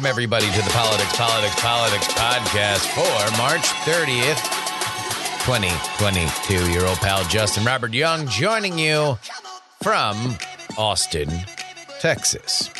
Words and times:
Welcome 0.00 0.08
everybody 0.08 0.46
to 0.46 0.62
the 0.62 0.70
Politics, 0.70 1.14
Politics, 1.14 1.60
Politics 1.60 2.08
podcast 2.14 2.86
for 2.94 3.36
March 3.36 3.60
30th, 3.84 4.40
2022. 5.44 6.72
Your 6.72 6.86
old 6.86 6.96
pal 7.00 7.22
Justin 7.24 7.66
Robert 7.66 7.92
Young 7.92 8.26
joining 8.26 8.78
you 8.78 9.18
from 9.82 10.38
Austin, 10.78 11.28
Texas. 12.00 12.70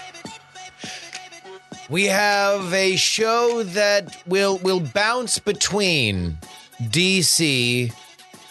We 1.91 2.07
have 2.07 2.73
a 2.73 2.97
show 2.97 3.65
that 3.65 4.17
will 4.27 4.57
will 4.57 4.81
bounce 4.81 5.39
between 5.39 6.39
DC 6.81 7.93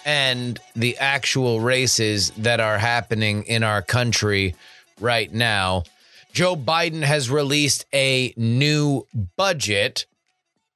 and 0.05 0.59
the 0.75 0.95
actual 0.99 1.59
races 1.59 2.29
that 2.37 2.59
are 2.59 2.77
happening 2.77 3.45
in 3.45 3.63
our 3.63 3.81
country 3.81 4.53
right 4.99 5.33
now. 5.33 5.85
Joe 6.31 6.55
Biden 6.55 7.01
has 7.01 7.29
released 7.29 7.85
a 7.93 8.33
new 8.37 9.05
budget. 9.35 10.05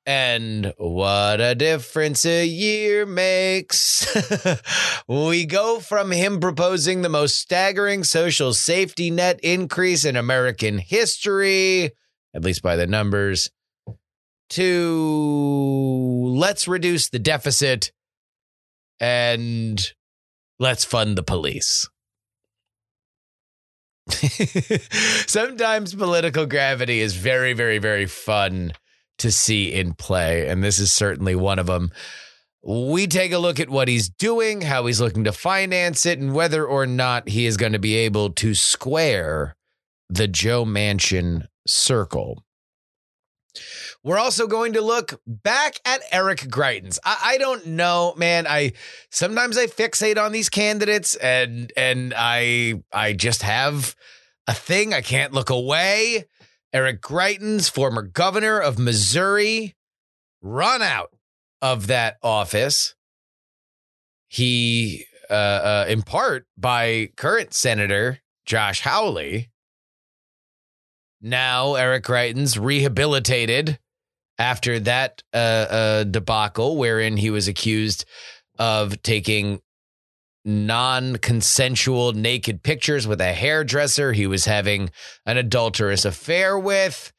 And 0.06 0.74
what 0.78 1.40
a 1.40 1.56
difference 1.56 2.26
a 2.26 2.46
year 2.46 3.06
makes. 3.06 4.06
we 5.08 5.46
go 5.46 5.80
from 5.80 6.12
him 6.12 6.42
proposing 6.42 7.02
the 7.02 7.10
most 7.10 7.38
staggering 7.40 8.04
social 8.04 8.54
safety 8.54 9.10
net 9.10 9.40
increase 9.42 10.04
in 10.04 10.18
American 10.18 10.78
history, 10.78 11.92
at 12.34 12.44
least 12.44 12.62
by 12.62 12.76
the 12.76 12.88
numbers, 12.88 13.50
to 14.50 16.26
let's 16.36 16.68
reduce 16.68 17.08
the 17.10 17.20
deficit 17.20 17.94
and 19.00 19.94
let's 20.60 20.84
fund 20.84 21.18
the 21.18 21.24
police. 21.24 21.88
Sometimes 25.28 25.96
political 25.96 26.46
gravity 26.46 27.00
is 27.00 27.16
very, 27.16 27.54
very, 27.54 27.78
very 27.78 28.06
fun 28.06 28.74
to 29.20 29.32
see 29.32 29.72
in 29.74 29.94
play. 29.94 30.48
And 30.48 30.64
this 30.64 30.80
is 30.80 30.92
certainly 30.92 31.36
one 31.36 31.60
of 31.60 31.68
them. 31.68 31.92
We 32.66 33.08
take 33.08 33.34
a 33.34 33.38
look 33.38 33.60
at 33.60 33.70
what 33.70 33.88
he's 33.88 34.10
doing, 34.10 34.62
how 34.62 34.86
he's 34.86 35.02
looking 35.02 35.26
to 35.26 35.32
finance 35.34 36.06
it, 36.06 36.20
and 36.20 36.34
whether 36.34 36.66
or 36.66 36.86
not 36.86 37.30
he 37.30 37.46
is 37.46 37.58
going 37.58 37.74
to 37.74 37.80
be 37.80 37.96
able 37.96 38.30
to 38.32 38.54
square 38.54 39.56
the 40.10 40.28
Joe 40.28 40.64
Manchin 40.64 41.48
circle. 41.68 42.44
We're 44.04 44.20
also 44.20 44.48
going 44.48 44.74
to 44.74 44.82
look 44.82 45.22
back 45.26 45.80
at 45.86 46.02
Eric 46.12 46.40
Greitens. 46.40 47.00
I, 47.06 47.20
I, 47.24 47.38
don't 47.38 47.68
know, 47.68 48.14
man. 48.18 48.46
I 48.48 48.74
sometimes 49.10 49.58
I 49.58 49.68
fixate 49.68 50.22
on 50.22 50.34
these 50.34 50.50
candidates, 50.50 51.16
and 51.16 51.72
and 51.78 52.14
I 52.16 52.84
I 52.92 53.14
just 53.14 53.44
have 53.44 53.96
a 54.46 54.54
thing. 54.54 54.94
I 54.94 55.02
can't 55.02 55.32
look 55.32 55.50
away. 55.50 56.26
Eric 56.74 57.02
Greitens, 57.02 57.72
former 57.72 58.02
governor 58.02 58.60
of 58.60 58.78
Missouri, 58.78 59.74
run 60.42 60.82
out 60.82 61.12
of 61.62 61.88
that 61.88 62.18
office. 62.22 62.96
He, 64.28 65.06
uh, 65.30 65.34
uh, 65.34 65.86
in 65.88 66.02
part 66.02 66.46
by 66.58 67.12
current 67.16 67.54
Senator 67.54 68.20
Josh 68.46 68.82
Hawley. 68.82 69.50
Now 71.22 71.76
Eric 71.76 72.04
Greitens 72.04 72.60
rehabilitated 72.62 73.80
after 74.44 74.78
that 74.82 75.24
uh, 75.34 75.38
uh, 75.38 76.04
debacle, 76.04 76.76
wherein 76.76 77.16
he 77.16 77.30
was 77.30 77.48
accused 77.48 78.04
of 78.60 79.02
taking 79.02 79.62
non 80.44 81.16
consensual 81.16 82.12
naked 82.12 82.62
pictures 82.62 83.08
with 83.08 83.22
a 83.22 83.32
hairdresser 83.32 84.12
he 84.12 84.28
was 84.28 84.44
having 84.44 84.90
an 85.26 85.38
adulterous 85.38 86.04
affair 86.04 86.60
with, 86.60 87.14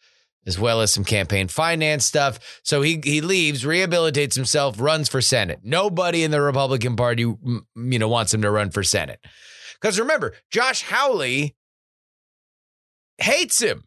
as 0.46 0.58
well 0.58 0.82
as 0.82 0.90
some 0.92 1.04
campaign 1.04 1.48
finance 1.48 2.04
stuff. 2.04 2.60
So 2.62 2.82
he, 2.82 3.00
he 3.02 3.22
leaves, 3.22 3.64
rehabilitates 3.64 4.34
himself, 4.34 4.78
runs 4.78 5.08
for 5.08 5.22
Senate. 5.22 5.60
Nobody 5.64 6.24
in 6.24 6.30
the 6.30 6.42
Republican 6.42 6.94
Party, 6.94 7.22
you 7.22 7.98
know, 7.98 8.08
wants 8.08 8.34
him 8.34 8.42
to 8.42 8.50
run 8.50 8.70
for 8.70 8.82
Senate. 8.82 9.20
Because 9.80 9.98
remember, 9.98 10.34
Josh 10.50 10.82
Hawley 10.82 11.56
hates 13.16 13.62
him. 13.62 13.84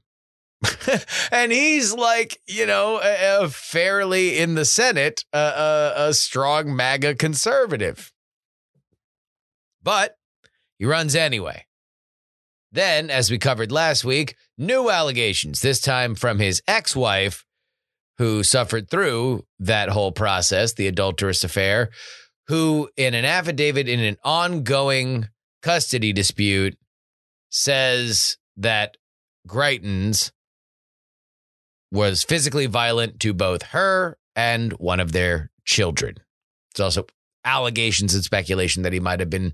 and 1.31 1.51
he's 1.51 1.93
like, 1.93 2.39
you 2.47 2.65
know, 2.65 2.99
a, 3.01 3.43
a 3.43 3.49
fairly 3.49 4.39
in 4.39 4.55
the 4.55 4.65
Senate, 4.65 5.23
a, 5.31 5.93
a, 5.95 6.13
strong 6.13 6.75
MAGA 6.75 7.15
conservative. 7.15 8.11
But 9.83 10.17
he 10.79 10.85
runs 10.85 11.15
anyway. 11.15 11.65
Then, 12.71 13.09
as 13.09 13.31
we 13.31 13.37
covered 13.37 13.71
last 13.71 14.03
week, 14.03 14.35
new 14.57 14.89
allegations, 14.89 15.61
this 15.61 15.79
time 15.79 16.15
from 16.15 16.39
his 16.39 16.61
ex 16.67 16.95
wife, 16.95 17.45
who 18.17 18.43
suffered 18.43 18.89
through 18.89 19.45
that 19.59 19.89
whole 19.89 20.11
process, 20.11 20.73
the 20.73 20.87
adulterous 20.87 21.43
affair, 21.43 21.89
who, 22.47 22.89
in 22.97 23.13
an 23.13 23.25
affidavit 23.25 23.87
in 23.87 23.99
an 23.99 24.17
ongoing 24.23 25.27
custody 25.61 26.13
dispute, 26.13 26.77
says 27.49 28.37
that 28.57 28.97
Greitens 29.47 30.31
was 31.97 32.23
physically 32.23 32.67
violent 32.67 33.19
to 33.19 33.33
both 33.33 33.63
her 33.63 34.17
and 34.35 34.71
one 34.73 34.99
of 34.99 35.13
their 35.13 35.49
children. 35.65 36.13
It's 36.69 36.79
also 36.79 37.07
allegations 37.43 38.13
and 38.13 38.23
speculation 38.23 38.83
that 38.83 38.93
he 38.93 38.99
might 38.99 39.19
have 39.19 39.31
been 39.31 39.53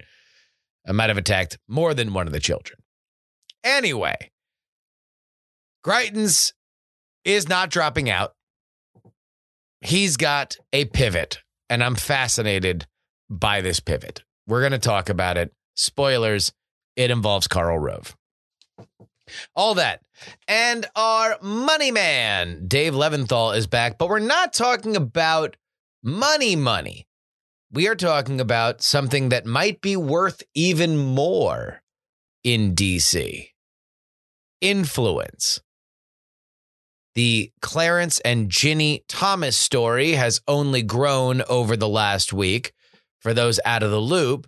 uh, 0.85 0.91
might 0.91 1.09
have 1.09 1.17
attacked 1.17 1.57
more 1.69 1.93
than 1.93 2.13
one 2.13 2.27
of 2.27 2.33
the 2.33 2.41
children. 2.41 2.77
Anyway, 3.63 4.29
Greitens 5.85 6.51
is 7.23 7.47
not 7.47 7.69
dropping 7.69 8.09
out. 8.09 8.33
He's 9.79 10.17
got 10.17 10.57
a 10.73 10.83
pivot, 10.83 11.39
and 11.69 11.81
I'm 11.81 11.95
fascinated 11.95 12.85
by 13.29 13.61
this 13.61 13.79
pivot. 13.79 14.23
We're 14.47 14.61
going 14.61 14.73
to 14.73 14.79
talk 14.79 15.07
about 15.07 15.37
it. 15.37 15.53
Spoilers, 15.75 16.51
it 16.97 17.09
involves 17.09 17.47
Karl 17.47 17.79
Rove. 17.79 18.17
All 19.56 19.75
that. 19.75 20.01
And 20.47 20.85
our 20.95 21.38
money 21.41 21.91
man, 21.91 22.67
Dave 22.67 22.94
Levinthal, 22.94 23.56
is 23.56 23.67
back, 23.67 23.97
but 23.97 24.09
we're 24.09 24.19
not 24.19 24.53
talking 24.53 24.95
about 24.95 25.56
money, 26.03 26.56
money. 26.56 27.07
We 27.72 27.88
are 27.88 27.95
talking 27.95 28.39
about 28.39 28.81
something 28.81 29.29
that 29.29 29.45
might 29.45 29.81
be 29.81 29.95
worth 29.97 30.44
even 30.53 30.97
more 30.97 31.81
in 32.44 32.75
DC 32.75 33.47
influence. 34.62 35.59
The 37.16 37.51
Clarence 37.62 38.19
and 38.22 38.50
Ginny 38.50 39.03
Thomas 39.07 39.56
story 39.56 40.13
has 40.13 40.41
only 40.47 40.81
grown 40.81 41.44
over 41.44 41.78
the 41.78 41.89
last 41.89 42.33
week. 42.33 42.73
For 43.19 43.33
those 43.33 43.59
out 43.66 43.83
of 43.83 43.91
the 43.91 44.01
loop, 44.01 44.47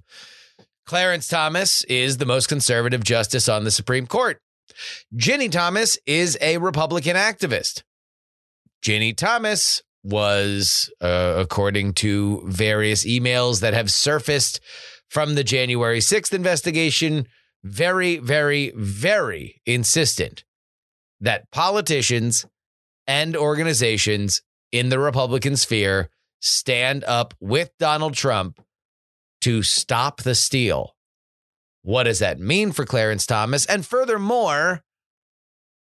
Clarence 0.86 1.28
Thomas 1.28 1.84
is 1.84 2.18
the 2.18 2.26
most 2.26 2.48
conservative 2.48 3.04
justice 3.04 3.48
on 3.48 3.64
the 3.64 3.72
Supreme 3.72 4.08
Court. 4.08 4.42
Ginny 5.16 5.50
Thomas 5.50 5.98
is 6.06 6.38
a 6.42 6.58
Republican 6.58 7.16
activist. 7.16 7.84
Ginny 8.82 9.14
Thomas 9.14 9.82
was, 10.04 10.92
uh, 11.02 11.36
according 11.38 11.94
to 11.94 12.44
various 12.46 13.06
emails 13.06 13.62
that 13.62 13.74
have 13.74 13.90
surfaced 13.90 14.60
from 15.10 15.36
the 15.36 15.44
January 15.44 16.00
6th 16.00 16.34
investigation, 16.34 17.28
very, 17.64 18.18
very, 18.18 18.72
very 18.76 19.62
insistent 19.66 20.44
that 21.20 21.50
politicians 21.52 22.46
and 23.08 23.36
organizations 23.36 24.42
in 24.72 24.90
the 24.90 25.00
Republican 25.00 25.56
sphere 25.56 26.10
stand 26.40 27.04
up 27.06 27.34
with 27.40 27.72
Donald 27.80 28.14
Trump 28.14 28.64
to 29.42 29.64
stop 29.64 30.22
the 30.22 30.36
steal 30.36 30.95
what 31.86 32.04
does 32.04 32.18
that 32.18 32.40
mean 32.40 32.72
for 32.72 32.84
Clarence 32.84 33.28
Thomas? 33.28 33.68
And 33.68 33.86
furthermore, 33.86 34.82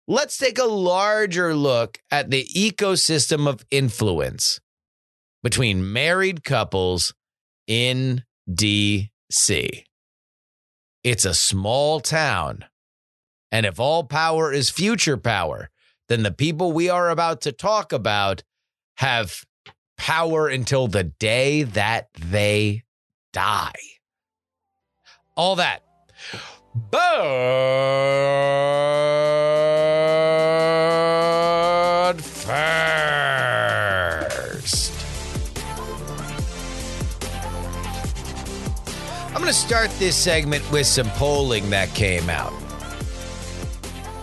let's 0.05 0.37
take 0.37 0.59
a 0.59 0.65
larger 0.65 1.55
look 1.55 1.99
at 2.11 2.29
the 2.29 2.45
ecosystem 2.53 3.47
of 3.47 3.65
influence 3.71 4.59
between 5.43 5.93
married 5.93 6.43
couples 6.43 7.13
in 7.67 8.25
DC. 8.51 9.83
It's 11.05 11.23
a 11.23 11.33
small 11.33 12.01
town. 12.01 12.65
And 13.49 13.65
if 13.65 13.79
all 13.79 14.03
power 14.03 14.51
is 14.51 14.69
future 14.69 15.15
power, 15.15 15.69
then 16.09 16.23
the 16.23 16.31
people 16.31 16.73
we 16.73 16.89
are 16.89 17.09
about 17.09 17.39
to 17.41 17.53
talk 17.53 17.93
about 17.93 18.43
have 18.97 19.45
power 19.97 20.49
until 20.49 20.87
the 20.87 21.05
day 21.05 21.63
that 21.63 22.09
they 22.13 22.83
die. 23.31 23.96
All 25.37 25.55
that. 25.57 25.83
But 26.89 26.99
first, 32.19 32.51
I'm 39.27 39.35
going 39.35 39.45
to 39.45 39.53
start 39.53 39.91
this 39.99 40.15
segment 40.15 40.69
with 40.71 40.87
some 40.87 41.07
polling 41.11 41.69
that 41.69 41.93
came 41.93 42.31
out 42.31 42.53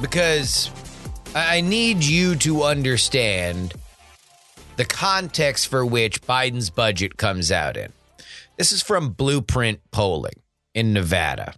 because 0.01 0.69
I 1.37 1.61
need 1.61 2.03
you 2.03 2.35
to 2.37 2.65
understand 2.65 3.75
the 4.75 4.85
context 4.85 5.69
for 5.69 5.87
which 5.87 6.23
Biden's 6.23 6.71
budget 6.71 7.17
comes 7.17 7.53
out 7.53 7.77
in. 7.77 7.93
This 8.57 8.73
is 8.73 8.83
from 8.83 9.11
Blueprint 9.11 9.79
Polling 9.93 10.44
in 10.75 10.93
Nevada. 10.93 11.55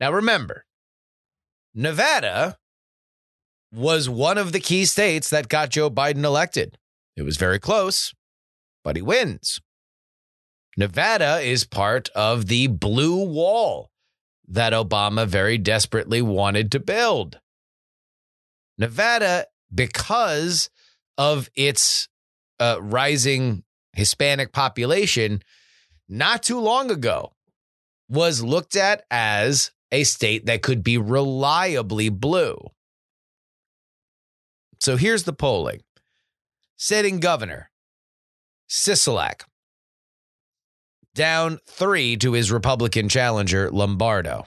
Now, 0.00 0.12
remember, 0.12 0.64
Nevada 1.74 2.58
was 3.72 4.08
one 4.08 4.38
of 4.38 4.52
the 4.52 4.60
key 4.60 4.84
states 4.84 5.30
that 5.30 5.48
got 5.48 5.70
Joe 5.70 5.90
Biden 5.90 6.24
elected. 6.24 6.78
It 7.16 7.22
was 7.22 7.36
very 7.36 7.58
close, 7.58 8.14
but 8.84 8.96
he 8.96 9.02
wins. 9.02 9.60
Nevada 10.76 11.38
is 11.40 11.64
part 11.64 12.08
of 12.10 12.46
the 12.46 12.66
blue 12.66 13.24
wall 13.24 13.90
that 14.46 14.72
Obama 14.72 15.26
very 15.26 15.58
desperately 15.58 16.20
wanted 16.20 16.70
to 16.72 16.80
build. 16.80 17.40
Nevada, 18.76 19.46
because 19.72 20.68
of 21.16 21.48
its 21.54 22.08
uh, 22.60 22.76
rising 22.80 23.62
Hispanic 23.92 24.52
population, 24.52 25.42
not 26.08 26.42
too 26.42 26.58
long 26.58 26.90
ago 26.90 27.33
was 28.14 28.42
looked 28.42 28.76
at 28.76 29.04
as 29.10 29.72
a 29.92 30.04
state 30.04 30.46
that 30.46 30.62
could 30.62 30.82
be 30.82 30.98
reliably 30.98 32.08
blue. 32.08 32.58
So 34.80 34.96
here's 34.96 35.24
the 35.24 35.32
polling. 35.32 35.80
Sitting 36.76 37.20
governor, 37.20 37.70
Sisolak, 38.68 39.42
down 41.14 41.58
three 41.66 42.16
to 42.16 42.32
his 42.32 42.50
Republican 42.50 43.08
challenger, 43.08 43.70
Lombardo. 43.70 44.46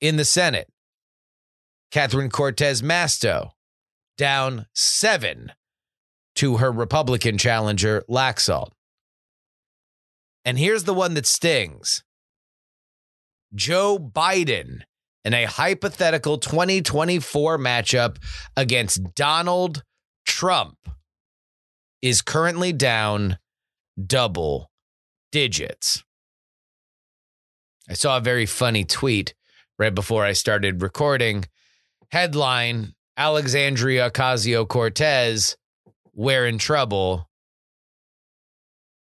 In 0.00 0.16
the 0.16 0.24
Senate, 0.24 0.68
Catherine 1.90 2.30
Cortez 2.30 2.80
Masto, 2.82 3.50
down 4.16 4.66
seven 4.74 5.52
to 6.36 6.56
her 6.56 6.72
Republican 6.72 7.36
challenger, 7.36 8.02
Laxalt. 8.08 8.70
And 10.44 10.58
here's 10.58 10.84
the 10.84 10.94
one 10.94 11.14
that 11.14 11.26
stings 11.26 12.02
Joe 13.54 13.98
Biden 13.98 14.82
in 15.24 15.34
a 15.34 15.44
hypothetical 15.44 16.38
2024 16.38 17.58
matchup 17.58 18.16
against 18.56 19.14
Donald 19.14 19.82
Trump 20.26 20.76
is 22.02 22.22
currently 22.22 22.72
down 22.72 23.38
double 24.06 24.70
digits. 25.32 26.02
I 27.88 27.94
saw 27.94 28.16
a 28.16 28.20
very 28.20 28.46
funny 28.46 28.84
tweet 28.84 29.34
right 29.78 29.94
before 29.94 30.24
I 30.24 30.32
started 30.32 30.82
recording. 30.82 31.44
Headline 32.10 32.94
Alexandria 33.16 34.10
Ocasio 34.10 34.66
Cortez, 34.66 35.56
we're 36.14 36.46
in 36.46 36.58
trouble. 36.58 37.28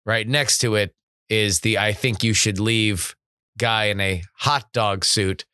Right 0.06 0.28
next 0.28 0.60
to 0.60 0.76
it 0.76 0.96
is 1.30 1.60
the 1.60 1.78
I 1.78 1.94
think 1.94 2.24
you 2.24 2.34
should 2.34 2.60
leave 2.60 3.16
guy 3.60 3.86
in 3.86 4.00
a 4.02 4.24
hot 4.38 4.72
dog 4.74 5.06
suit 5.06 5.46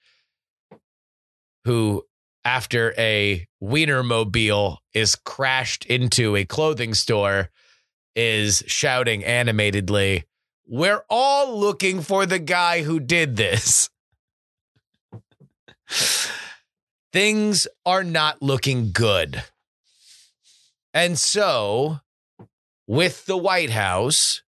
who, 1.65 2.03
after 2.45 2.93
a 2.97 3.47
Wienermobile 3.61 4.77
is 4.93 5.15
crashed 5.15 5.85
into 5.85 6.37
a 6.37 6.45
clothing 6.45 6.93
store, 6.93 7.49
is 8.15 8.63
shouting 8.67 9.25
animatedly, 9.25 10.23
We're 10.65 11.03
all 11.09 11.59
looking 11.59 12.01
for 12.01 12.25
the 12.25 12.39
guy 12.39 12.83
who 12.83 12.99
did 12.99 13.35
this. 13.35 13.89
Things 17.11 17.67
are 17.85 18.03
not 18.03 18.41
looking 18.41 18.91
good. 18.91 19.43
And 20.93 21.19
so, 21.19 21.99
with 22.87 23.25
the 23.25 23.37
White 23.37 23.71
House, 23.71 24.43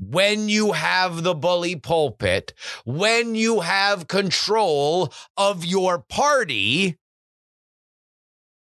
when 0.00 0.48
you 0.48 0.72
have 0.72 1.22
the 1.22 1.34
bully 1.34 1.76
pulpit, 1.76 2.54
when 2.84 3.34
you 3.34 3.60
have 3.60 4.08
control 4.08 5.12
of 5.36 5.64
your 5.64 5.98
party, 5.98 6.98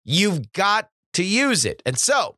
you've 0.03 0.51
got 0.51 0.89
to 1.13 1.23
use 1.23 1.63
it. 1.63 1.81
And 1.85 1.97
so, 1.97 2.37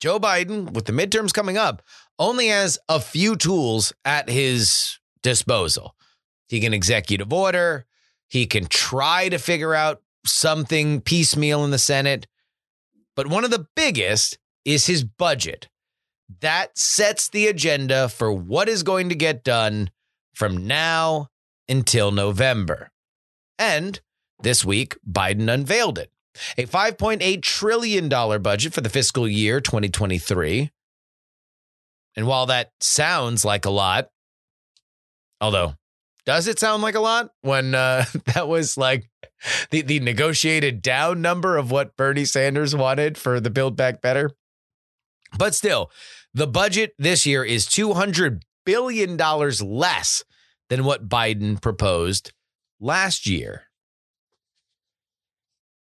Joe 0.00 0.20
Biden, 0.20 0.72
with 0.72 0.84
the 0.84 0.92
midterms 0.92 1.32
coming 1.32 1.56
up, 1.56 1.82
only 2.18 2.48
has 2.48 2.78
a 2.88 3.00
few 3.00 3.34
tools 3.34 3.92
at 4.04 4.28
his 4.28 4.98
disposal. 5.22 5.94
He 6.48 6.60
can 6.60 6.74
executive 6.74 7.32
order, 7.32 7.86
he 8.28 8.46
can 8.46 8.66
try 8.66 9.28
to 9.30 9.38
figure 9.38 9.74
out 9.74 10.02
something 10.26 11.00
piecemeal 11.00 11.64
in 11.64 11.70
the 11.70 11.78
Senate. 11.78 12.26
But 13.16 13.28
one 13.28 13.44
of 13.44 13.50
the 13.50 13.66
biggest 13.74 14.38
is 14.64 14.86
his 14.86 15.02
budget 15.02 15.68
that 16.40 16.76
sets 16.78 17.28
the 17.28 17.46
agenda 17.46 18.08
for 18.08 18.32
what 18.32 18.68
is 18.68 18.82
going 18.82 19.08
to 19.08 19.14
get 19.14 19.44
done 19.44 19.90
from 20.34 20.66
now 20.66 21.28
until 21.68 22.10
November. 22.10 22.90
And 23.58 24.00
this 24.40 24.64
week, 24.64 24.96
Biden 25.08 25.52
unveiled 25.52 25.98
it 25.98 26.10
a 26.56 26.66
$5.8 26.66 27.42
trillion 27.42 28.08
budget 28.08 28.72
for 28.72 28.80
the 28.80 28.88
fiscal 28.88 29.26
year 29.26 29.60
2023. 29.60 30.70
And 32.16 32.26
while 32.26 32.46
that 32.46 32.72
sounds 32.80 33.44
like 33.44 33.64
a 33.64 33.70
lot, 33.70 34.08
although 35.40 35.74
does 36.26 36.46
it 36.46 36.58
sound 36.58 36.82
like 36.82 36.94
a 36.94 37.00
lot 37.00 37.30
when 37.42 37.74
uh, 37.74 38.04
that 38.34 38.48
was 38.48 38.76
like 38.76 39.08
the, 39.70 39.82
the 39.82 40.00
negotiated 40.00 40.82
down 40.82 41.22
number 41.22 41.56
of 41.56 41.70
what 41.70 41.96
Bernie 41.96 42.24
Sanders 42.24 42.74
wanted 42.74 43.16
for 43.16 43.40
the 43.40 43.50
Build 43.50 43.76
Back 43.76 44.00
Better? 44.00 44.30
But 45.38 45.54
still, 45.54 45.90
the 46.34 46.46
budget 46.46 46.92
this 46.98 47.26
year 47.26 47.44
is 47.44 47.66
$200 47.66 48.42
billion 48.64 49.16
less 49.16 50.24
than 50.68 50.84
what 50.84 51.08
Biden 51.08 51.60
proposed 51.60 52.32
last 52.80 53.26
year. 53.26 53.64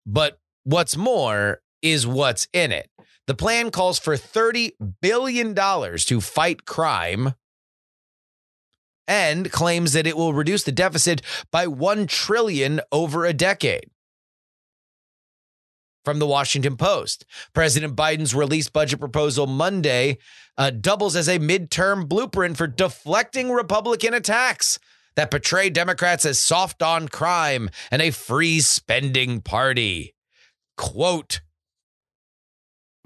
But 0.05 0.39
what's 0.63 0.95
more 0.95 1.61
is 1.81 2.05
what's 2.05 2.47
in 2.53 2.71
it. 2.71 2.89
The 3.27 3.35
plan 3.35 3.71
calls 3.71 3.97
for 3.97 4.15
$30 4.15 4.73
billion 5.01 5.55
to 5.55 6.21
fight 6.21 6.65
crime 6.65 7.33
and 9.07 9.51
claims 9.51 9.93
that 9.93 10.07
it 10.07 10.17
will 10.17 10.33
reduce 10.33 10.63
the 10.63 10.71
deficit 10.71 11.21
by 11.51 11.67
1 11.67 12.07
trillion 12.07 12.81
over 12.91 13.25
a 13.25 13.33
decade 13.33 13.89
from 16.05 16.19
the 16.19 16.27
Washington 16.27 16.77
Post. 16.77 17.25
President 17.53 17.95
Biden's 17.95 18.33
released 18.33 18.71
budget 18.71 18.99
proposal 18.99 19.47
Monday 19.47 20.19
uh, 20.57 20.69
doubles 20.69 21.15
as 21.15 21.27
a 21.27 21.39
midterm 21.39 22.07
blueprint 22.07 22.55
for 22.55 22.67
deflecting 22.67 23.51
Republican 23.51 24.13
attacks 24.13 24.79
that 25.15 25.31
portray 25.31 25.69
Democrats 25.69 26.25
as 26.25 26.39
soft 26.39 26.81
on 26.81 27.07
crime 27.07 27.69
and 27.91 28.01
a 28.01 28.11
free 28.11 28.59
spending 28.59 29.41
party. 29.41 30.13
Quote, 30.77 31.41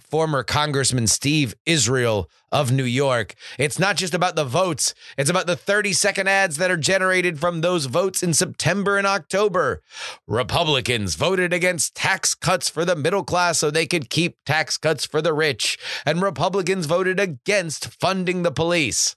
former 0.09 0.43
Congressman 0.43 1.07
Steve 1.07 1.55
Israel 1.65 2.29
of 2.51 2.71
New 2.71 2.83
York. 2.83 3.35
It's 3.57 3.79
not 3.79 3.95
just 3.95 4.13
about 4.13 4.35
the 4.35 4.43
votes, 4.43 4.93
it's 5.17 5.29
about 5.29 5.47
the 5.47 5.55
30 5.55 5.93
second 5.93 6.27
ads 6.27 6.57
that 6.57 6.71
are 6.71 6.77
generated 6.77 7.39
from 7.39 7.61
those 7.61 7.85
votes 7.85 8.23
in 8.23 8.33
September 8.33 8.97
and 8.97 9.05
October. 9.05 9.81
Republicans 10.27 11.15
voted 11.15 11.53
against 11.53 11.95
tax 11.95 12.33
cuts 12.33 12.69
for 12.69 12.85
the 12.85 12.95
middle 12.95 13.23
class 13.23 13.59
so 13.59 13.69
they 13.69 13.85
could 13.85 14.09
keep 14.09 14.37
tax 14.45 14.77
cuts 14.77 15.05
for 15.05 15.21
the 15.21 15.33
rich, 15.33 15.77
and 16.05 16.21
Republicans 16.21 16.85
voted 16.85 17.19
against 17.19 17.93
funding 17.99 18.43
the 18.43 18.51
police. 18.51 19.15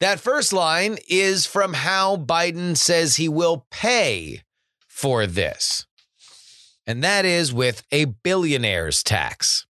That 0.00 0.18
first 0.20 0.52
line 0.52 0.98
is 1.08 1.46
from 1.46 1.74
how 1.74 2.16
Biden 2.16 2.76
says 2.76 3.16
he 3.16 3.28
will 3.28 3.66
pay 3.70 4.42
for 4.88 5.26
this 5.26 5.86
and 6.86 7.02
that 7.02 7.24
is 7.24 7.52
with 7.52 7.82
a 7.90 8.06
billionaire's 8.06 9.02
tax, 9.02 9.66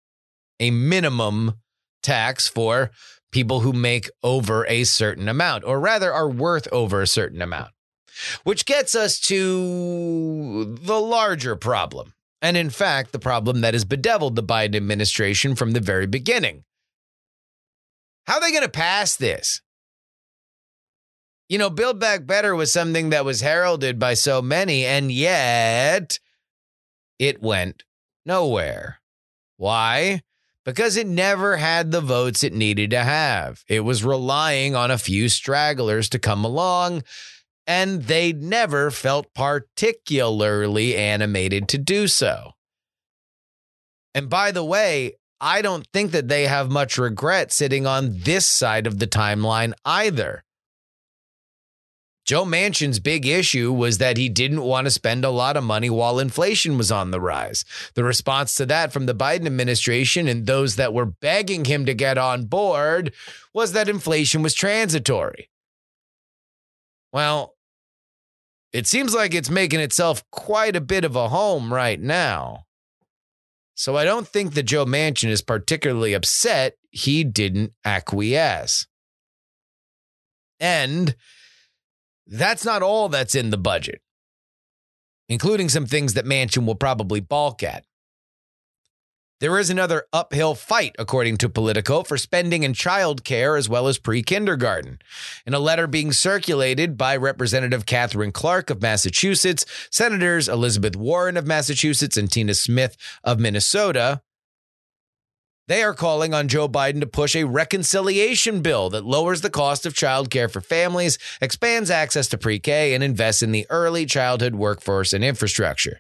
a 0.60 0.72
minimum 0.72 1.54
tax 2.02 2.48
for 2.48 2.92
people 3.32 3.62
who 3.62 3.74
make 3.74 4.10
over 4.22 4.66
a 4.68 4.84
certain 4.84 5.28
amount, 5.28 5.64
or 5.64 5.80
rather 5.80 6.14
are 6.14 6.30
worth 6.30 6.68
over 6.72 7.02
a 7.02 7.08
certain 7.08 7.42
amount. 7.42 7.72
Which 8.44 8.66
gets 8.66 8.94
us 8.94 9.20
to 9.22 10.76
the 10.82 11.00
larger 11.00 11.56
problem. 11.56 12.14
And 12.42 12.56
in 12.56 12.70
fact, 12.70 13.12
the 13.12 13.20
problem 13.20 13.62
that 13.62 13.74
has 13.74 13.86
bedeviled 13.86 14.36
the 14.36 14.44
Biden 14.44 14.76
administration 14.76 15.56
from 15.56 15.72
the 15.72 15.80
very 15.80 16.06
beginning. 16.06 16.64
How 18.28 18.36
are 18.36 18.42
they 18.42 18.52
going 18.52 18.64
to 18.64 18.70
pass 18.70 19.16
this? 19.16 19.62
You 21.50 21.58
know, 21.58 21.70
Build 21.70 22.00
Back 22.00 22.26
Better 22.26 22.56
was 22.56 22.72
something 22.72 23.10
that 23.10 23.26
was 23.26 23.42
heralded 23.42 23.98
by 23.98 24.14
so 24.14 24.42
many, 24.42 24.86
and 24.86 25.12
yet 25.12 26.20
it 27.28 27.42
went 27.42 27.84
nowhere. 28.26 29.00
Why? 29.58 30.22
Because 30.66 30.98
it 30.98 31.08
never 31.08 31.58
had 31.58 31.92
the 31.92 32.02
votes 32.02 32.44
it 32.44 32.54
needed 32.54 32.92
to 32.92 33.04
have. 33.04 33.64
It 33.68 33.82
was 33.82 34.04
relying 34.04 34.76
on 34.76 34.92
a 34.92 34.98
few 34.98 35.30
stragglers 35.30 36.10
to 36.10 36.20
come 36.20 36.46
along, 36.46 37.04
and 37.68 38.04
they 38.04 38.34
never 38.34 38.92
felt 38.92 39.34
particularly 39.34 40.96
animated 40.96 41.68
to 41.70 41.78
do 41.78 42.08
so. 42.08 42.54
And 44.16 44.30
by 44.30 44.52
the 44.52 44.64
way, 44.64 45.14
I 45.42 45.62
don't 45.62 45.88
think 45.92 46.12
that 46.12 46.30
they 46.30 46.48
have 46.48 46.72
much 46.72 46.98
regret 46.98 47.52
sitting 47.52 47.86
on 47.86 48.20
this 48.20 48.46
side 48.46 48.88
of 48.88 49.00
the 49.00 49.08
timeline 49.08 49.74
either. 49.84 50.43
Joe 52.26 52.46
Manchin's 52.46 53.00
big 53.00 53.26
issue 53.26 53.74
was 53.74 53.98
that 53.98 54.18
he 54.18 54.30
didn't 54.30 54.62
want 54.62 54.86
to 54.86 54.92
spend 54.92 55.26
a 55.26 55.30
lot 55.30 55.58
of 55.58 55.64
money 55.64 55.90
while 55.90 56.20
inflation 56.20 56.78
was 56.78 56.92
on 56.92 57.12
the 57.12 57.20
rise. 57.20 57.66
The 57.96 58.04
response 58.04 58.56
to 58.56 58.66
that 58.68 58.94
from 58.94 59.08
the 59.08 59.16
Biden 59.16 59.46
administration 59.46 60.28
and 60.28 60.46
those 60.46 60.78
that 60.78 60.94
were 60.94 61.06
begging 61.06 61.66
him 61.66 61.86
to 61.86 61.94
get 61.94 62.18
on 62.18 62.46
board 62.46 63.14
was 63.54 63.74
that 63.74 63.90
inflation 63.90 64.42
was 64.42 64.54
transitory. 64.54 65.50
Well, 67.12 67.56
it 68.72 68.88
seems 68.88 69.14
like 69.14 69.36
it's 69.36 69.50
making 69.50 69.82
itself 69.82 70.24
quite 70.32 70.76
a 70.76 70.82
bit 70.82 71.04
of 71.04 71.16
a 71.16 71.30
home 71.30 71.74
right 71.74 72.00
now. 72.00 72.66
So 73.76 73.98
I 73.98 74.06
don't 74.06 74.28
think 74.28 74.54
that 74.54 74.64
Joe 74.64 74.86
Manchin 74.86 75.30
is 75.30 75.42
particularly 75.42 76.14
upset 76.14 76.78
he 76.90 77.24
didn't 77.24 77.74
acquiesce. 77.84 78.88
And 80.60 81.16
that's 82.28 82.66
not 82.66 82.82
all 82.82 83.10
that's 83.10 83.36
in 83.36 83.50
the 83.50 83.58
budget, 83.58 84.02
including 85.28 85.70
some 85.70 85.86
things 85.86 86.14
that 86.14 86.26
Manchin 86.26 86.66
will 86.66 86.76
probably 86.76 87.20
balk 87.20 87.64
at. 87.64 87.86
There 89.44 89.60
is 89.60 89.70
another 89.70 90.06
uphill 90.14 90.56
fight, 90.56 90.96
according 90.98 91.36
to 91.40 91.50
Politico, 91.50 92.04
for 92.04 92.18
spending 92.18 92.64
in 92.64 92.74
child 92.74 93.26
care 93.26 93.58
as 93.58 93.68
well 93.68 93.90
as 93.90 93.98
pre 93.98 94.24
kindergarten. 94.24 95.00
In 95.46 95.54
a 95.54 95.60
letter 95.60 95.86
being 95.86 96.14
circulated 96.14 96.96
by 96.98 97.18
Representative 97.18 97.86
Catherine 97.86 98.32
Clark 98.32 98.70
of 98.70 98.82
Massachusetts, 98.82 99.66
Senators 99.92 100.48
Elizabeth 100.48 100.96
Warren 100.96 101.36
of 101.36 101.46
Massachusetts 101.46 102.16
and 102.16 102.32
Tina 102.32 102.54
Smith 102.54 102.96
of 103.22 103.38
Minnesota, 103.38 104.22
they 105.68 105.82
are 105.82 105.94
calling 105.94 106.34
on 106.34 106.48
Joe 106.48 106.68
Biden 106.68 107.00
to 107.00 107.08
push 107.08 107.36
a 107.36 107.46
reconciliation 107.46 108.62
bill 108.62 108.90
that 108.90 109.06
lowers 109.06 109.42
the 109.42 109.50
cost 109.50 109.86
of 109.86 109.94
childcare 109.94 110.52
for 110.52 110.62
families, 110.62 111.18
expands 111.42 111.90
access 111.90 112.28
to 112.30 112.38
pre 112.38 112.60
K, 112.60 112.94
and 112.94 113.04
invests 113.04 113.42
in 113.42 113.52
the 113.52 113.66
early 113.70 114.06
childhood 114.06 114.56
workforce 114.56 115.14
and 115.14 115.24
infrastructure. 115.24 116.00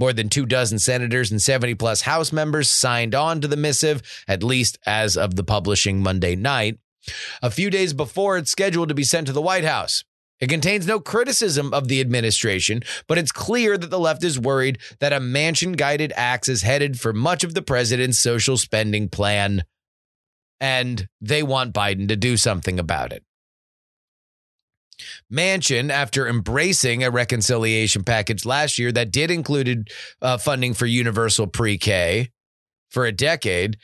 More 0.00 0.12
than 0.12 0.28
two 0.28 0.46
dozen 0.46 0.78
senators 0.78 1.30
and 1.30 1.42
70 1.42 1.74
plus 1.74 2.02
House 2.02 2.32
members 2.32 2.70
signed 2.70 3.14
on 3.14 3.40
to 3.40 3.48
the 3.48 3.56
missive, 3.56 4.02
at 4.28 4.42
least 4.42 4.78
as 4.86 5.16
of 5.16 5.34
the 5.34 5.44
publishing 5.44 6.02
Monday 6.02 6.36
night, 6.36 6.78
a 7.42 7.50
few 7.50 7.70
days 7.70 7.92
before 7.92 8.36
it's 8.38 8.50
scheduled 8.50 8.88
to 8.88 8.94
be 8.94 9.04
sent 9.04 9.26
to 9.26 9.32
the 9.32 9.42
White 9.42 9.64
House. 9.64 10.04
It 10.40 10.48
contains 10.48 10.86
no 10.86 11.00
criticism 11.00 11.74
of 11.74 11.88
the 11.88 12.00
administration, 12.00 12.82
but 13.06 13.18
it's 13.18 13.32
clear 13.32 13.76
that 13.76 13.90
the 13.90 13.98
left 13.98 14.22
is 14.22 14.38
worried 14.38 14.78
that 15.00 15.12
a 15.12 15.18
Manchin 15.18 15.76
guided 15.76 16.12
axe 16.16 16.48
is 16.48 16.62
headed 16.62 17.00
for 17.00 17.12
much 17.12 17.42
of 17.42 17.54
the 17.54 17.62
president's 17.62 18.18
social 18.18 18.56
spending 18.56 19.08
plan, 19.08 19.64
and 20.60 21.08
they 21.20 21.42
want 21.42 21.74
Biden 21.74 22.08
to 22.08 22.16
do 22.16 22.36
something 22.36 22.78
about 22.78 23.12
it. 23.12 23.24
Manchin, 25.32 25.90
after 25.90 26.26
embracing 26.26 27.04
a 27.04 27.10
reconciliation 27.10 28.02
package 28.02 28.44
last 28.44 28.78
year 28.78 28.90
that 28.92 29.10
did 29.10 29.30
include 29.30 29.90
uh, 30.20 30.38
funding 30.38 30.74
for 30.74 30.86
universal 30.86 31.46
pre-K 31.46 32.30
for 32.90 33.06
a 33.06 33.12
decade, 33.12 33.76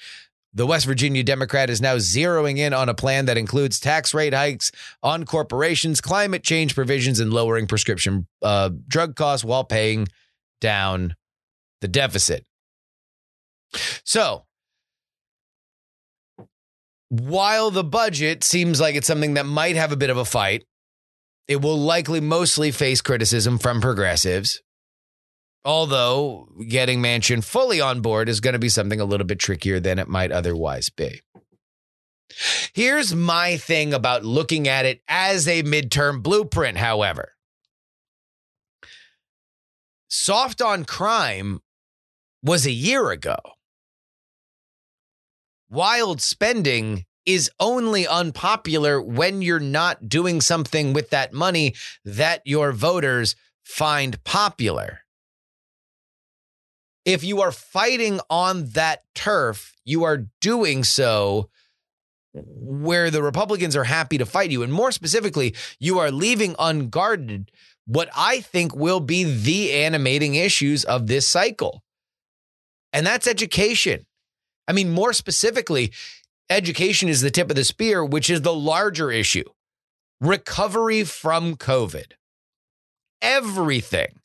the 0.55 0.67
West 0.67 0.87
Virginia 0.87 1.25
Democrat 1.25 1.69
is 1.69 1.81
now 1.81 1.97
zeroing 1.97 2.59
in 2.59 2.73
on 2.73 2.89
a 2.89 2.95
plan 2.95 3.27
that 3.27 3.37
includes 3.37 3.81
tax 3.81 4.15
rate 4.15 4.33
hikes 4.33 4.71
on 5.03 5.25
corporations, 5.25 6.01
climate 6.01 6.45
change 6.45 6.75
provisions, 6.75 7.19
and 7.19 7.33
lowering 7.33 7.67
prescription 7.67 8.27
uh, 8.43 8.71
drug 8.87 9.17
costs 9.17 9.45
while 9.45 9.65
paying 9.65 10.07
down 10.61 11.17
the 11.81 11.89
deficit. 11.89 12.47
So, 14.05 14.45
while 17.09 17.71
the 17.71 17.85
budget 17.85 18.45
seems 18.45 18.81
like 18.81 18.95
it's 18.95 19.07
something 19.07 19.35
that 19.35 19.47
might 19.47 19.77
have 19.77 19.93
a 19.93 19.97
bit 19.97 20.11
of 20.11 20.17
a 20.17 20.25
fight, 20.25 20.65
it 21.49 21.61
will 21.61 21.79
likely 21.79 22.21
mostly 22.21 22.71
face 22.71 23.01
criticism 23.01 23.59
from 23.59 23.81
progressives. 23.81 24.63
Although 25.65 26.49
getting 26.69 27.01
Manchin 27.01 27.43
fully 27.43 27.81
on 27.81 28.03
board 28.03 28.29
is 28.29 28.41
going 28.41 28.53
to 28.53 28.59
be 28.59 28.69
something 28.69 29.01
a 29.01 29.05
little 29.05 29.27
bit 29.27 29.39
trickier 29.39 29.81
than 29.81 29.99
it 29.99 30.09
might 30.09 30.31
otherwise 30.31 30.91
be. 30.91 31.23
Here's 32.75 33.15
my 33.15 33.57
thing 33.57 33.95
about 33.95 34.25
looking 34.25 34.69
at 34.69 34.85
it 34.85 35.01
as 35.09 35.49
a 35.49 35.63
midterm 35.63 36.23
blueprint, 36.23 36.79
however. 36.79 37.33
Soft 40.09 40.61
on 40.61 40.85
crime 40.85 41.61
was 42.43 42.67
a 42.67 42.71
year 42.71 43.11
ago. 43.11 43.37
Wild 45.71 46.21
spending 46.21 47.05
is 47.25 47.51
only 47.59 48.07
unpopular 48.07 49.01
when 49.01 49.41
you're 49.41 49.59
not 49.59 50.09
doing 50.09 50.41
something 50.41 50.93
with 50.93 51.11
that 51.11 51.33
money 51.33 51.75
that 52.05 52.43
your 52.45 52.73
voters 52.73 53.35
find 53.65 54.23
popular 54.25 55.04
if 57.05 57.23
you 57.23 57.41
are 57.43 57.53
fighting 57.53 58.21
on 58.31 58.71
that 58.71 59.03
turf, 59.15 59.77
you 59.85 60.05
are 60.05 60.27
doing 60.41 60.85
so 60.85 61.51
where 62.33 63.11
the 63.11 63.23
Republicans 63.23 63.77
are 63.77 63.85
happy 63.85 64.19
to 64.19 64.27
fight 64.27 64.51
you. 64.51 64.63
And 64.63 64.73
more 64.73 64.91
specifically, 64.91 65.55
you 65.79 65.99
are 65.99 66.11
leaving 66.11 66.57
unguarded 66.59 67.51
what 67.87 68.09
I 68.17 68.41
think 68.41 68.75
will 68.75 69.01
be 69.01 69.25
the 69.25 69.73
animating 69.73 70.35
issues 70.35 70.85
of 70.85 71.07
this 71.07 71.29
cycle. 71.29 71.83
And 72.93 73.07
that's 73.07 73.27
education. 73.27 74.07
I 74.67 74.73
mean, 74.73 74.91
more 74.91 75.13
specifically, 75.13 75.93
education 76.49 77.09
is 77.09 77.21
the 77.21 77.31
tip 77.31 77.51
of 77.51 77.57
the 77.57 77.65
spear, 77.65 78.05
which 78.05 78.31
is 78.31 78.43
the 78.43 78.55
larger 78.55 79.11
issue 79.11 79.45
recovery 80.21 81.05
from 81.05 81.57
COVID. 81.57 82.13
Everything 83.21 84.21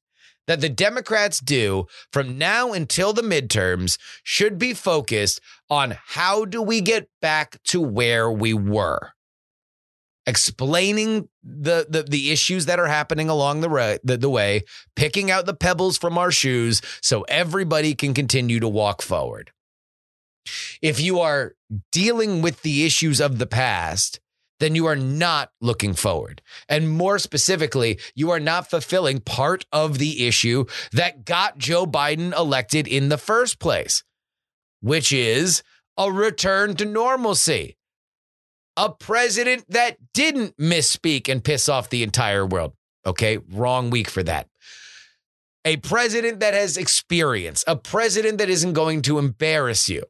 that 0.49 0.61
the 0.61 0.67
Democrats 0.67 1.39
do 1.39 1.85
from 2.11 2.39
now 2.39 2.73
until 2.73 3.13
the 3.13 3.21
midterms 3.21 3.99
should 4.23 4.57
be 4.57 4.73
focused 4.73 5.39
on 5.69 5.95
how 6.07 6.43
do 6.43 6.59
we 6.59 6.81
get 6.81 7.07
back 7.21 7.61
to 7.65 7.79
where 7.79 8.31
we 8.31 8.51
were. 8.51 9.11
Explaining 10.25 11.29
the, 11.43 11.85
the, 11.87 12.01
the 12.01 12.31
issues 12.31 12.65
that 12.65 12.79
are 12.79 12.87
happening 12.87 13.29
along 13.29 13.61
the, 13.61 13.99
the, 14.03 14.17
the 14.17 14.29
way, 14.29 14.63
picking 14.95 15.29
out 15.29 15.45
the 15.45 15.53
pebbles 15.53 15.99
from 15.99 16.17
our 16.17 16.31
shoes 16.31 16.81
so 16.99 17.21
everybody 17.29 17.93
can 17.93 18.15
continue 18.15 18.59
to 18.59 18.67
walk 18.67 19.03
forward. 19.03 19.51
If 20.81 20.99
you 20.99 21.19
are 21.19 21.53
dealing 21.91 22.41
with 22.41 22.63
the 22.63 22.87
issues 22.87 23.21
of 23.21 23.37
the 23.37 23.45
past, 23.45 24.19
then 24.59 24.75
you 24.75 24.85
are 24.85 24.95
not 24.95 25.51
looking 25.61 25.93
forward. 25.93 26.41
And 26.67 26.89
more 26.89 27.19
specifically, 27.19 27.99
you 28.13 28.29
are 28.31 28.39
not 28.39 28.69
fulfilling 28.69 29.19
part 29.19 29.65
of 29.71 29.97
the 29.97 30.27
issue 30.27 30.65
that 30.91 31.25
got 31.25 31.57
Joe 31.57 31.85
Biden 31.85 32.37
elected 32.37 32.87
in 32.87 33.09
the 33.09 33.17
first 33.17 33.59
place, 33.59 34.03
which 34.81 35.11
is 35.11 35.63
a 35.97 36.11
return 36.11 36.75
to 36.75 36.85
normalcy. 36.85 37.77
A 38.77 38.89
president 38.89 39.65
that 39.69 39.97
didn't 40.13 40.55
misspeak 40.57 41.27
and 41.27 41.43
piss 41.43 41.67
off 41.67 41.89
the 41.89 42.03
entire 42.03 42.45
world. 42.45 42.73
Okay, 43.05 43.39
wrong 43.51 43.89
week 43.89 44.09
for 44.09 44.23
that. 44.23 44.47
A 45.65 45.77
president 45.77 46.39
that 46.39 46.53
has 46.53 46.77
experience, 46.77 47.65
a 47.67 47.75
president 47.75 48.37
that 48.37 48.49
isn't 48.49 48.73
going 48.73 49.01
to 49.03 49.19
embarrass 49.19 49.89
you. 49.89 50.03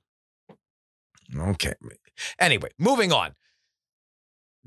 Okay. 1.35 1.73
Anyway, 2.39 2.69
moving 2.77 3.11
on. 3.11 3.33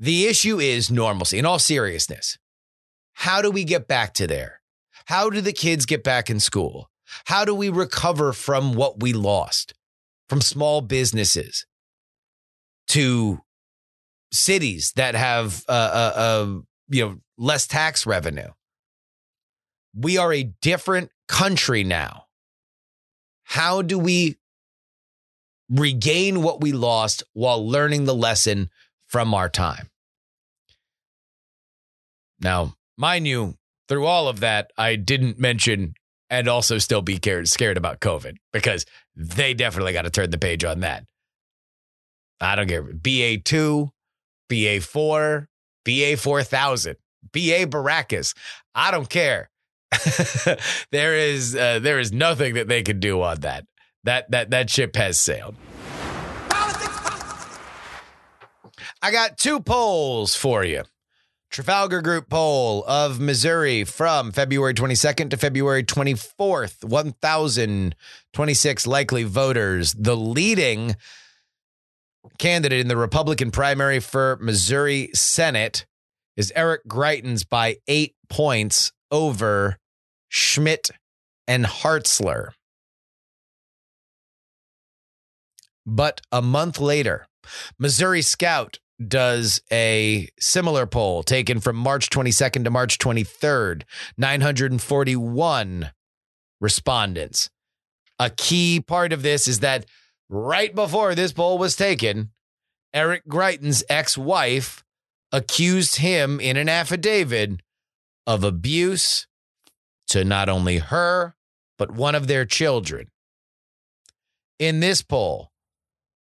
The 0.03 0.25
issue 0.25 0.59
is 0.59 0.91
normalcy 0.91 1.39
in 1.39 1.45
all 1.45 1.59
seriousness. 1.59 2.37
How 3.13 3.41
do 3.41 3.49
we 3.49 3.63
get 3.63 3.87
back 3.87 4.13
to 4.15 4.27
there? 4.27 4.59
How 5.05 5.29
do 5.29 5.39
the 5.39 5.53
kids 5.53 5.85
get 5.85 6.03
back 6.03 6.29
in 6.29 6.41
school? 6.41 6.89
How 7.23 7.45
do 7.45 7.55
we 7.55 7.69
recover 7.69 8.33
from 8.33 8.73
what 8.73 8.99
we 8.99 9.13
lost? 9.13 9.73
From 10.27 10.41
small 10.41 10.81
businesses 10.81 11.65
to 12.89 13.39
cities 14.33 14.91
that 14.97 15.15
have 15.15 15.63
uh, 15.69 15.71
uh, 15.71 16.19
uh, 16.19 16.59
you 16.89 17.05
know 17.05 17.17
less 17.37 17.65
tax 17.65 18.05
revenue. 18.05 18.49
We 19.95 20.17
are 20.17 20.33
a 20.33 20.51
different 20.61 21.11
country 21.29 21.85
now. 21.85 22.25
How 23.45 23.81
do 23.81 23.97
we 23.97 24.35
regain 25.69 26.43
what 26.43 26.59
we 26.59 26.73
lost 26.73 27.23
while 27.31 27.65
learning 27.65 28.03
the 28.03 28.15
lesson 28.15 28.69
from 29.07 29.33
our 29.33 29.47
time? 29.47 29.91
Now, 32.43 32.75
mind 32.97 33.25
you, 33.27 33.55
through 33.87 34.05
all 34.05 34.27
of 34.27 34.41
that, 34.41 34.71
I 34.77 34.95
didn't 34.95 35.39
mention 35.39 35.95
and 36.29 36.47
also 36.47 36.77
still 36.77 37.01
be 37.01 37.15
scared, 37.15 37.47
scared 37.47 37.77
about 37.77 37.99
COVID 37.99 38.37
because 38.51 38.85
they 39.15 39.53
definitely 39.53 39.93
got 39.93 40.01
to 40.03 40.09
turn 40.09 40.31
the 40.31 40.37
page 40.37 40.63
on 40.63 40.81
that. 40.81 41.05
I 42.41 42.55
don't 42.55 42.67
care. 42.67 42.83
BA2, 42.83 43.89
BA4, 44.49 45.47
BA4000, 45.85 46.95
BA 47.31 47.67
Baracus. 47.67 48.33
I 48.75 48.91
don't 48.91 49.09
care. 49.09 49.49
there 50.91 51.15
is 51.15 51.55
uh, 51.55 51.77
there 51.79 51.99
is 51.99 52.11
nothing 52.11 52.55
that 52.55 52.67
they 52.67 52.81
can 52.81 52.99
do 52.99 53.21
on 53.21 53.41
that. 53.41 53.65
That 54.03 54.31
that 54.31 54.49
that 54.49 54.69
ship 54.71 54.95
has 54.95 55.19
sailed. 55.19 55.55
I 59.01 59.11
got 59.11 59.37
two 59.37 59.59
polls 59.59 60.35
for 60.35 60.63
you. 60.63 60.83
Trafalgar 61.53 62.01
Group 62.01 62.29
poll 62.29 62.83
of 62.87 63.19
Missouri 63.19 63.83
from 63.83 64.31
February 64.31 64.73
22nd 64.73 65.29
to 65.29 65.37
February 65.37 65.83
24th. 65.83 66.83
1,026 66.83 68.87
likely 68.87 69.23
voters. 69.23 69.93
The 69.93 70.17
leading 70.17 70.95
candidate 72.39 72.79
in 72.79 72.87
the 72.87 72.97
Republican 72.97 73.51
primary 73.51 73.99
for 73.99 74.39
Missouri 74.41 75.11
Senate 75.13 75.85
is 76.35 76.51
Eric 76.55 76.87
Greitens 76.87 77.47
by 77.47 77.77
eight 77.87 78.15
points 78.29 78.91
over 79.11 79.77
Schmidt 80.29 80.89
and 81.47 81.65
Hartzler. 81.65 82.53
But 85.85 86.21
a 86.31 86.41
month 86.41 86.79
later, 86.79 87.27
Missouri 87.77 88.23
Scout 88.23 88.79
does 89.09 89.61
a 89.71 90.29
similar 90.39 90.85
poll 90.85 91.23
taken 91.23 91.59
from 91.59 91.75
March 91.75 92.09
22nd 92.09 92.63
to 92.63 92.69
March 92.69 92.97
23rd, 92.97 93.83
941 94.17 95.91
respondents. 96.61 97.49
A 98.19 98.29
key 98.29 98.79
part 98.79 99.11
of 99.13 99.21
this 99.21 99.47
is 99.47 99.59
that 99.59 99.85
right 100.29 100.73
before 100.73 101.15
this 101.15 101.33
poll 101.33 101.57
was 101.57 101.75
taken, 101.75 102.31
Eric 102.93 103.25
Greitens' 103.27 103.83
ex 103.89 104.17
wife 104.17 104.83
accused 105.31 105.97
him 105.97 106.39
in 106.39 106.57
an 106.57 106.69
affidavit 106.69 107.61
of 108.27 108.43
abuse 108.43 109.27
to 110.07 110.23
not 110.23 110.47
only 110.47 110.77
her, 110.77 111.35
but 111.77 111.91
one 111.91 112.15
of 112.15 112.27
their 112.27 112.45
children. 112.45 113.07
In 114.59 114.79
this 114.79 115.01
poll, 115.01 115.51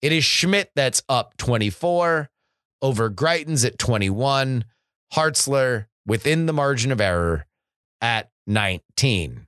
it 0.00 0.12
is 0.12 0.24
Schmidt 0.24 0.70
that's 0.74 1.02
up 1.08 1.36
24, 1.36 2.29
over 2.82 3.10
Greitens 3.10 3.64
at 3.64 3.78
21, 3.78 4.64
Hartzler 5.14 5.86
within 6.06 6.46
the 6.46 6.52
margin 6.52 6.92
of 6.92 7.00
error 7.00 7.46
at 8.00 8.30
19. 8.46 9.46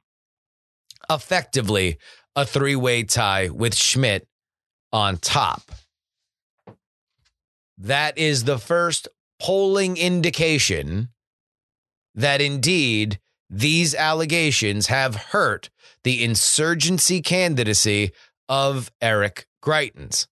Effectively, 1.11 1.99
a 2.37 2.45
three 2.47 2.77
way 2.77 3.03
tie 3.03 3.49
with 3.49 3.75
Schmidt 3.75 4.27
on 4.93 5.17
top. 5.17 5.73
That 7.79 8.17
is 8.17 8.45
the 8.45 8.59
first 8.59 9.09
polling 9.41 9.97
indication 9.97 11.09
that 12.15 12.41
indeed 12.41 13.19
these 13.51 13.95
allegations 13.95 14.87
have 14.87 15.15
hurt 15.15 15.69
the 16.05 16.23
insurgency 16.23 17.21
candidacy 17.21 18.13
of 18.49 18.91
Eric 19.01 19.47
Greitens. 19.63 20.27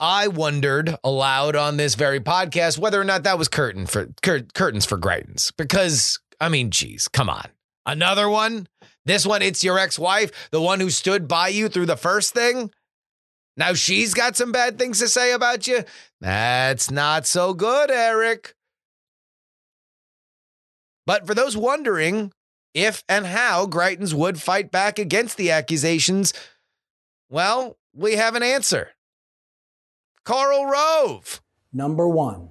I 0.00 0.28
wondered 0.28 0.96
aloud 1.02 1.56
on 1.56 1.76
this 1.76 1.94
very 1.94 2.20
podcast 2.20 2.78
whether 2.78 3.00
or 3.00 3.04
not 3.04 3.24
that 3.24 3.38
was 3.38 3.48
curtain 3.48 3.86
for 3.86 4.08
cur- 4.22 4.46
curtains 4.54 4.84
for 4.84 4.96
Greitens. 4.96 5.52
Because, 5.56 6.20
I 6.40 6.48
mean, 6.48 6.70
geez, 6.70 7.08
come 7.08 7.28
on. 7.28 7.46
Another 7.84 8.28
one? 8.28 8.68
This 9.06 9.26
one, 9.26 9.42
it's 9.42 9.64
your 9.64 9.78
ex 9.78 9.98
wife, 9.98 10.50
the 10.50 10.60
one 10.60 10.80
who 10.80 10.90
stood 10.90 11.26
by 11.26 11.48
you 11.48 11.68
through 11.68 11.86
the 11.86 11.96
first 11.96 12.34
thing? 12.34 12.70
Now 13.56 13.72
she's 13.74 14.14
got 14.14 14.36
some 14.36 14.52
bad 14.52 14.78
things 14.78 15.00
to 15.00 15.08
say 15.08 15.32
about 15.32 15.66
you? 15.66 15.84
That's 16.20 16.90
not 16.90 17.26
so 17.26 17.54
good, 17.54 17.90
Eric. 17.90 18.54
But 21.06 21.26
for 21.26 21.34
those 21.34 21.56
wondering 21.56 22.32
if 22.74 23.02
and 23.08 23.26
how 23.26 23.66
Greitens 23.66 24.12
would 24.12 24.40
fight 24.40 24.70
back 24.70 24.98
against 24.98 25.38
the 25.38 25.50
accusations, 25.50 26.34
well, 27.30 27.78
we 27.94 28.16
have 28.16 28.36
an 28.36 28.42
answer. 28.42 28.90
Karl 30.28 30.66
Rove. 30.66 31.40
Number 31.72 32.06
one, 32.06 32.50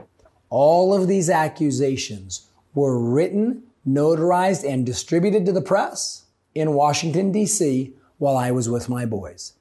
all 0.49 0.95
of 0.95 1.07
these 1.07 1.29
accusations 1.29 2.47
were 2.73 2.97
written, 2.97 3.61
notarized, 3.87 4.67
and 4.67 4.83
distributed 4.83 5.45
to 5.45 5.51
the 5.51 5.61
press 5.61 6.23
in 6.55 6.73
Washington, 6.73 7.31
D.C. 7.31 7.93
while 8.17 8.35
I 8.35 8.49
was 8.49 8.67
with 8.67 8.89
my 8.89 9.05
boys. 9.05 9.53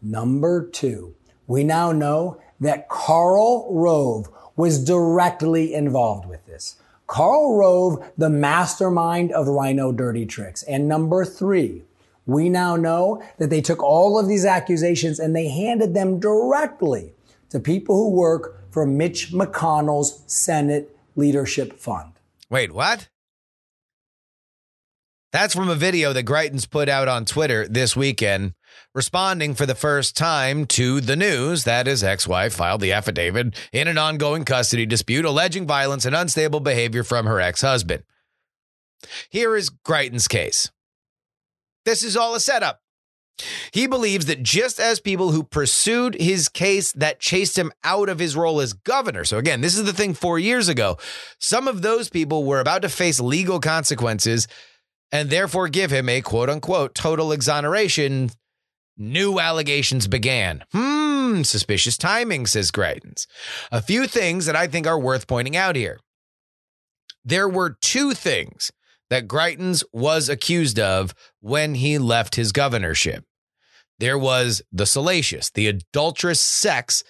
Number 0.00 0.66
two, 0.66 1.14
we 1.46 1.62
now 1.62 1.92
know 1.92 2.40
that 2.58 2.88
Karl 2.88 3.70
Rove 3.70 4.30
was 4.56 4.82
directly 4.82 5.74
involved 5.74 6.24
with 6.24 6.46
this. 6.46 6.76
Karl 7.06 7.54
Rove, 7.54 8.02
the 8.16 8.30
mastermind 8.30 9.30
of 9.32 9.46
RINO 9.46 9.92
Dirty 9.92 10.24
Tricks. 10.24 10.62
And 10.62 10.88
number 10.88 11.22
three, 11.22 11.82
we 12.24 12.48
now 12.48 12.76
know 12.76 13.22
that 13.36 13.50
they 13.50 13.60
took 13.60 13.82
all 13.82 14.18
of 14.18 14.26
these 14.26 14.46
accusations 14.46 15.18
and 15.18 15.36
they 15.36 15.48
handed 15.50 15.92
them 15.92 16.18
directly 16.18 17.12
to 17.50 17.60
people 17.60 17.96
who 17.96 18.10
work 18.10 18.70
for 18.70 18.86
Mitch 18.86 19.32
McConnell's 19.32 20.22
Senate 20.26 20.96
Leadership 21.16 21.78
Fund. 21.78 22.12
Wait, 22.50 22.72
what? 22.72 23.08
That's 25.32 25.54
from 25.54 25.68
a 25.68 25.74
video 25.74 26.14
that 26.14 26.24
Greitens 26.24 26.68
put 26.68 26.88
out 26.88 27.06
on 27.06 27.26
Twitter 27.26 27.68
this 27.68 27.94
weekend, 27.94 28.54
responding 28.94 29.54
for 29.54 29.66
the 29.66 29.74
first 29.74 30.16
time 30.16 30.64
to 30.66 31.02
the 31.02 31.16
news 31.16 31.64
that 31.64 31.86
his 31.86 32.02
ex 32.02 32.26
wife 32.26 32.54
filed 32.54 32.80
the 32.80 32.92
affidavit 32.92 33.54
in 33.70 33.88
an 33.88 33.98
ongoing 33.98 34.44
custody 34.44 34.86
dispute 34.86 35.26
alleging 35.26 35.66
violence 35.66 36.06
and 36.06 36.16
unstable 36.16 36.60
behavior 36.60 37.04
from 37.04 37.26
her 37.26 37.40
ex 37.40 37.60
husband. 37.60 38.04
Here 39.28 39.54
is 39.54 39.70
Greitens' 39.70 40.28
case. 40.28 40.70
This 41.84 42.02
is 42.02 42.16
all 42.16 42.34
a 42.34 42.40
setup. 42.40 42.80
He 43.72 43.86
believes 43.86 44.26
that 44.26 44.42
just 44.42 44.80
as 44.80 45.00
people 45.00 45.32
who 45.32 45.44
pursued 45.44 46.14
his 46.14 46.48
case 46.48 46.92
that 46.92 47.20
chased 47.20 47.56
him 47.56 47.72
out 47.84 48.08
of 48.08 48.18
his 48.18 48.36
role 48.36 48.60
as 48.60 48.72
governor. 48.72 49.24
So, 49.24 49.38
again, 49.38 49.60
this 49.60 49.76
is 49.76 49.84
the 49.84 49.92
thing 49.92 50.14
four 50.14 50.38
years 50.38 50.68
ago. 50.68 50.98
Some 51.38 51.68
of 51.68 51.82
those 51.82 52.08
people 52.08 52.44
were 52.44 52.60
about 52.60 52.82
to 52.82 52.88
face 52.88 53.20
legal 53.20 53.60
consequences 53.60 54.48
and 55.12 55.30
therefore 55.30 55.68
give 55.68 55.90
him 55.90 56.08
a 56.08 56.20
quote 56.20 56.50
unquote 56.50 56.94
total 56.94 57.32
exoneration. 57.32 58.30
New 58.96 59.38
allegations 59.38 60.08
began. 60.08 60.64
Hmm, 60.72 61.42
suspicious 61.42 61.96
timing, 61.96 62.46
says 62.46 62.72
Greitens. 62.72 63.26
A 63.70 63.80
few 63.80 64.08
things 64.08 64.46
that 64.46 64.56
I 64.56 64.66
think 64.66 64.86
are 64.86 64.98
worth 64.98 65.28
pointing 65.28 65.56
out 65.56 65.76
here. 65.76 66.00
There 67.24 67.48
were 67.48 67.76
two 67.80 68.14
things 68.14 68.72
that 69.08 69.28
Greitens 69.28 69.84
was 69.92 70.28
accused 70.28 70.80
of 70.80 71.14
when 71.40 71.74
he 71.74 71.98
left 71.98 72.34
his 72.34 72.52
governorship 72.52 73.24
there 73.98 74.18
was 74.18 74.62
the 74.72 74.86
salacious, 74.86 75.50
the 75.50 75.66
adulterous 75.66 76.40
sex 76.40 77.02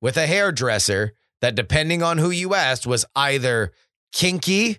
with 0.00 0.16
a 0.16 0.26
hairdresser 0.26 1.14
that, 1.40 1.54
depending 1.54 2.02
on 2.02 2.18
who 2.18 2.30
you 2.30 2.54
asked, 2.54 2.86
was 2.86 3.04
either 3.14 3.72
kinky 4.12 4.78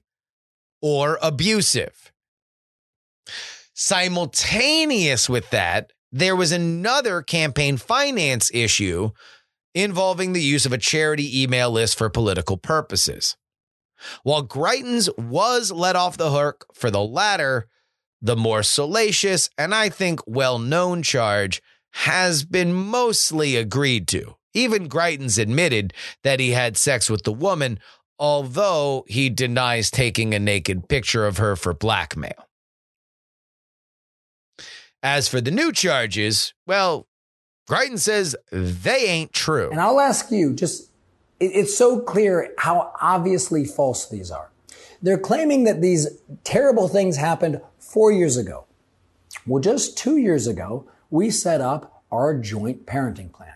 or 0.81 1.17
abusive. 1.21 2.11
Simultaneous 3.73 5.29
with 5.29 5.49
that, 5.51 5.91
there 6.11 6.35
was 6.35 6.51
another 6.51 7.21
campaign 7.21 7.77
finance 7.77 8.51
issue 8.53 9.11
involving 9.73 10.33
the 10.33 10.41
use 10.41 10.65
of 10.65 10.73
a 10.73 10.77
charity 10.77 11.43
email 11.43 11.71
list 11.71 11.97
for 11.97 12.09
political 12.09 12.57
purposes. 12.57 13.37
While 14.23 14.43
Greitens 14.43 15.09
was 15.17 15.71
let 15.71 15.95
off 15.95 16.17
the 16.17 16.31
hook 16.31 16.65
for 16.73 16.89
the 16.89 17.03
latter, 17.03 17.67
the 18.21 18.35
more 18.35 18.63
salacious 18.63 19.49
and 19.57 19.73
I 19.73 19.89
think 19.89 20.19
well 20.27 20.59
known 20.59 21.03
charge 21.03 21.61
has 21.93 22.43
been 22.43 22.73
mostly 22.73 23.55
agreed 23.55 24.07
to. 24.09 24.35
Even 24.53 24.89
Greitens 24.89 25.37
admitted 25.37 25.93
that 26.23 26.39
he 26.39 26.51
had 26.51 26.77
sex 26.77 27.09
with 27.09 27.23
the 27.23 27.31
woman, 27.31 27.79
although 28.17 29.05
he 29.07 29.29
denies 29.29 29.91
taking 29.91 30.33
a 30.33 30.39
naked 30.39 30.89
picture 30.89 31.25
of 31.25 31.37
her 31.37 31.55
for 31.55 31.73
blackmail. 31.73 32.47
As 35.01 35.27
for 35.27 35.39
the 35.39 35.51
new 35.51 35.71
charges, 35.71 36.53
well, 36.67 37.07
Greitens 37.69 37.99
says 37.99 38.35
they 38.51 39.05
ain't 39.05 39.31
true. 39.31 39.69
And 39.69 39.79
I'll 39.79 39.99
ask 39.99 40.31
you 40.31 40.53
just, 40.53 40.89
it's 41.39 41.77
so 41.77 42.01
clear 42.01 42.53
how 42.57 42.91
obviously 42.99 43.63
false 43.63 44.09
these 44.09 44.29
are. 44.31 44.49
They're 45.01 45.19
claiming 45.19 45.63
that 45.63 45.81
these 45.81 46.07
terrible 46.43 46.89
things 46.89 47.15
happened 47.15 47.61
four 47.89 48.11
years 48.11 48.37
ago. 48.37 48.65
Well, 49.47 49.61
just 49.61 49.97
two 49.97 50.17
years 50.17 50.45
ago, 50.45 50.87
we 51.09 51.31
set 51.31 51.59
up 51.59 52.03
our 52.11 52.37
joint 52.37 52.85
parenting 52.85 53.31
plan. 53.31 53.53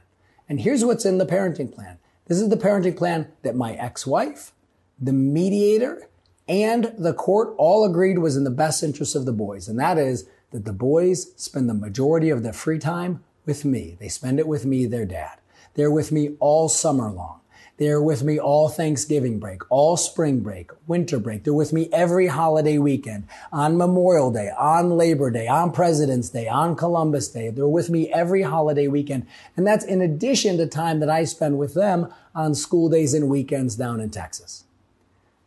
And 0.50 0.60
here's 0.60 0.84
what's 0.84 1.06
in 1.06 1.19
the 1.19 1.26
parenting 1.26 1.74
plan. 1.74 2.00
This 2.26 2.39
is 2.39 2.50
the 2.50 2.58
parenting 2.58 2.98
plan 2.98 3.28
that 3.43 3.56
my 3.56 3.74
ex-wife, 3.74 4.52
the 5.00 5.13
mediator, 5.13 6.10
and 6.48 6.93
the 6.98 7.13
court 7.13 7.54
all 7.58 7.86
agreed 7.86 8.17
was 8.19 8.36
in 8.36 8.43
the 8.43 8.50
best 8.50 8.84
interest 8.84 9.15
of 9.15 9.26
the 9.26 9.32
boys. 9.32 9.67
And 9.67 9.80
that 9.80 9.98
is 9.98 10.28
that 10.52 10.65
the 10.65 10.74
boys 10.74 11.34
spend 11.36 11.69
the 11.69 11.74
majority 11.74 12.30
of 12.30 12.43
their 12.43 12.54
free 12.54 12.80
time 12.80 13.24
with 13.46 13.65
me. 13.65 13.98
They 14.00 14.08
spend 14.08 14.39
it 14.39 14.48
with 14.48 14.65
me, 14.65 14.86
their 14.86 15.06
dad. 15.06 15.39
They're 15.76 15.91
with 15.91 16.12
me 16.12 16.36
all 16.39 16.69
summer 16.69 17.12
long. 17.12 17.39
They're 17.84 18.02
with 18.02 18.24
me 18.24 18.39
all 18.39 18.69
Thanksgiving 18.69 19.39
break, 19.39 19.69
all 19.69 19.98
spring 19.98 20.39
break, 20.39 20.72
winter 20.88 21.19
break. 21.19 21.43
They're 21.43 21.54
with 21.54 21.74
me 21.74 21.89
every 21.91 22.28
holiday 22.28 22.78
weekend, 22.78 23.28
on 23.52 23.76
Memorial 23.76 24.32
Day, 24.32 24.52
on 24.58 24.91
Labor 24.91 25.30
Day, 25.30 25.50
on 25.50 25.74
President's 25.74 26.30
Day, 26.30 26.48
on 26.48 26.78
Columbus 26.78 27.28
Day. 27.28 27.50
They're 27.50 27.67
with 27.67 27.89
me 27.89 28.10
every 28.13 28.43
holiday 28.43 28.88
weekend. 28.88 29.28
And 29.58 29.67
that's 29.67 29.84
in 29.84 30.02
addition 30.02 30.56
to 30.60 30.65
time 30.65 31.02
that 31.02 31.10
I 31.10 31.26
spend 31.26 31.58
with 31.58 31.74
them 31.74 32.08
on 32.34 32.56
school 32.56 32.88
days 32.88 33.13
and 33.13 33.28
weekends 33.28 33.76
down 33.76 34.00
in 34.00 34.12
Texas. 34.12 34.63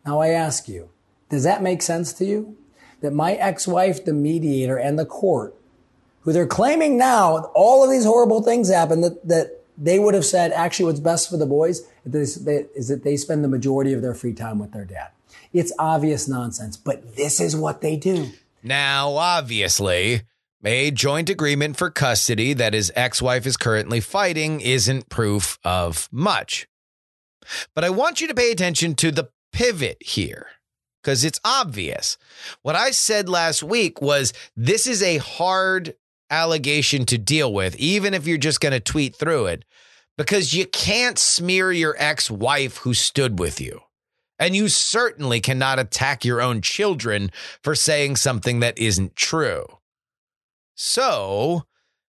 Now 0.04 0.20
I 0.20 0.28
ask 0.28 0.68
you, 0.68 0.90
does 1.30 1.44
that 1.44 1.62
make 1.62 1.80
sense 1.80 2.12
to 2.12 2.26
you? 2.26 2.58
That 3.00 3.14
my 3.14 3.32
ex-wife, 3.32 4.04
the 4.04 4.12
mediator, 4.12 4.76
and 4.76 4.98
the 4.98 5.06
court, 5.06 5.54
who 6.20 6.34
they're 6.34 6.46
claiming 6.46 6.98
now 6.98 7.50
all 7.54 7.82
of 7.82 7.90
these 7.90 8.04
horrible 8.04 8.42
things 8.42 8.68
happen 8.68 9.00
that, 9.00 9.26
that 9.26 9.55
they 9.78 9.98
would 9.98 10.14
have 10.14 10.24
said 10.24 10.52
actually 10.52 10.86
what's 10.86 11.00
best 11.00 11.30
for 11.30 11.36
the 11.36 11.46
boys 11.46 11.82
is 12.04 12.44
that 12.44 13.00
they 13.04 13.16
spend 13.16 13.44
the 13.44 13.48
majority 13.48 13.92
of 13.92 14.02
their 14.02 14.14
free 14.14 14.32
time 14.32 14.58
with 14.58 14.72
their 14.72 14.84
dad. 14.84 15.08
It's 15.52 15.72
obvious 15.78 16.28
nonsense, 16.28 16.76
but 16.76 17.16
this 17.16 17.40
is 17.40 17.56
what 17.56 17.80
they 17.80 17.96
do. 17.96 18.30
Now, 18.62 19.10
obviously, 19.10 20.22
a 20.64 20.90
joint 20.90 21.30
agreement 21.30 21.76
for 21.76 21.90
custody 21.90 22.52
that 22.54 22.74
his 22.74 22.90
ex 22.96 23.22
wife 23.22 23.46
is 23.46 23.56
currently 23.56 24.00
fighting 24.00 24.60
isn't 24.60 25.08
proof 25.08 25.58
of 25.64 26.08
much. 26.10 26.66
But 27.74 27.84
I 27.84 27.90
want 27.90 28.20
you 28.20 28.26
to 28.28 28.34
pay 28.34 28.50
attention 28.50 28.94
to 28.96 29.10
the 29.12 29.28
pivot 29.52 29.98
here 30.00 30.48
because 31.02 31.24
it's 31.24 31.40
obvious. 31.44 32.18
What 32.62 32.74
I 32.74 32.90
said 32.90 33.28
last 33.28 33.62
week 33.62 34.02
was 34.02 34.32
this 34.56 34.88
is 34.88 35.02
a 35.02 35.18
hard 35.18 35.94
allegation 36.30 37.04
to 37.06 37.18
deal 37.18 37.52
with, 37.52 37.76
even 37.76 38.14
if 38.14 38.26
you're 38.26 38.38
just 38.38 38.60
going 38.60 38.72
to 38.72 38.80
tweet 38.80 39.16
through 39.16 39.46
it, 39.46 39.64
because 40.16 40.54
you 40.54 40.66
can't 40.66 41.18
smear 41.18 41.72
your 41.72 41.94
ex 41.98 42.30
wife 42.30 42.78
who 42.78 42.94
stood 42.94 43.38
with 43.38 43.60
you. 43.60 43.80
And 44.38 44.54
you 44.54 44.68
certainly 44.68 45.40
cannot 45.40 45.78
attack 45.78 46.24
your 46.24 46.42
own 46.42 46.60
children 46.60 47.30
for 47.62 47.74
saying 47.74 48.16
something 48.16 48.60
that 48.60 48.78
isn't 48.78 49.16
true. 49.16 49.64
So 50.74 51.64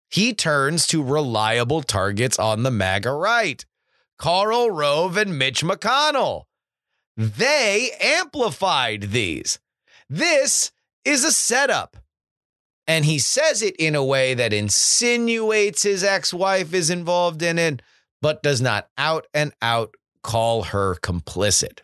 he 0.10 0.34
turns 0.34 0.88
to 0.88 1.04
reliable 1.04 1.82
targets 1.82 2.38
on 2.38 2.64
the 2.64 2.72
MAGA 2.72 3.12
right 3.12 3.66
Karl 4.18 4.72
Rove 4.72 5.16
and 5.16 5.38
Mitch 5.38 5.64
McConnell. 5.64 6.44
They 7.16 7.92
amplified 8.02 9.04
these. 9.12 9.60
This 10.10 10.72
is 11.06 11.24
a 11.24 11.32
setup. 11.32 11.98
And 12.88 13.04
he 13.04 13.20
says 13.20 13.62
it 13.62 13.76
in 13.76 13.96
a 13.96 14.04
way 14.04 14.34
that 14.34 14.54
insinuates 14.54 15.84
his 15.84 16.04
ex 16.04 16.34
wife 16.34 16.74
is 16.74 16.90
involved 16.90 17.42
in 17.42 17.60
it, 17.60 17.82
but 18.22 18.42
does 18.42 18.62
not 18.62 18.90
out 18.98 19.28
and 19.34 19.54
out 19.62 19.96
call 20.24 20.64
her 20.64 20.96
complicit. 20.96 21.80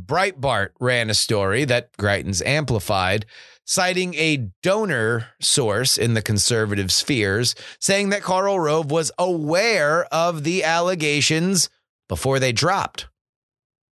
Breitbart 0.00 0.70
ran 0.80 1.10
a 1.10 1.14
story 1.14 1.64
that 1.64 1.96
Greitens 1.96 2.44
amplified, 2.44 3.26
citing 3.64 4.14
a 4.14 4.48
donor 4.62 5.28
source 5.40 5.98
in 5.98 6.14
the 6.14 6.22
conservative 6.22 6.92
spheres, 6.92 7.54
saying 7.78 8.08
that 8.10 8.22
Karl 8.22 8.58
Rove 8.58 8.90
was 8.90 9.10
aware 9.18 10.04
of 10.06 10.44
the 10.44 10.64
allegations 10.64 11.68
before 12.08 12.38
they 12.38 12.52
dropped. 12.52 13.08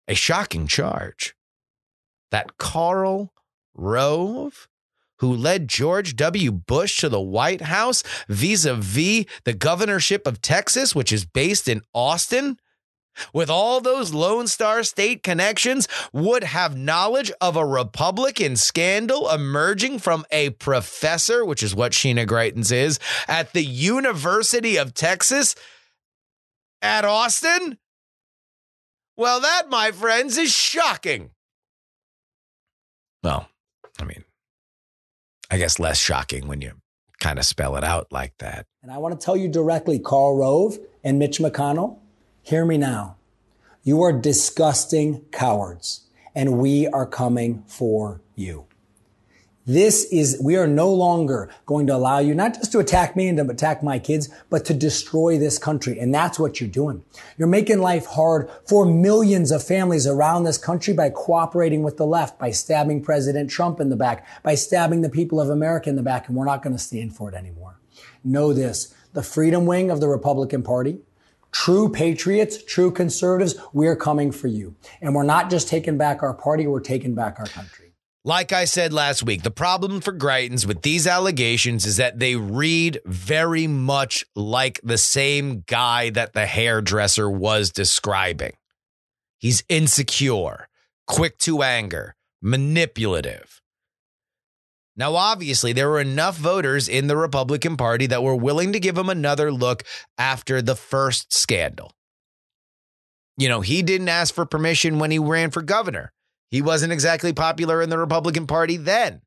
A 0.07 0.15
shocking 0.15 0.67
charge. 0.67 1.35
That 2.31 2.57
Karl 2.57 3.33
Rove 3.73 4.67
who 5.19 5.33
led 5.33 5.67
George 5.67 6.15
W. 6.15 6.51
Bush 6.51 6.97
to 6.99 7.09
the 7.09 7.21
White 7.21 7.61
House 7.61 8.03
vis 8.27 8.65
a 8.65 8.75
vis 8.75 9.25
the 9.43 9.53
governorship 9.53 10.27
of 10.27 10.41
Texas, 10.41 10.93
which 10.93 11.11
is 11.11 11.25
based 11.25 11.67
in 11.67 11.81
Austin, 11.93 12.57
with 13.33 13.49
all 13.49 13.79
those 13.79 14.13
Lone 14.13 14.45
Star 14.47 14.83
State 14.83 15.23
connections, 15.23 15.87
would 16.11 16.43
have 16.43 16.75
knowledge 16.75 17.31
of 17.39 17.55
a 17.55 17.65
Republican 17.65 18.57
scandal 18.57 19.29
emerging 19.29 19.99
from 19.99 20.25
a 20.31 20.49
professor, 20.51 21.45
which 21.45 21.63
is 21.63 21.73
what 21.73 21.93
Sheena 21.93 22.27
Greitens 22.27 22.73
is, 22.73 22.99
at 23.27 23.53
the 23.53 23.63
University 23.63 24.75
of 24.75 24.93
Texas 24.93 25.55
at 26.81 27.05
Austin? 27.05 27.77
Well, 29.17 29.39
that, 29.39 29.69
my 29.69 29.91
friends, 29.91 30.37
is 30.37 30.51
shocking. 30.51 31.31
Well, 33.23 33.47
I 33.97 34.03
mean, 34.03 34.24
I 35.49 35.57
guess, 35.57 35.79
less 35.79 35.97
shocking 35.97 36.47
when 36.47 36.61
you 36.61 36.73
kind 37.19 37.39
of 37.39 37.45
spell 37.45 37.75
it 37.75 37.83
out 37.83 38.07
like 38.11 38.33
that. 38.39 38.65
And 38.83 38.91
I 38.91 38.97
want 38.97 39.19
to 39.19 39.23
tell 39.23 39.37
you 39.37 39.47
directly, 39.47 39.99
Karl 39.99 40.35
Rove 40.35 40.79
and 41.03 41.19
Mitch 41.19 41.39
McConnell, 41.39 41.99
hear 42.41 42.65
me 42.65 42.77
now. 42.77 43.17
You 43.83 44.01
are 44.01 44.13
disgusting 44.13 45.21
cowards, 45.31 46.05
and 46.33 46.57
we 46.57 46.87
are 46.87 47.05
coming 47.05 47.63
for 47.67 48.21
you. 48.35 48.65
This 49.67 50.03
is, 50.11 50.39
we 50.39 50.55
are 50.57 50.67
no 50.67 50.93
longer 50.93 51.49
going 51.65 51.87
to 51.87 51.95
allow 51.95 52.19
you 52.19 52.35
not 52.35 52.53
just 52.53 52.71
to 52.73 52.79
attack 52.79 53.15
me 53.15 53.27
and 53.27 53.37
to 53.39 53.49
attack 53.49 53.81
my 53.81 53.97
kids, 53.97 54.29
but 54.51 54.63
to 54.65 54.75
destroy 54.75 55.39
this 55.39 55.57
country. 55.57 55.99
And 55.99 56.13
that's 56.13 56.37
what 56.37 56.61
you're 56.61 56.69
doing. 56.69 57.03
You're 57.35 57.47
making 57.47 57.79
life 57.79 58.05
hard 58.05 58.47
for 58.67 58.85
millions 58.85 59.51
of 59.51 59.63
families 59.63 60.05
around 60.05 60.43
this 60.43 60.59
country 60.59 60.93
by 60.93 61.09
cooperating 61.09 61.81
with 61.81 61.97
the 61.97 62.05
left, 62.05 62.37
by 62.37 62.51
stabbing 62.51 63.01
President 63.01 63.49
Trump 63.49 63.79
in 63.79 63.89
the 63.89 63.95
back, 63.95 64.27
by 64.43 64.53
stabbing 64.53 65.01
the 65.01 65.09
people 65.09 65.41
of 65.41 65.49
America 65.49 65.89
in 65.89 65.95
the 65.95 66.03
back. 66.03 66.27
And 66.27 66.37
we're 66.37 66.45
not 66.45 66.61
going 66.61 66.75
to 66.75 66.81
stand 66.81 67.15
for 67.15 67.29
it 67.29 67.35
anymore. 67.35 67.79
Know 68.23 68.53
this. 68.53 68.93
The 69.13 69.23
freedom 69.23 69.65
wing 69.65 69.89
of 69.89 69.99
the 69.99 70.07
Republican 70.07 70.61
Party, 70.61 70.99
true 71.51 71.89
patriots, 71.89 72.61
true 72.61 72.91
conservatives, 72.91 73.55
we're 73.73 73.95
coming 73.95 74.31
for 74.31 74.47
you. 74.47 74.75
And 75.01 75.15
we're 75.15 75.23
not 75.23 75.49
just 75.49 75.67
taking 75.69 75.97
back 75.97 76.21
our 76.21 76.33
party, 76.35 76.67
we're 76.67 76.81
taking 76.81 77.15
back 77.15 77.39
our 77.39 77.47
country. 77.47 77.84
Like 78.27 78.51
I 78.51 78.65
said 78.65 78.91
last 78.91 79.21
week, 79.21 79.43
the 79.43 79.51
problem 79.51 80.01
for 80.01 80.11
Greitens 80.11 80.65
with 80.65 80.81
these 80.81 81.05
allegations 81.05 81.85
is 81.85 81.97
that 81.97 82.17
they 82.17 82.35
read 82.35 82.99
very 83.05 83.67
much 83.67 84.25
like 84.35 84.79
the 84.83 84.97
same 84.97 85.63
guy 85.67 86.09
that 86.09 86.33
the 86.33 86.47
hairdresser 86.47 87.29
was 87.29 87.69
describing. 87.69 88.53
He's 89.37 89.63
insecure, 89.69 90.67
quick 91.05 91.37
to 91.39 91.61
anger, 91.61 92.15
manipulative. 92.41 93.61
Now, 94.97 95.13
obviously, 95.13 95.71
there 95.71 95.91
were 95.91 96.01
enough 96.01 96.35
voters 96.35 96.89
in 96.89 97.05
the 97.05 97.17
Republican 97.17 97.77
Party 97.77 98.07
that 98.07 98.23
were 98.23 98.35
willing 98.35 98.73
to 98.73 98.79
give 98.79 98.97
him 98.97 99.09
another 99.09 99.51
look 99.51 99.83
after 100.17 100.63
the 100.63 100.75
first 100.75 101.31
scandal. 101.31 101.91
You 103.37 103.49
know, 103.49 103.61
he 103.61 103.83
didn't 103.83 104.09
ask 104.09 104.33
for 104.33 104.47
permission 104.47 104.97
when 104.97 105.11
he 105.11 105.19
ran 105.19 105.51
for 105.51 105.61
governor. 105.61 106.11
He 106.49 106.61
wasn't 106.61 106.93
exactly 106.93 107.33
popular 107.33 107.81
in 107.81 107.89
the 107.89 107.97
Republican 107.97 108.47
Party 108.47 108.77
then, 108.77 109.21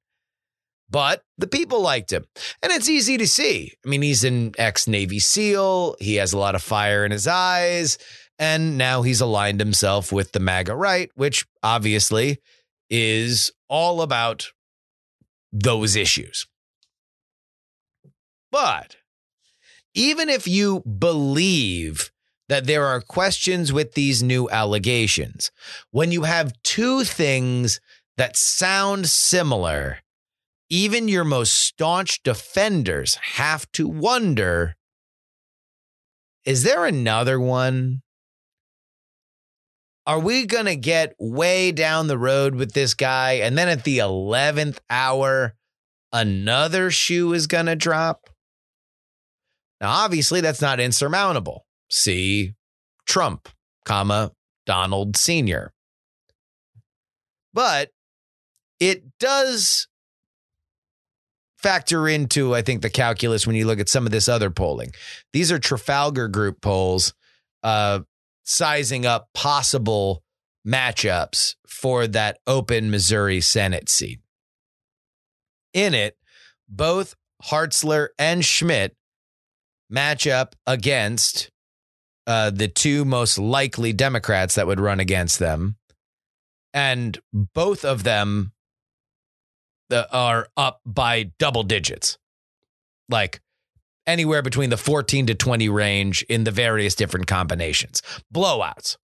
but 0.88 1.22
the 1.37 1.46
people 1.46 1.81
liked 1.81 2.12
him. 2.12 2.24
And 2.62 2.72
it's 2.72 2.88
easy 2.88 3.18
to 3.18 3.26
see. 3.26 3.74
I 3.85 3.88
mean, 3.88 4.02
he's 4.02 4.24
an 4.24 4.54
ex 4.59 4.87
Navy 4.87 5.18
SEAL, 5.18 5.96
he 6.00 6.16
has 6.16 6.33
a 6.33 6.38
lot 6.38 6.54
of 6.54 6.62
fire 6.62 7.04
in 7.04 7.12
his 7.12 7.26
eyes, 7.26 7.98
and 8.38 8.78
now 8.78 9.02
he's 9.02 9.20
aligned 9.20 9.61
himself 9.61 10.12
with 10.12 10.33
the 10.33 10.40
MAGA 10.40 10.74
right, 10.74 11.11
which 11.14 11.46
obviously 11.62 12.38
is 12.88 13.52
all 13.68 14.00
about 14.00 14.52
those 15.52 15.96
issues. 15.96 16.46
But 18.50 18.96
even 19.94 20.28
if 20.28 20.46
you 20.46 20.81
believe 20.81 22.11
that 22.48 22.66
there 22.66 22.87
are 22.87 23.00
questions 23.00 23.72
with 23.72 23.92
these 23.92 24.22
new 24.22 24.48
allegations. 24.50 25.50
When 25.90 26.12
you 26.12 26.22
have 26.22 26.54
two 26.62 27.04
things 27.04 27.80
that 28.16 28.37
sound 28.37 29.08
similar, 29.08 29.98
even 30.70 31.08
your 31.08 31.24
most 31.24 31.54
staunch 31.54 32.22
defenders 32.22 33.14
have 33.37 33.70
to 33.72 33.88
wonder 33.88 34.74
is 36.44 36.62
there 36.62 36.87
another 36.87 37.38
one? 37.38 38.00
Are 40.06 40.18
we 40.18 40.46
going 40.46 40.64
to 40.64 40.76
get 40.76 41.14
way 41.18 41.72
down 41.72 42.06
the 42.06 42.16
road 42.16 42.54
with 42.54 42.72
this 42.72 42.94
guy? 42.94 43.32
And 43.32 43.58
then 43.58 43.68
at 43.68 43.84
the 43.84 43.98
11th 43.98 44.78
hour, 44.88 45.54
another 46.11 46.90
shoe 46.90 47.34
is 47.34 47.46
going 47.46 47.66
to 47.66 47.76
drop? 47.76 48.30
Now, 49.82 49.90
obviously, 49.90 50.40
that's 50.40 50.62
not 50.62 50.80
insurmountable. 50.80 51.66
See 51.90 52.55
Trump, 53.07 53.48
comma, 53.85 54.33
Donald 54.66 55.16
Sr. 55.16 55.72
But 57.55 57.90
it 58.79 59.18
does 59.18 59.88
factor 61.57 62.09
into, 62.09 62.55
I 62.55 62.62
think, 62.62 62.83
the 62.83 62.90
calculus 62.90 63.46
when 63.46 63.57
you 63.57 63.66
look 63.66 63.81
at 63.81 63.88
some 63.88 64.07
of 64.07 64.12
this 64.12 64.29
other 64.29 64.51
polling. 64.51 64.92
These 65.33 65.51
are 65.51 65.59
Trafalgar 65.59 66.29
Group 66.29 66.61
polls 66.61 67.14
uh, 67.62 68.01
sizing 68.44 69.07
up 69.07 69.29
possible 69.35 70.22
matchups 70.66 71.55
for 71.66 72.07
that 72.07 72.38
open 72.46 72.90
Missouri 72.90 73.40
Senate 73.40 73.88
seat. 73.88 74.20
In 75.72 75.94
it, 75.94 76.16
both 76.68 77.14
Hartzler 77.44 78.09
and 78.18 78.44
Schmidt 78.44 78.96
match 79.90 80.27
up 80.27 80.55
against 80.66 81.51
uh, 82.28 82.50
the 82.50 82.68
two 82.68 83.06
most 83.06 83.38
likely 83.38 83.94
Democrats 83.94 84.56
that 84.56 84.66
would 84.66 84.78
run 84.78 85.00
against 85.00 85.38
them. 85.38 85.76
And 86.74 87.18
both 87.32 87.86
of 87.86 88.04
them 88.04 88.52
uh, 89.90 90.04
are 90.12 90.48
up 90.54 90.82
by 90.84 91.30
double 91.38 91.62
digits, 91.62 92.18
like 93.08 93.40
anywhere 94.06 94.42
between 94.42 94.68
the 94.68 94.76
14 94.76 95.26
to 95.28 95.34
20 95.34 95.70
range 95.70 96.22
in 96.28 96.44
the 96.44 96.50
various 96.50 96.94
different 96.94 97.26
combinations. 97.26 98.02
Blowouts. 98.32 98.98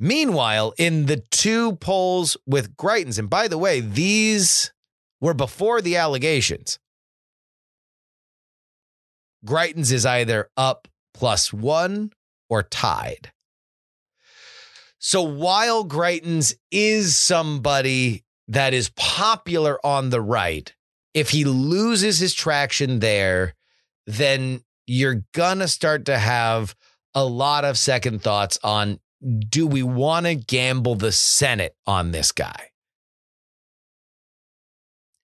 Meanwhile, 0.00 0.74
in 0.76 1.06
the 1.06 1.22
two 1.30 1.76
polls 1.76 2.36
with 2.46 2.76
Greitens, 2.76 3.16
and 3.16 3.30
by 3.30 3.46
the 3.46 3.58
way, 3.58 3.78
these 3.78 4.72
were 5.20 5.34
before 5.34 5.80
the 5.80 5.94
allegations. 5.94 6.80
Greitens 9.46 9.92
is 9.92 10.04
either 10.04 10.50
up 10.56 10.88
plus 11.14 11.52
one 11.52 12.12
or 12.50 12.62
tied. 12.62 13.32
So 14.98 15.22
while 15.22 15.86
Greitens 15.86 16.54
is 16.70 17.16
somebody 17.16 18.24
that 18.48 18.74
is 18.74 18.90
popular 18.96 19.78
on 19.84 20.10
the 20.10 20.20
right, 20.20 20.74
if 21.14 21.30
he 21.30 21.44
loses 21.44 22.18
his 22.18 22.34
traction 22.34 22.98
there, 22.98 23.54
then 24.06 24.62
you're 24.86 25.24
going 25.32 25.60
to 25.60 25.68
start 25.68 26.06
to 26.06 26.18
have 26.18 26.74
a 27.14 27.24
lot 27.24 27.64
of 27.64 27.78
second 27.78 28.22
thoughts 28.22 28.58
on 28.62 28.98
do 29.48 29.66
we 29.66 29.82
want 29.82 30.26
to 30.26 30.34
gamble 30.34 30.96
the 30.96 31.12
Senate 31.12 31.74
on 31.86 32.10
this 32.10 32.32
guy? 32.32 32.70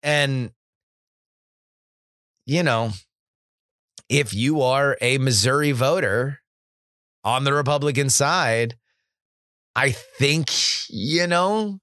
And, 0.02 0.52
you 2.46 2.62
know, 2.62 2.92
if 4.10 4.34
you 4.34 4.60
are 4.60 4.98
a 5.00 5.18
Missouri 5.18 5.70
voter 5.70 6.40
on 7.22 7.44
the 7.44 7.54
Republican 7.54 8.10
side, 8.10 8.76
I 9.76 9.92
think, 9.92 10.50
you 10.90 11.28
know, 11.28 11.78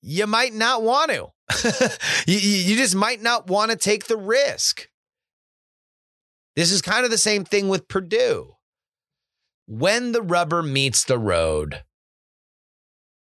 you 0.00 0.26
might 0.26 0.54
not 0.54 0.82
want 0.82 1.10
to. 1.10 1.28
you, 2.26 2.38
you 2.38 2.76
just 2.76 2.94
might 2.94 3.22
not 3.22 3.46
want 3.46 3.70
to 3.70 3.76
take 3.76 4.06
the 4.06 4.16
risk. 4.16 4.88
This 6.56 6.72
is 6.72 6.80
kind 6.80 7.04
of 7.04 7.10
the 7.10 7.18
same 7.18 7.44
thing 7.44 7.68
with 7.68 7.88
Perdue. 7.88 8.54
When 9.66 10.12
the 10.12 10.22
rubber 10.22 10.62
meets 10.62 11.04
the 11.04 11.18
road, 11.18 11.82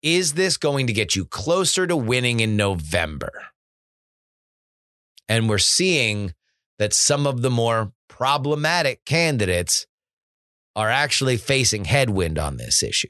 is 0.02 0.34
this 0.34 0.58
going 0.58 0.86
to 0.86 0.92
get 0.92 1.16
you 1.16 1.24
closer 1.24 1.86
to 1.86 1.96
winning 1.96 2.40
in 2.40 2.56
November? 2.56 3.32
And 5.28 5.48
we're 5.48 5.58
seeing 5.58 6.34
that 6.78 6.92
some 6.92 7.26
of 7.26 7.42
the 7.42 7.50
more 7.50 7.92
problematic 8.08 9.04
candidates 9.04 9.86
are 10.74 10.90
actually 10.90 11.36
facing 11.36 11.86
headwind 11.86 12.38
on 12.38 12.56
this 12.56 12.82
issue. 12.82 13.08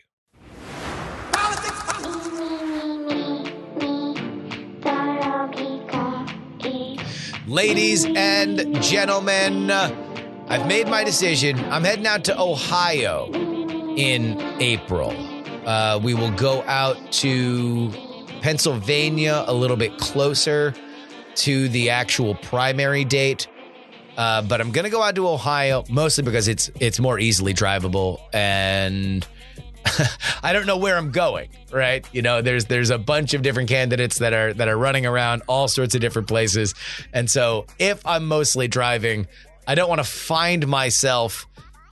Ladies 7.47 8.05
and 8.05 8.83
gentlemen, 8.83 9.71
I've 9.71 10.67
made 10.67 10.89
my 10.89 11.05
decision. 11.05 11.59
I'm 11.71 11.85
heading 11.85 12.07
out 12.07 12.25
to 12.25 12.41
Ohio 12.41 13.31
in 13.97 14.41
April. 14.61 15.15
Uh, 15.65 16.01
we 16.03 16.15
will 16.15 16.33
go 16.33 16.63
out 16.63 16.97
to 17.13 17.91
Pennsylvania 18.41 19.45
a 19.47 19.55
little 19.55 19.77
bit 19.77 19.97
closer 19.99 20.75
to 21.37 21.69
the 21.69 21.91
actual 21.91 22.35
primary 22.37 23.05
date. 23.05 23.49
Uh, 24.17 24.43
but 24.43 24.61
I'm 24.61 24.73
gonna 24.73 24.91
go 24.91 25.03
out 25.03 25.15
to 25.17 25.29
Ohio 25.29 25.85
mostly 25.89 26.25
because 26.25 26.49
it's 26.49 26.71
it's 26.81 26.99
more 26.99 27.19
easily 27.19 27.53
drivable 27.53 28.21
and 28.33 29.27
I 30.43 30.53
don't 30.53 30.67
know 30.67 30.79
where 30.79 30.97
I'm 30.97 31.11
going, 31.11 31.49
right? 31.71 32.07
You 32.13 32.23
know, 32.23 32.43
there's 32.43 32.67
there's 32.67 32.91
a 32.91 32.99
bunch 32.99 33.35
of 33.35 33.43
different 33.43 33.69
candidates 33.69 34.19
that 34.19 34.33
are 34.33 34.53
that 34.55 34.69
are 34.69 34.77
running 34.77 35.07
around 35.07 35.43
all 35.47 35.69
sorts 35.69 35.95
of 35.95 36.01
different 36.01 36.29
places. 36.29 36.75
And 37.13 37.31
so 37.31 37.67
if 37.79 38.05
I'm 38.07 38.27
mostly 38.27 38.69
driving, 38.69 39.27
I 39.67 39.75
don't 39.75 39.89
want 39.89 40.01
to 40.01 40.09
find 40.09 40.67
myself 40.67 41.47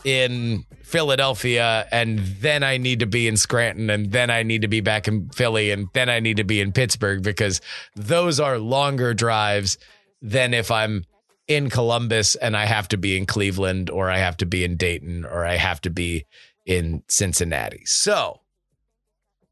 in 0.04 0.64
Philadelphia 0.82 1.88
and 1.90 2.18
then 2.18 2.62
I 2.62 2.76
need 2.76 3.00
to 3.00 3.06
be 3.06 3.26
in 3.26 3.36
Scranton 3.36 3.90
and 3.90 4.12
then 4.12 4.30
I 4.30 4.42
need 4.42 4.62
to 4.62 4.68
be 4.68 4.80
back 4.80 5.08
in 5.08 5.28
Philly 5.30 5.70
and 5.70 5.88
then 5.94 6.08
I 6.08 6.20
need 6.20 6.36
to 6.36 6.44
be 6.44 6.60
in 6.60 6.72
Pittsburgh 6.72 7.22
because 7.22 7.60
those 7.96 8.38
are 8.38 8.58
longer 8.58 9.14
drives 9.14 9.78
than 10.20 10.54
if 10.54 10.70
I'm 10.70 11.04
in 11.46 11.70
Columbus 11.70 12.34
and 12.36 12.56
I 12.56 12.64
have 12.64 12.88
to 12.88 12.96
be 12.96 13.16
in 13.16 13.26
Cleveland 13.26 13.90
or 13.90 14.10
I 14.10 14.18
have 14.18 14.36
to 14.38 14.46
be 14.46 14.64
in 14.64 14.76
Dayton 14.76 15.24
or 15.24 15.44
I 15.44 15.56
have 15.56 15.80
to 15.82 15.90
be 15.90 16.26
in 16.64 17.02
Cincinnati. 17.08 17.82
So, 17.84 18.40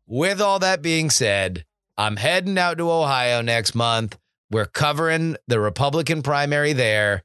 with 0.07 0.41
all 0.41 0.59
that 0.61 0.83
being 0.83 1.11
said, 1.11 1.65
I'm 1.97 2.17
heading 2.17 2.59
out 2.59 2.79
to 2.79 2.91
Ohio 2.91 3.43
next 3.43 3.75
month. 3.75 4.19
We're 4.51 4.67
covering 4.67 5.37
the 5.47 5.61
Republican 5.61 6.23
primary 6.23 6.73
there. 6.73 7.23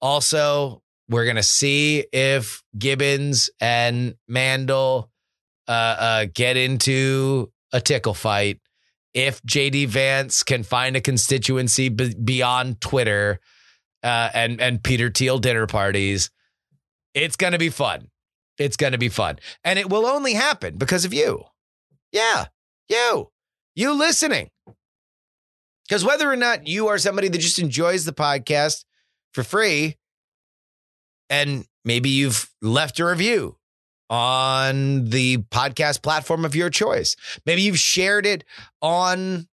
Also, 0.00 0.82
we're 1.08 1.24
going 1.24 1.36
to 1.36 1.42
see 1.42 2.06
if 2.12 2.62
Gibbons 2.76 3.50
and 3.60 4.14
Mandel 4.26 5.10
uh, 5.68 5.70
uh, 5.70 6.26
get 6.32 6.56
into 6.56 7.52
a 7.72 7.80
tickle 7.80 8.14
fight. 8.14 8.60
If 9.14 9.42
JD 9.42 9.88
Vance 9.88 10.42
can 10.42 10.62
find 10.62 10.96
a 10.96 11.00
constituency 11.00 11.88
b- 11.88 12.14
beyond 12.14 12.80
Twitter 12.80 13.40
uh, 14.02 14.30
and 14.34 14.60
and 14.60 14.82
Peter 14.82 15.10
Thiel 15.10 15.38
dinner 15.38 15.66
parties, 15.66 16.30
it's 17.14 17.36
going 17.36 17.52
to 17.52 17.58
be 17.58 17.70
fun. 17.70 18.08
It's 18.58 18.76
going 18.76 18.92
to 18.92 18.98
be 18.98 19.08
fun, 19.08 19.38
and 19.64 19.78
it 19.78 19.88
will 19.88 20.06
only 20.06 20.34
happen 20.34 20.76
because 20.76 21.04
of 21.04 21.14
you. 21.14 21.44
Yeah, 22.12 22.46
you, 22.88 23.30
you 23.74 23.92
listening. 23.92 24.50
Because 25.88 26.04
whether 26.04 26.30
or 26.30 26.36
not 26.36 26.66
you 26.66 26.88
are 26.88 26.98
somebody 26.98 27.28
that 27.28 27.38
just 27.38 27.58
enjoys 27.58 28.04
the 28.04 28.12
podcast 28.12 28.84
for 29.32 29.42
free, 29.42 29.96
and 31.28 31.66
maybe 31.84 32.10
you've 32.10 32.50
left 32.60 33.00
a 33.00 33.06
review 33.06 33.56
on 34.10 35.06
the 35.06 35.38
podcast 35.50 36.02
platform 36.02 36.44
of 36.44 36.54
your 36.54 36.68
choice. 36.68 37.16
Maybe 37.46 37.62
you've 37.62 37.78
shared 37.78 38.26
it 38.26 38.44
on 38.82 39.48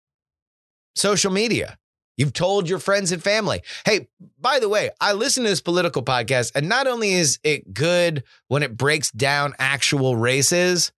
social 0.96 1.30
media. 1.30 1.78
You've 2.18 2.32
told 2.32 2.68
your 2.68 2.80
friends 2.80 3.12
and 3.12 3.22
family. 3.22 3.62
Hey, 3.86 4.08
by 4.40 4.58
the 4.58 4.68
way, 4.68 4.90
I 5.00 5.12
listen 5.12 5.44
to 5.44 5.48
this 5.48 5.60
political 5.60 6.02
podcast, 6.02 6.50
and 6.56 6.68
not 6.68 6.88
only 6.88 7.12
is 7.12 7.38
it 7.44 7.72
good 7.72 8.24
when 8.48 8.64
it 8.64 8.76
breaks 8.76 9.12
down 9.12 9.54
actual 9.60 10.16
races, 10.16 10.90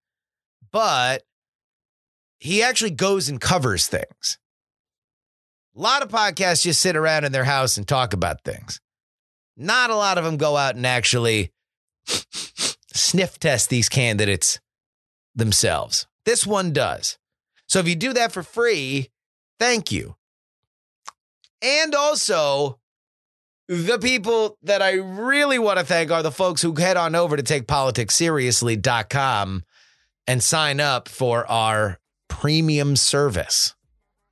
but 0.72 1.22
he 2.38 2.62
actually 2.62 2.92
goes 2.92 3.28
and 3.28 3.38
covers 3.38 3.86
things. 3.86 4.38
A 5.76 5.80
lot 5.80 6.02
of 6.02 6.08
podcasts 6.08 6.62
just 6.62 6.80
sit 6.80 6.96
around 6.96 7.24
in 7.24 7.32
their 7.32 7.44
house 7.44 7.76
and 7.76 7.86
talk 7.86 8.14
about 8.14 8.42
things. 8.42 8.80
Not 9.58 9.90
a 9.90 9.96
lot 9.96 10.16
of 10.16 10.24
them 10.24 10.38
go 10.38 10.56
out 10.56 10.74
and 10.74 10.86
actually 10.86 11.52
sniff 12.94 13.38
test 13.38 13.68
these 13.68 13.90
candidates 13.90 14.58
themselves. 15.34 16.06
This 16.24 16.46
one 16.46 16.72
does. 16.72 17.18
So 17.68 17.78
if 17.78 17.86
you 17.86 17.94
do 17.94 18.14
that 18.14 18.32
for 18.32 18.42
free, 18.42 19.10
thank 19.58 19.92
you. 19.92 20.16
And 21.62 21.94
also, 21.94 22.78
the 23.68 23.98
people 23.98 24.56
that 24.62 24.80
I 24.82 24.94
really 24.94 25.58
want 25.58 25.78
to 25.78 25.84
thank 25.84 26.10
are 26.10 26.22
the 26.22 26.32
folks 26.32 26.62
who 26.62 26.74
head 26.74 26.96
on 26.96 27.14
over 27.14 27.36
to 27.36 27.42
takepoliticsseriously.com 27.42 29.64
and 30.26 30.42
sign 30.42 30.80
up 30.80 31.08
for 31.08 31.46
our 31.50 31.98
premium 32.28 32.96
service. 32.96 33.74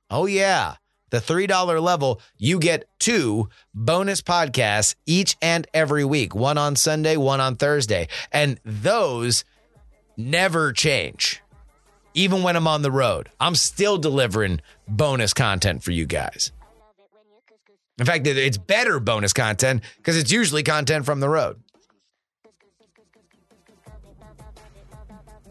Oh, 0.09 0.25
yeah. 0.25 0.75
The 1.11 1.19
$3 1.19 1.81
level, 1.81 2.21
you 2.37 2.59
get 2.59 2.85
two 2.99 3.49
bonus 3.73 4.21
podcasts 4.21 4.95
each 5.05 5.35
and 5.41 5.67
every 5.73 6.05
week 6.05 6.35
one 6.35 6.57
on 6.57 6.75
Sunday, 6.75 7.17
one 7.17 7.39
on 7.39 7.55
Thursday. 7.55 8.07
And 8.31 8.59
those 8.63 9.43
never 10.17 10.71
change. 10.71 11.41
Even 12.13 12.43
when 12.43 12.55
I'm 12.55 12.67
on 12.67 12.81
the 12.81 12.91
road, 12.91 13.29
I'm 13.39 13.55
still 13.55 13.97
delivering 13.97 14.61
bonus 14.87 15.33
content 15.33 15.83
for 15.83 15.91
you 15.91 16.05
guys. 16.05 16.51
In 17.99 18.05
fact, 18.05 18.25
it's 18.25 18.57
better 18.57 18.99
bonus 18.99 19.33
content 19.33 19.83
because 19.97 20.17
it's 20.17 20.31
usually 20.31 20.63
content 20.63 21.05
from 21.05 21.19
the 21.19 21.29
road. 21.29 21.61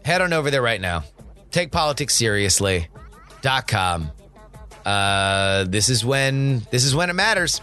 Head 0.03 0.21
on 0.21 0.33
over 0.33 0.49
there 0.49 0.61
right 0.61 0.81
now. 0.81 1.03
Take 1.51 1.71
politics 1.71 2.15
seriously.com. 2.15 4.11
Uh, 4.83 4.89
uh, 4.89 5.65
this 5.65 5.89
is 5.89 6.03
when 6.03 6.65
this 6.71 6.83
is 6.83 6.95
when 6.95 7.09
it 7.09 7.13
matters. 7.13 7.61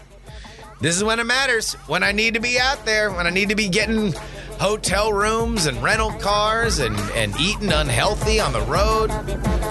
This 0.79 0.95
is 0.95 1.03
when 1.03 1.19
it 1.19 1.25
matters. 1.25 1.73
When 1.87 2.03
I 2.03 2.11
need 2.11 2.35
to 2.35 2.39
be 2.39 2.59
out 2.59 2.85
there. 2.85 3.11
When 3.11 3.25
I 3.25 3.31
need 3.31 3.49
to 3.49 3.55
be 3.55 3.67
getting 3.67 4.13
hotel 4.59 5.11
rooms 5.11 5.65
and 5.65 5.81
rental 5.81 6.11
cars 6.13 6.77
and 6.79 6.95
and 7.15 7.35
eating 7.39 7.73
unhealthy 7.73 8.39
on 8.39 8.53
the 8.53 8.61
road. 8.61 9.09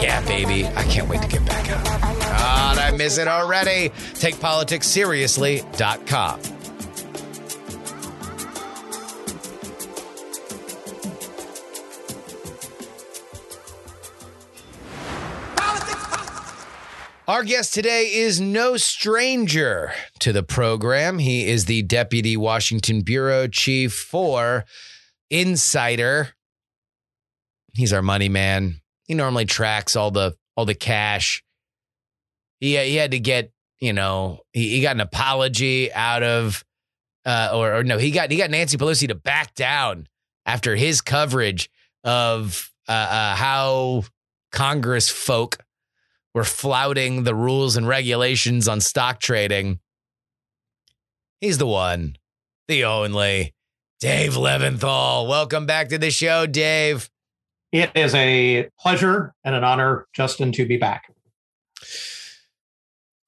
Yeah, 0.01 0.21
baby, 0.27 0.67
I 0.67 0.83
can't 0.85 1.09
wait 1.09 1.23
to 1.23 1.29
get 1.29 1.47
back 1.47 1.71
out. 1.71 1.85
God, 1.85 2.79
I 2.79 2.91
miss 2.97 3.19
it 3.19 3.29
already. 3.29 3.91
TakePoliticsSeriously.com. 3.91 6.41
Our 17.29 17.43
guest 17.43 17.75
today 17.75 18.13
is 18.15 18.41
no 18.41 18.77
stranger 18.77 19.93
to 20.27 20.33
the 20.33 20.43
program. 20.43 21.21
He 21.21 21.47
is 21.47 21.67
the 21.67 21.83
Deputy 21.83 22.37
Washington 22.37 23.03
Bureau 23.03 23.47
Chief 23.47 23.95
for 23.95 24.65
Insider. 25.31 26.31
He's 27.75 27.93
our 27.93 28.03
money 28.03 28.29
man. 28.29 28.81
He 29.05 29.15
normally 29.15 29.45
tracks 29.45 29.95
all 29.95 30.11
the 30.11 30.35
all 30.57 30.65
the 30.65 30.75
cash. 30.75 31.45
He 32.59 32.77
he 32.77 32.97
had 32.97 33.13
to 33.13 33.21
get 33.21 33.53
you 33.79 33.93
know 33.93 34.41
he, 34.53 34.71
he 34.71 34.81
got 34.81 34.97
an 34.97 35.01
apology 35.01 35.93
out 35.93 36.25
of 36.25 36.65
uh, 37.25 37.51
or, 37.55 37.77
or 37.77 37.85
no 37.85 37.97
he 37.97 38.11
got 38.11 38.33
he 38.33 38.37
got 38.37 38.51
Nancy 38.51 38.77
Pelosi 38.77 39.07
to 39.07 39.15
back 39.15 39.55
down 39.55 40.09
after 40.45 40.75
his 40.75 41.03
coverage 41.03 41.71
of 42.03 42.73
uh, 42.89 42.93
uh, 42.93 43.37
how 43.37 44.03
Congress 44.51 45.09
folk 45.09 45.59
were 46.35 46.43
flouting 46.43 47.23
the 47.23 47.35
rules 47.37 47.77
and 47.77 47.87
regulations 47.87 48.67
on 48.67 48.81
stock 48.81 49.21
trading. 49.21 49.79
He's 51.41 51.59
the 51.59 51.67
one, 51.67 52.17
the 52.67 52.85
only, 52.85 53.53
Dave 54.01 54.33
Levinthal. 54.33 55.29
Welcome 55.29 55.67
back 55.67 55.91
to 55.91 55.99
the 55.99 56.11
show, 56.11 56.47
Dave. 56.47 57.11
It 57.73 57.91
is 57.95 58.15
a 58.15 58.71
pleasure 58.81 59.35
and 59.45 59.55
an 59.55 59.63
honor, 59.63 60.07
Justin, 60.15 60.51
to 60.53 60.65
be 60.65 60.79
back. 60.79 61.13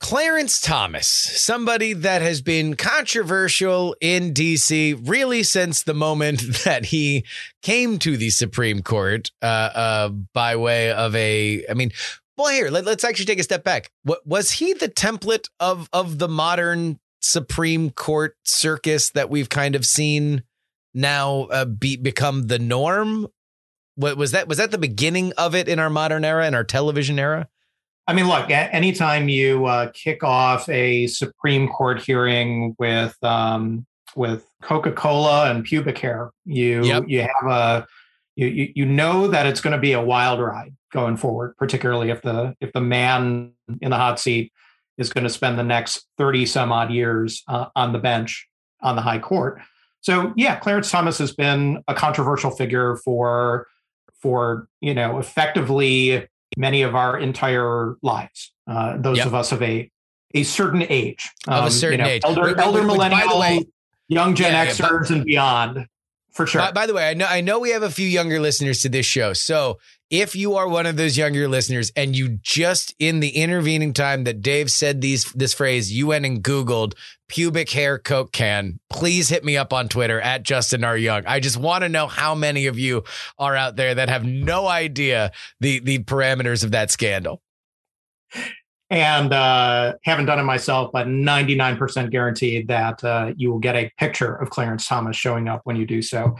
Clarence 0.01 0.59
Thomas, 0.59 1.07
somebody 1.07 1.92
that 1.92 2.23
has 2.23 2.40
been 2.40 2.77
controversial 2.77 3.94
in 4.01 4.33
DC 4.33 4.99
really 5.07 5.42
since 5.42 5.83
the 5.83 5.92
moment 5.92 6.40
that 6.64 6.87
he 6.87 7.27
came 7.61 7.99
to 7.99 8.16
the 8.16 8.31
Supreme 8.31 8.81
Court 8.81 9.31
uh, 9.42 9.44
uh, 9.44 10.09
by 10.33 10.57
way 10.57 10.92
of 10.92 11.14
a, 11.14 11.62
I 11.68 11.75
mean, 11.75 11.92
well, 12.38 12.49
here 12.49 12.71
let, 12.71 12.87
us 12.87 13.05
actually 13.05 13.27
take 13.27 13.40
a 13.40 13.42
step 13.42 13.64
back. 13.64 13.90
What 14.05 14.27
was 14.27 14.53
he 14.53 14.73
the 14.73 14.88
template 14.88 15.49
of 15.61 15.90
of 15.92 16.18
the 16.18 16.29
modern 16.29 17.01
Supreme 17.21 17.91
Court 17.91 18.37
circus 18.45 19.11
that 19.11 19.31
we've 19.31 19.49
kind 19.49 19.75
of 19.75 19.85
seen 19.85 20.43
now 20.95 21.43
uh, 21.51 21.65
be 21.65 21.97
become 21.97 22.47
the 22.47 22.59
norm? 22.59 23.27
What 23.97 24.17
was 24.17 24.31
that? 24.33 24.49
Was 24.49 24.59
that 24.59 24.71
the 24.71 24.79
beginning 24.79 25.33
of 25.37 25.55
it 25.55 25.69
in 25.69 25.79
our 25.79 25.91
modern 25.91 26.25
era, 26.25 26.47
in 26.47 26.55
our 26.55 26.65
television 26.65 27.19
era? 27.19 27.49
I 28.07 28.15
mean, 28.15 28.27
look, 28.27 28.51
anytime 28.51 29.29
you 29.29 29.67
uh, 29.67 29.91
kick 29.93 30.25
off 30.25 30.67
a 30.71 31.07
Supreme 31.09 31.69
Court 31.69 32.01
hearing 32.01 32.75
with 32.79 33.17
um, 33.23 33.87
with 34.17 34.47
Coca 34.63 34.93
Cola 34.93 35.51
and 35.51 35.63
pubic 35.63 35.99
hair, 35.99 36.31
you 36.45 36.85
yep. 36.85 37.05
you 37.07 37.21
have 37.21 37.51
a 37.51 37.87
you, 38.37 38.73
you 38.75 38.87
know 38.87 39.29
that 39.29 39.47
it's 39.47 39.61
going 39.61 39.73
to 39.73 39.81
be 39.81 39.93
a 39.93 40.01
wild 40.01 40.41
ride 40.41 40.75
going 40.93 41.17
forward, 41.17 41.57
particularly 41.59 42.11
if 42.11 42.23
the 42.23 42.55
if 42.61 42.73
the 42.73 42.81
man 42.81 43.53
in 43.83 43.91
the 43.91 43.97
hot 43.97 44.19
seat 44.19 44.53
is 44.99 45.11
going 45.13 45.25
to 45.25 45.31
spend 45.31 45.59
the 45.59 45.65
next 45.65 46.07
30 46.19 46.47
some 46.47 46.73
odd 46.73 46.91
years 46.91 47.43
uh, 47.49 47.67
on 47.75 47.93
the 47.93 47.99
bench 47.99 48.49
on 48.83 48.97
the 48.97 49.03
high 49.03 49.19
court. 49.19 49.61
So 50.01 50.33
yeah, 50.37 50.57
Clarence 50.57 50.91
Thomas 50.91 51.19
has 51.19 51.33
been 51.33 51.83
a 51.89 51.95
controversial 51.95 52.51
figure 52.51 52.97
for 52.97 53.67
for 54.21 54.69
you 54.81 54.95
know 54.95 55.19
effectively 55.19 56.27
many 56.57 56.83
of 56.83 56.95
our 56.95 57.19
entire 57.19 57.97
lives. 58.03 58.53
Uh, 58.67 58.97
those 58.99 59.19
yep. 59.19 59.27
of 59.27 59.35
us 59.35 59.53
of 59.53 59.63
a 59.63 59.91
a 60.35 60.43
certain 60.43 60.83
age, 60.89 61.31
um, 61.47 61.55
of 61.55 61.61
a 61.61 61.67
um, 61.67 61.71
certain 61.71 62.01
you 62.01 62.05
know, 62.05 62.11
age, 62.11 62.23
elder, 62.25 62.43
wait, 62.43 62.57
wait, 62.57 62.65
elder 62.65 62.81
wait, 62.81 62.87
millennial, 62.87 63.39
way, 63.41 63.67
young 64.09 64.35
Gen 64.35 64.53
yeah, 64.53 64.67
Xers 64.67 64.79
yeah, 64.79 64.89
but, 64.89 65.11
and 65.11 65.25
beyond 65.25 65.87
for 66.33 66.47
sure. 66.47 66.61
By, 66.61 66.73
by, 66.73 66.87
the 66.87 66.95
way, 66.95 67.09
I 67.09 67.15
know 67.15 67.27
I 67.27 67.41
know 67.41 67.59
we 67.59 67.71
have 67.71 67.83
a 67.83 67.91
few 67.91 68.07
younger 68.07 68.41
listeners 68.41 68.81
to 68.83 68.89
this 68.89 69.07
show. 69.07 69.33
So 69.33 69.79
if 70.11 70.35
you 70.35 70.55
are 70.55 70.68
one 70.68 70.87
of 70.87 70.97
those 70.97 71.16
younger 71.16 71.49
listeners 71.49 71.92
and 71.94 72.16
you 72.16 72.38
just 72.42 72.94
in 72.99 73.21
the 73.21 73.31
intervening 73.31 73.92
time 73.92 74.25
that 74.25 74.42
Dave 74.42 74.71
said 74.71 75.01
these 75.01 75.31
this 75.33 75.55
phrase, 75.55 75.92
you 75.92 76.09
went 76.09 76.25
and 76.25 76.42
Googled 76.42 76.94
pubic 77.29 77.71
hair 77.71 77.99
Coke 77.99 78.33
can, 78.33 78.81
please 78.88 79.29
hit 79.29 79.44
me 79.44 79.57
up 79.57 79.73
on 79.73 79.88
Twitter 79.88 80.21
at 80.21 80.42
Justin 80.42 80.83
R. 80.83 80.97
Young. 80.97 81.25
I 81.27 81.40
just 81.40 81.59
want 81.59 81.83
to 81.83 81.88
know 81.88 82.07
how 82.07 82.35
many 82.35 82.66
of 82.66 82.79
you 82.79 83.05
are 83.38 83.55
out 83.55 83.77
there 83.77 83.94
that 83.94 84.09
have 84.09 84.25
no 84.25 84.66
idea 84.66 85.33
the 85.61 85.81
the 85.81 85.99
parameters 86.01 86.64
of 86.64 86.71
that 86.71 86.90
scandal 86.90 87.42
and 88.90 89.33
uh, 89.33 89.94
haven't 90.05 90.27
done 90.27 90.38
it 90.38 90.44
myself, 90.44 90.90
but 90.92 91.07
99% 91.07 92.11
guaranteed 92.11 92.68
that 92.68 93.03
uh, 93.05 93.33
you 93.37 93.51
will 93.51 93.59
get 93.59 93.77
a 93.77 93.92
picture 93.99 94.35
of 94.35 94.51
Clarence 94.51 94.87
Thomas 94.87 95.16
showing 95.16 95.49
up 95.49 95.61
when 95.64 95.77
you 95.77 95.87
do 95.87 96.01
so. 96.01 96.37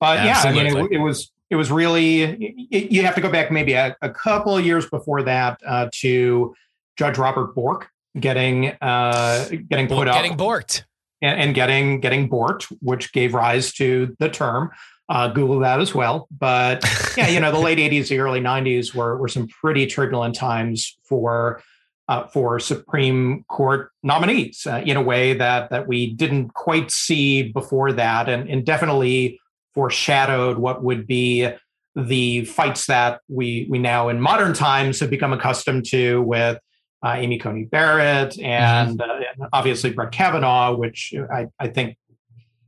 But 0.00 0.18
Absolutely. 0.18 0.62
yeah, 0.62 0.70
I 0.70 0.72
mean, 0.72 0.86
it, 0.86 0.92
it, 0.92 0.98
was 0.98 1.30
it 1.50 1.56
was 1.56 1.70
really 1.70 2.22
it, 2.70 2.90
you 2.90 3.02
have 3.02 3.14
to 3.16 3.20
go 3.20 3.30
back 3.30 3.50
maybe 3.50 3.72
a, 3.72 3.96
a 4.00 4.10
couple 4.10 4.56
of 4.56 4.64
years 4.64 4.88
before 4.88 5.22
that 5.24 5.60
uh, 5.66 5.88
to 5.94 6.54
Judge 6.96 7.18
Robert 7.18 7.54
Bork 7.54 7.90
getting 8.18 8.76
uh, 8.80 9.48
getting 9.68 9.88
put 9.88 10.08
up, 10.08 10.14
getting 10.14 10.36
borked, 10.36 10.84
and, 11.20 11.40
and, 11.40 11.54
getting 11.54 12.00
getting 12.00 12.28
borked, 12.28 12.64
which 12.80 13.12
gave 13.12 13.34
rise 13.34 13.72
to 13.74 14.16
the 14.18 14.28
term. 14.28 14.70
Uh, 15.08 15.26
Google 15.26 15.58
that 15.58 15.80
as 15.80 15.92
well. 15.92 16.28
But 16.30 16.84
yeah, 17.16 17.28
you 17.28 17.40
know, 17.40 17.50
the 17.50 17.58
late 17.58 17.78
80s, 17.78 18.08
the 18.08 18.20
early 18.20 18.40
90s 18.40 18.94
were 18.94 19.16
were 19.16 19.28
some 19.28 19.48
pretty 19.48 19.86
turbulent 19.86 20.36
times 20.36 20.96
for 21.02 21.62
uh, 22.08 22.26
for 22.28 22.60
Supreme 22.60 23.44
Court 23.48 23.90
nominees 24.02 24.66
uh, 24.66 24.82
in 24.84 24.96
a 24.96 25.02
way 25.02 25.34
that 25.34 25.70
that 25.70 25.88
we 25.88 26.12
didn't 26.12 26.54
quite 26.54 26.90
see 26.90 27.42
before 27.42 27.92
that, 27.92 28.28
and, 28.28 28.48
and 28.48 28.64
definitely 28.64 29.39
foreshadowed 29.74 30.58
what 30.58 30.82
would 30.82 31.06
be 31.06 31.48
the 31.96 32.44
fights 32.44 32.86
that 32.86 33.20
we 33.28 33.66
we 33.68 33.78
now 33.78 34.08
in 34.08 34.20
modern 34.20 34.54
times 34.54 35.00
have 35.00 35.10
become 35.10 35.32
accustomed 35.32 35.84
to 35.84 36.22
with 36.22 36.58
uh, 37.04 37.14
Amy 37.16 37.38
Coney 37.38 37.64
Barrett 37.64 38.38
and, 38.38 38.98
mm-hmm. 38.98 39.42
uh, 39.42 39.48
obviously 39.52 39.90
Brett 39.90 40.12
Kavanaugh, 40.12 40.74
which 40.74 41.14
I, 41.32 41.46
I 41.58 41.68
think 41.68 41.96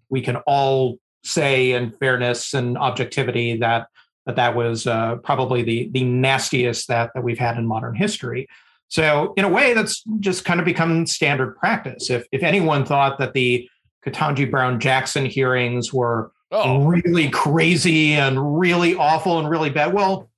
we 0.08 0.22
can 0.22 0.36
all 0.36 0.98
say 1.24 1.72
in 1.72 1.92
fairness 1.92 2.54
and 2.54 2.76
objectivity 2.78 3.58
that 3.58 3.88
that 4.26 4.36
that 4.36 4.54
was 4.54 4.86
uh, 4.86 5.16
probably 5.16 5.62
the 5.62 5.88
the 5.92 6.04
nastiest 6.04 6.88
that 6.88 7.10
that 7.14 7.22
we've 7.22 7.38
had 7.38 7.56
in 7.56 7.66
modern 7.66 7.94
history. 7.94 8.48
So 8.88 9.32
in 9.36 9.44
a 9.44 9.48
way, 9.48 9.72
that's 9.72 10.02
just 10.20 10.44
kind 10.44 10.60
of 10.60 10.66
become 10.66 11.06
standard 11.06 11.56
practice. 11.56 12.10
If 12.10 12.26
if 12.32 12.42
anyone 12.42 12.84
thought 12.84 13.18
that 13.18 13.32
the 13.32 13.68
Ketanji 14.04 14.50
Brown 14.50 14.80
Jackson 14.80 15.26
hearings 15.26 15.92
were 15.92 16.32
oh. 16.52 16.84
really 16.84 17.28
crazy 17.30 18.12
and 18.12 18.58
really 18.60 18.94
awful 18.94 19.38
and 19.38 19.48
really 19.48 19.70
bad, 19.70 19.92
well, 19.92 20.30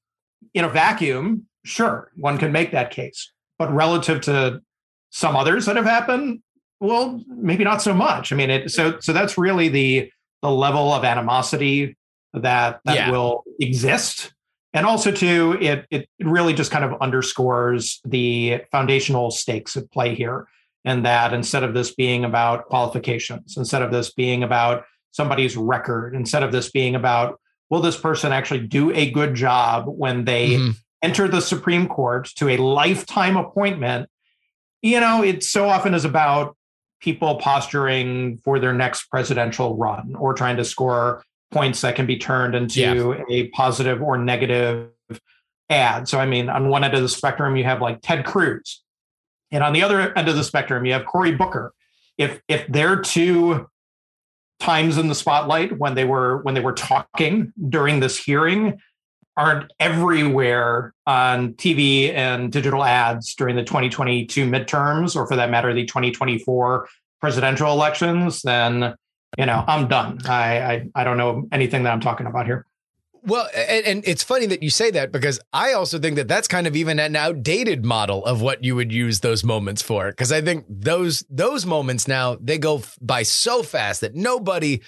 in 0.54 0.64
a 0.64 0.68
vacuum, 0.68 1.46
sure, 1.64 2.10
one 2.16 2.38
can 2.38 2.52
make 2.52 2.72
that 2.72 2.90
case. 2.90 3.32
But 3.58 3.72
relative 3.72 4.20
to 4.22 4.62
some 5.10 5.36
others 5.36 5.66
that 5.66 5.76
have 5.76 5.84
happened, 5.84 6.40
well, 6.80 7.22
maybe 7.28 7.64
not 7.64 7.82
so 7.82 7.94
much. 7.94 8.32
I 8.32 8.36
mean, 8.36 8.50
it, 8.50 8.70
so 8.70 8.98
so 9.00 9.12
that's 9.12 9.38
really 9.38 9.68
the 9.68 10.10
the 10.42 10.50
level 10.50 10.92
of 10.92 11.04
animosity 11.04 11.96
that 12.34 12.80
that 12.84 12.96
yeah. 12.96 13.10
will 13.10 13.44
exist 13.60 14.34
and 14.74 14.84
also 14.84 15.10
too 15.10 15.56
it 15.60 15.86
it 15.90 16.08
really 16.20 16.52
just 16.52 16.70
kind 16.70 16.84
of 16.84 17.00
underscores 17.00 18.00
the 18.04 18.60
foundational 18.70 19.30
stakes 19.30 19.76
at 19.76 19.90
play 19.92 20.14
here 20.14 20.46
and 20.84 21.06
that 21.06 21.32
instead 21.32 21.62
of 21.62 21.72
this 21.72 21.94
being 21.94 22.24
about 22.24 22.66
qualifications 22.66 23.56
instead 23.56 23.82
of 23.82 23.92
this 23.92 24.12
being 24.12 24.42
about 24.42 24.84
somebody's 25.14 25.56
record 25.56 26.14
instead 26.14 26.42
of 26.42 26.52
this 26.52 26.70
being 26.70 26.94
about 26.94 27.40
will 27.70 27.80
this 27.80 27.96
person 27.96 28.32
actually 28.32 28.60
do 28.60 28.92
a 28.92 29.10
good 29.10 29.34
job 29.34 29.84
when 29.86 30.24
they 30.24 30.50
mm-hmm. 30.50 30.70
enter 31.02 31.28
the 31.28 31.40
supreme 31.40 31.86
court 31.86 32.28
to 32.36 32.48
a 32.48 32.56
lifetime 32.56 33.36
appointment 33.36 34.08
you 34.82 34.98
know 34.98 35.22
it 35.22 35.42
so 35.42 35.68
often 35.68 35.94
is 35.94 36.04
about 36.04 36.56
people 37.00 37.36
posturing 37.36 38.38
for 38.38 38.58
their 38.58 38.72
next 38.72 39.04
presidential 39.10 39.76
run 39.76 40.14
or 40.18 40.32
trying 40.34 40.56
to 40.56 40.64
score 40.64 41.22
points 41.52 41.82
that 41.82 41.94
can 41.94 42.06
be 42.06 42.16
turned 42.16 42.54
into 42.54 42.80
yeah. 42.80 43.22
a 43.30 43.48
positive 43.48 44.02
or 44.02 44.16
negative 44.16 44.90
ad. 45.70 46.08
So, 46.08 46.18
I 46.18 46.26
mean, 46.26 46.48
on 46.48 46.68
one 46.68 46.82
end 46.82 46.94
of 46.94 47.02
the 47.02 47.08
spectrum, 47.08 47.56
you 47.56 47.64
have 47.64 47.80
like 47.80 48.00
Ted 48.02 48.24
Cruz, 48.24 48.82
and 49.50 49.62
on 49.62 49.72
the 49.72 49.82
other 49.82 50.16
end 50.16 50.28
of 50.28 50.36
the 50.36 50.44
spectrum, 50.44 50.84
you 50.84 50.92
have 50.94 51.04
Cory 51.06 51.32
Booker. 51.32 51.72
If 52.18 52.40
if 52.48 52.66
they're 52.68 53.00
two 53.00 53.68
times 54.60 54.98
in 54.98 55.08
the 55.08 55.14
spotlight 55.14 55.78
when 55.78 55.94
they 55.94 56.04
were 56.04 56.42
when 56.42 56.54
they 56.54 56.60
were 56.60 56.72
talking 56.72 57.52
during 57.68 58.00
this 58.00 58.18
hearing, 58.18 58.80
aren't 59.36 59.72
everywhere 59.80 60.94
on 61.06 61.54
TV 61.54 62.12
and 62.12 62.52
digital 62.52 62.84
ads 62.84 63.34
during 63.34 63.56
the 63.56 63.64
2022 63.64 64.48
midterms, 64.48 65.16
or 65.16 65.26
for 65.26 65.36
that 65.36 65.50
matter, 65.50 65.72
the 65.74 65.84
2024 65.84 66.88
presidential 67.20 67.72
elections, 67.72 68.42
then 68.42 68.94
you 69.38 69.46
know 69.46 69.64
I'm 69.66 69.88
done. 69.88 70.18
I 70.26 70.60
I, 70.60 70.88
I 70.94 71.04
don't 71.04 71.16
know 71.16 71.48
anything 71.52 71.82
that 71.84 71.92
I'm 71.92 72.00
talking 72.00 72.26
about 72.26 72.46
here. 72.46 72.66
Well, 73.26 73.48
and, 73.56 73.86
and, 73.86 74.04
it's 74.06 74.22
funny 74.22 74.44
that 74.46 74.62
you 74.62 74.68
say 74.68 74.90
that 74.90 75.10
because 75.10 75.40
I 75.52 75.72
also 75.72 75.98
think 75.98 76.16
that 76.16 76.28
that's 76.28 76.46
kind 76.46 76.66
of 76.66 76.76
even 76.76 76.98
an 76.98 77.16
outdated 77.16 77.82
model 77.82 78.22
of 78.26 78.42
what 78.42 78.62
you 78.62 78.76
would 78.76 78.92
use 78.92 79.20
those 79.20 79.42
moments 79.42 79.80
for. 79.80 80.10
Because 80.10 80.30
I 80.30 80.42
think 80.42 80.66
those 80.68 81.24
those 81.30 81.64
moments 81.64 82.06
now 82.06 82.36
they 82.38 82.58
go 82.58 82.82
by 83.00 83.22
so 83.22 83.62
fast 83.62 84.02
that 84.02 84.14
nobody 84.14 84.82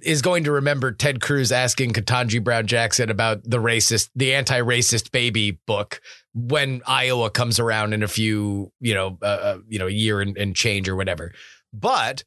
is 0.00 0.22
going 0.22 0.44
to 0.44 0.52
remember 0.52 0.92
Ted 0.92 1.20
Cruz 1.20 1.50
asking 1.50 1.92
Ketanji 1.92 2.42
Brown 2.42 2.66
Jackson 2.66 3.10
about 3.10 3.42
the 3.44 3.58
racist, 3.58 4.10
the 4.14 4.32
anti-racist 4.32 5.10
baby 5.10 5.58
book 5.66 6.00
when 6.34 6.82
Iowa 6.86 7.30
comes 7.30 7.58
around 7.58 7.92
in 7.92 8.02
a 8.02 8.08
few, 8.08 8.72
you 8.80 8.94
know, 8.94 9.18
uh, 9.22 9.26
uh 9.26 9.58
you 9.68 9.78
know, 9.78 9.88
a 9.88 9.92
year 9.92 10.20
and, 10.20 10.36
and 10.38 10.54
change 10.54 10.88
or 10.88 10.96
whatever. 10.96 11.32
But 11.72 12.22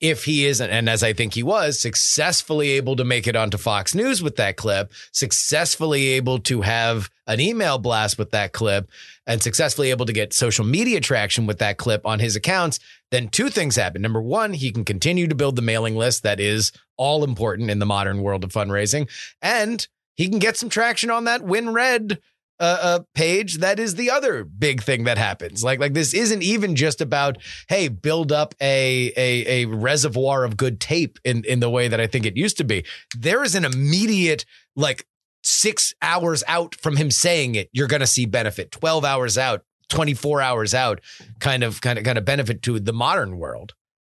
if 0.00 0.24
he 0.24 0.46
isn't, 0.46 0.70
and 0.70 0.88
as 0.88 1.02
I 1.02 1.12
think 1.12 1.34
he 1.34 1.42
was, 1.42 1.80
successfully 1.80 2.70
able 2.70 2.94
to 2.96 3.04
make 3.04 3.26
it 3.26 3.34
onto 3.34 3.58
Fox 3.58 3.94
News 3.94 4.22
with 4.22 4.36
that 4.36 4.56
clip, 4.56 4.92
successfully 5.12 6.08
able 6.08 6.38
to 6.40 6.62
have 6.62 7.10
an 7.26 7.40
email 7.40 7.78
blast 7.78 8.16
with 8.16 8.30
that 8.30 8.52
clip, 8.52 8.88
and 9.26 9.42
successfully 9.42 9.90
able 9.90 10.06
to 10.06 10.12
get 10.12 10.32
social 10.32 10.64
media 10.64 11.00
traction 11.00 11.46
with 11.46 11.58
that 11.58 11.78
clip 11.78 12.06
on 12.06 12.20
his 12.20 12.36
accounts, 12.36 12.78
then 13.10 13.28
two 13.28 13.50
things 13.50 13.76
happen. 13.76 14.00
Number 14.00 14.22
one, 14.22 14.52
he 14.52 14.70
can 14.70 14.84
continue 14.84 15.26
to 15.26 15.34
build 15.34 15.56
the 15.56 15.62
mailing 15.62 15.96
list 15.96 16.22
that 16.22 16.40
is 16.40 16.72
all 16.96 17.24
important 17.24 17.70
in 17.70 17.78
the 17.78 17.86
modern 17.86 18.22
world 18.22 18.44
of 18.44 18.52
fundraising, 18.52 19.08
and 19.42 19.86
he 20.14 20.28
can 20.28 20.38
get 20.38 20.56
some 20.56 20.68
traction 20.68 21.10
on 21.10 21.24
that 21.24 21.42
WinRed 21.42 22.18
uh, 22.64 23.00
page, 23.14 23.58
that 23.58 23.78
is 23.78 23.94
the 23.94 24.10
other 24.10 24.44
big 24.44 24.82
thing 24.82 25.04
that 25.04 25.18
happens. 25.18 25.62
Like, 25.62 25.78
like 25.78 25.94
this 25.94 26.14
isn't 26.14 26.42
even 26.42 26.76
just 26.76 27.00
about 27.00 27.38
hey, 27.68 27.88
build 27.88 28.32
up 28.32 28.54
a 28.60 29.12
a, 29.16 29.62
a 29.62 29.64
reservoir 29.66 30.44
of 30.44 30.56
good 30.56 30.80
tape 30.80 31.18
in 31.24 31.44
in 31.44 31.60
the 31.60 31.70
way 31.70 31.88
that 31.88 32.00
I 32.00 32.06
think 32.06 32.26
it 32.26 32.36
used 32.36 32.56
to 32.58 32.64
be. 32.64 32.84
There 33.16 33.42
is 33.42 33.54
an 33.54 33.64
immediate 33.64 34.44
like 34.76 35.06
six 35.42 35.94
hours 36.02 36.42
out 36.48 36.74
from 36.74 36.96
him 36.96 37.10
saying 37.10 37.54
it, 37.54 37.68
you're 37.72 37.88
going 37.88 38.00
to 38.00 38.06
see 38.06 38.26
benefit. 38.26 38.70
Twelve 38.70 39.04
hours 39.04 39.38
out, 39.38 39.62
twenty 39.88 40.14
four 40.14 40.40
hours 40.40 40.74
out, 40.74 41.00
kind 41.40 41.62
of 41.62 41.80
kind 41.80 41.98
of 41.98 42.04
kind 42.04 42.18
of 42.18 42.24
benefit 42.24 42.62
to 42.62 42.80
the 42.80 42.92
modern 42.92 43.38
world. 43.38 43.74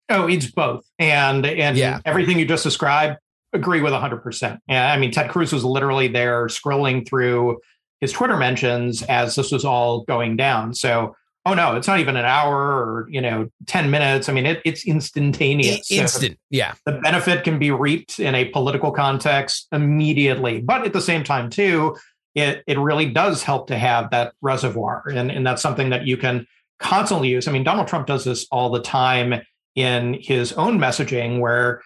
Oh, 0.09 0.27
it's 0.27 0.49
both, 0.51 0.85
and 0.99 1.45
and 1.45 1.77
yeah. 1.77 1.99
everything 2.05 2.39
you 2.39 2.45
just 2.45 2.63
described. 2.63 3.17
Agree 3.53 3.81
with 3.81 3.91
100%. 3.91 4.59
Yeah, 4.69 4.93
I 4.93 4.97
mean, 4.97 5.11
Ted 5.11 5.29
Cruz 5.29 5.51
was 5.51 5.65
literally 5.65 6.07
there 6.07 6.47
scrolling 6.47 7.05
through 7.05 7.59
his 8.01 8.11
Twitter 8.11 8.35
mentions 8.35 9.03
as 9.03 9.35
this 9.35 9.51
was 9.51 9.63
all 9.63 10.03
going 10.03 10.35
down. 10.35 10.73
So, 10.73 11.15
oh 11.45 11.53
no, 11.53 11.75
it's 11.75 11.87
not 11.87 11.99
even 11.99 12.17
an 12.17 12.25
hour 12.25 12.57
or 12.57 13.07
you 13.09 13.21
know 13.21 13.49
ten 13.67 13.89
minutes. 13.91 14.27
I 14.27 14.33
mean, 14.33 14.45
it, 14.45 14.61
it's 14.65 14.85
instantaneous. 14.85 15.89
Instant, 15.91 16.33
so 16.33 16.37
yeah. 16.49 16.73
The 16.85 16.93
benefit 16.93 17.43
can 17.43 17.59
be 17.59 17.71
reaped 17.71 18.19
in 18.19 18.35
a 18.35 18.45
political 18.45 18.91
context 18.91 19.67
immediately, 19.71 20.61
but 20.61 20.83
at 20.85 20.93
the 20.93 21.01
same 21.01 21.23
time, 21.23 21.49
too, 21.49 21.95
it 22.35 22.63
it 22.67 22.77
really 22.77 23.09
does 23.09 23.43
help 23.43 23.67
to 23.67 23.77
have 23.77 24.09
that 24.11 24.33
reservoir, 24.41 25.03
and 25.07 25.31
and 25.31 25.45
that's 25.45 25.61
something 25.61 25.91
that 25.91 26.05
you 26.05 26.17
can 26.17 26.47
constantly 26.79 27.29
use. 27.29 27.47
I 27.47 27.51
mean, 27.51 27.63
Donald 27.63 27.87
Trump 27.87 28.07
does 28.07 28.23
this 28.23 28.47
all 28.51 28.71
the 28.71 28.81
time 28.81 29.41
in 29.75 30.17
his 30.19 30.51
own 30.53 30.79
messaging, 30.79 31.39
where 31.39 31.81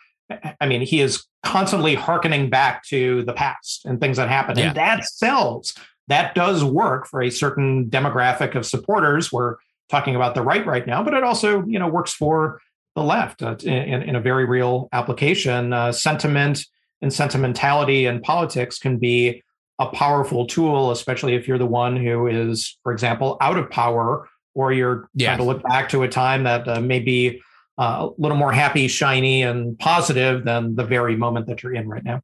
I 0.59 0.65
mean, 0.65 0.81
he 0.81 1.01
is 1.01 1.25
constantly 1.43 1.95
harkening 1.95 2.49
back 2.49 2.83
to 2.85 3.23
the 3.23 3.33
past 3.33 3.85
and 3.85 3.99
things 3.99 4.17
that 4.17 4.29
happened, 4.29 4.57
yeah. 4.57 4.67
and 4.67 4.77
that 4.77 5.05
sells 5.05 5.73
that 6.07 6.35
does 6.35 6.63
work 6.63 7.07
for 7.07 7.21
a 7.21 7.29
certain 7.29 7.89
demographic 7.89 8.55
of 8.55 8.65
supporters. 8.65 9.31
We're 9.31 9.55
talking 9.89 10.15
about 10.15 10.35
the 10.35 10.41
right 10.41 10.65
right 10.65 10.85
now, 10.85 11.03
but 11.03 11.13
it 11.13 11.23
also 11.23 11.63
you 11.65 11.79
know 11.79 11.87
works 11.87 12.13
for 12.13 12.61
the 12.95 13.03
left 13.03 13.41
uh, 13.41 13.55
in, 13.63 14.03
in, 14.03 14.15
a 14.15 14.21
very 14.21 14.45
real 14.45 14.87
application. 14.93 15.73
Uh, 15.73 15.91
sentiment 15.91 16.65
and 17.01 17.11
sentimentality 17.13 18.05
in 18.05 18.21
politics 18.21 18.79
can 18.79 18.97
be 18.97 19.43
a 19.79 19.87
powerful 19.87 20.47
tool, 20.47 20.91
especially 20.91 21.35
if 21.35 21.47
you're 21.47 21.57
the 21.57 21.65
one 21.65 21.97
who 21.97 22.27
is, 22.27 22.77
for 22.83 22.93
example, 22.93 23.37
out 23.41 23.57
of 23.57 23.69
power, 23.69 24.29
or 24.53 24.71
you're 24.71 25.09
yeah. 25.13 25.27
trying 25.27 25.37
to 25.39 25.43
look 25.43 25.61
back 25.63 25.89
to 25.89 26.03
a 26.03 26.07
time 26.07 26.43
that 26.43 26.65
uh, 26.67 26.79
may 26.79 26.99
be 26.99 27.41
uh, 27.77 28.07
a 28.07 28.21
little 28.21 28.37
more 28.37 28.53
happy, 28.53 28.87
shiny, 28.87 29.43
and 29.43 29.77
positive 29.77 30.45
than 30.45 30.75
the 30.75 30.85
very 30.85 31.17
moment 31.17 31.47
that 31.47 31.61
you're 31.61 31.73
in 31.73 31.89
right 31.89 32.03
now. 32.05 32.21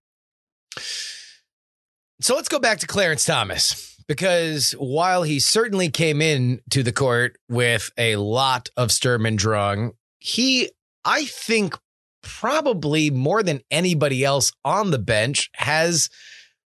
So 2.22 2.36
let's 2.36 2.50
go 2.50 2.60
back 2.60 2.78
to 2.80 2.88
Clarence 2.88 3.26
Thomas 3.26 3.98
because 4.08 4.74
while 4.74 5.24
he 5.24 5.40
certainly 5.40 5.90
came 5.90 6.22
in 6.22 6.62
to 6.70 6.84
the 6.84 6.92
court 6.92 7.38
with 7.50 7.90
a 7.98 8.16
lot 8.18 8.70
of 8.78 8.92
Sturm 8.92 9.26
und 9.26 9.40
Drang, 9.40 9.94
he, 10.20 10.70
I 11.04 11.26
think, 11.26 11.76
probably 12.22 13.10
more 13.10 13.42
than 13.42 13.62
anybody 13.72 14.24
else 14.24 14.52
on 14.64 14.92
the 14.92 15.00
bench 15.00 15.50
has 15.56 16.10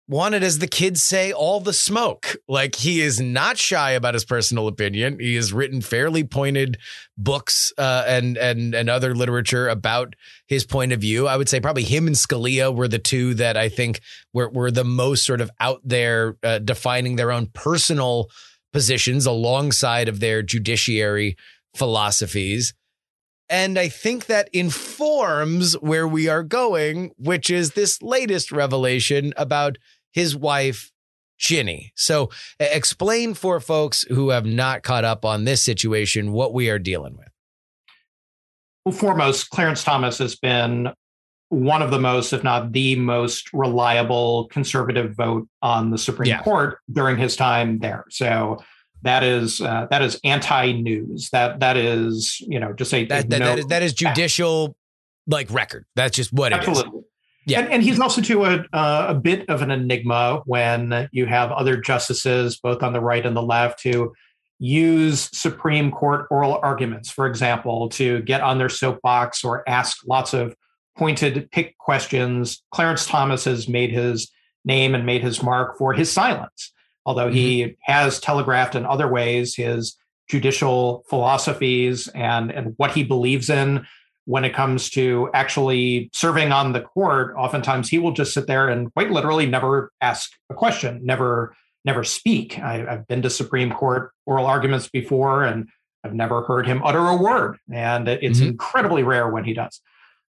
wanted, 0.08 0.44
as 0.44 0.60
the 0.60 0.68
kids 0.68 1.02
say, 1.02 1.32
all 1.32 1.60
the 1.60 1.74
smoke. 1.74 2.36
Like 2.48 2.76
he 2.76 3.02
is 3.02 3.20
not 3.20 3.58
shy 3.58 3.92
about 3.92 4.14
his 4.14 4.26
personal 4.26 4.68
opinion. 4.68 5.20
He 5.20 5.36
has 5.36 5.54
written 5.54 5.82
fairly 5.82 6.24
pointed 6.24 6.78
books 7.18 7.72
uh, 7.78 8.04
and 8.08 8.38
and 8.38 8.74
and 8.74 8.90
other 8.90 9.16
literature 9.16 9.68
about 9.68 10.16
his 10.48 10.66
point 10.66 10.92
of 10.92 11.02
view. 11.02 11.28
I 11.28 11.38
would 11.38 11.50
say 11.50 11.60
probably 11.60 11.84
him 11.84 12.08
and 12.08 12.16
Scalia 12.16 12.76
were 12.76 12.88
the 12.88 13.00
two 13.00 13.34
that 13.36 13.58
I 13.58 13.70
think 13.70 14.02
were 14.34 14.50
were 14.50 14.72
the 14.72 14.84
most 14.84 15.26
sort 15.26 15.42
of 15.42 15.52
out 15.60 15.82
there 15.84 16.38
uh, 16.44 16.60
defining 16.60 17.16
their 17.16 17.32
own 17.32 17.48
personal 17.48 18.30
positions 18.72 19.26
alongside 19.26 20.10
of 20.10 20.20
their 20.20 20.42
judiciary 20.42 21.38
philosophies. 21.76 22.74
And 23.50 23.78
I 23.78 23.88
think 23.90 24.26
that 24.26 24.50
informs 24.54 25.74
where 25.74 26.08
we 26.08 26.28
are 26.28 26.44
going, 26.44 27.12
which 27.18 27.50
is 27.50 27.72
this 27.72 28.02
latest 28.02 28.52
revelation 28.52 29.34
about 29.38 29.78
his 30.14 30.36
wife, 30.36 30.92
Ginni. 31.40 31.92
So 31.96 32.30
explain 32.60 33.34
for 33.34 33.60
folks 33.60 34.04
who 34.04 34.30
have 34.30 34.46
not 34.46 34.84
caught 34.84 35.04
up 35.04 35.26
on 35.26 35.44
this 35.44 35.62
situation 35.62 36.32
what 36.32 36.54
we 36.54 36.70
are 36.70 36.80
dealing 36.80 37.18
with. 37.18 37.28
Well, 38.86 38.96
foremost, 38.96 39.50
Clarence 39.50 39.84
Thomas 39.84 40.18
has 40.20 40.36
been 40.36 40.90
one 41.50 41.82
of 41.82 41.92
the 41.92 42.00
most, 42.00 42.34
if 42.34 42.44
not 42.44 42.72
the 42.72 42.96
most 42.96 43.52
reliable 43.54 44.48
conservative 44.48 45.16
vote 45.16 45.48
on 45.62 45.90
the 45.90 45.98
Supreme 45.98 46.30
yeah. 46.30 46.42
Court 46.44 46.80
during 46.92 47.18
his 47.18 47.36
time 47.36 47.80
there. 47.80 48.06
So 48.10 48.64
that 49.04 49.24
is 49.24 49.62
uh, 49.62 49.88
that 49.90 50.02
is 50.02 50.20
anti-news. 50.24 51.30
That 51.32 51.60
that 51.60 51.78
is 51.78 52.40
you 52.40 52.60
know 52.60 52.74
just 52.74 52.94
a 52.94 53.06
that, 53.06 53.30
that, 53.30 53.40
no, 53.40 53.46
that, 53.46 53.60
is, 53.60 53.66
that 53.68 53.84
is 53.84 53.94
judicial 53.94 54.76
like 55.28 55.52
record. 55.52 55.86
That's 55.96 56.16
just 56.16 56.34
what 56.34 56.54
Absolutely. 56.54 57.00
it 57.00 57.04
is. 57.04 57.08
Yeah, 57.46 57.60
and, 57.60 57.74
and 57.74 57.84
he's 57.84 58.00
also 58.00 58.22
to 58.22 58.46
a 58.46 58.66
uh, 58.74 59.06
a 59.10 59.14
bit 59.14 59.50
of 59.50 59.62
an 59.62 59.72
enigma 59.72 60.42
when 60.46 61.10
you 61.12 61.26
have 61.26 61.52
other 61.52 61.78
justices, 61.78 62.58
both 62.58 62.82
on 62.84 62.94
the 62.94 63.02
right 63.02 63.26
and 63.26 63.36
the 63.36 63.42
left, 63.42 63.84
who 63.84 64.14
use 64.60 65.30
Supreme 65.34 65.92
Court 65.92 66.28
oral 66.32 66.60
arguments, 66.64 67.10
for 67.10 67.28
example, 67.28 67.90
to 67.90 68.22
get 68.22 68.42
on 68.42 68.58
their 68.58 68.70
soapbox 68.70 69.44
or 69.44 69.68
ask 69.68 69.98
lots 70.08 70.34
of 70.34 70.56
pointed 70.98 71.50
pick 71.52 71.78
questions. 71.78 72.64
Clarence 72.72 73.06
Thomas 73.06 73.44
has 73.46 73.68
made 73.68 73.92
his 73.92 74.32
name 74.64 74.96
and 74.96 75.06
made 75.06 75.22
his 75.22 75.44
mark 75.44 75.78
for 75.78 75.94
his 75.94 76.10
silence, 76.10 76.72
although 77.06 77.28
mm-hmm. 77.28 77.36
he 77.36 77.76
has 77.82 78.20
telegraphed 78.20 78.76
in 78.76 78.86
other 78.86 79.08
ways 79.12 79.56
his 79.56 79.98
judicial 80.30 81.04
philosophies 81.10 82.08
and, 82.10 82.50
and 82.52 82.74
what 82.78 82.92
he 82.92 83.04
believes 83.04 83.50
in 83.50 83.86
when 84.26 84.46
it 84.46 84.54
comes 84.54 84.90
to 84.92 85.30
actually 85.34 86.10
serving 86.14 86.52
on 86.52 86.72
the 86.72 86.82
court, 86.82 87.36
oftentimes 87.38 87.90
he 87.90 88.00
will 88.00 88.14
just 88.14 88.34
sit 88.34 88.48
there 88.48 88.70
and 88.70 88.94
quite 88.94 89.12
literally 89.12 89.46
never 89.46 89.92
ask 90.02 90.32
a 90.50 90.54
question, 90.54 91.02
never 91.04 91.56
never 91.86 92.04
speak. 92.04 92.60
I, 92.60 92.78
have 92.78 93.08
been 93.08 93.22
to 93.24 93.30
Supreme 93.30 93.72
Court 93.72 94.12
oral 94.26 94.46
arguments 94.46 94.88
before, 94.90 95.44
and 95.44 95.68
I've 96.04 96.14
never 96.14 96.44
heard 96.44 96.66
him 96.66 96.82
utter 96.84 97.00
a 97.00 97.16
word, 97.16 97.58
and 97.72 98.08
it's 98.08 98.40
mm-hmm. 98.40 98.50
incredibly 98.50 99.04
rare 99.04 99.30
when 99.30 99.44
he 99.44 99.54
does. 99.54 99.82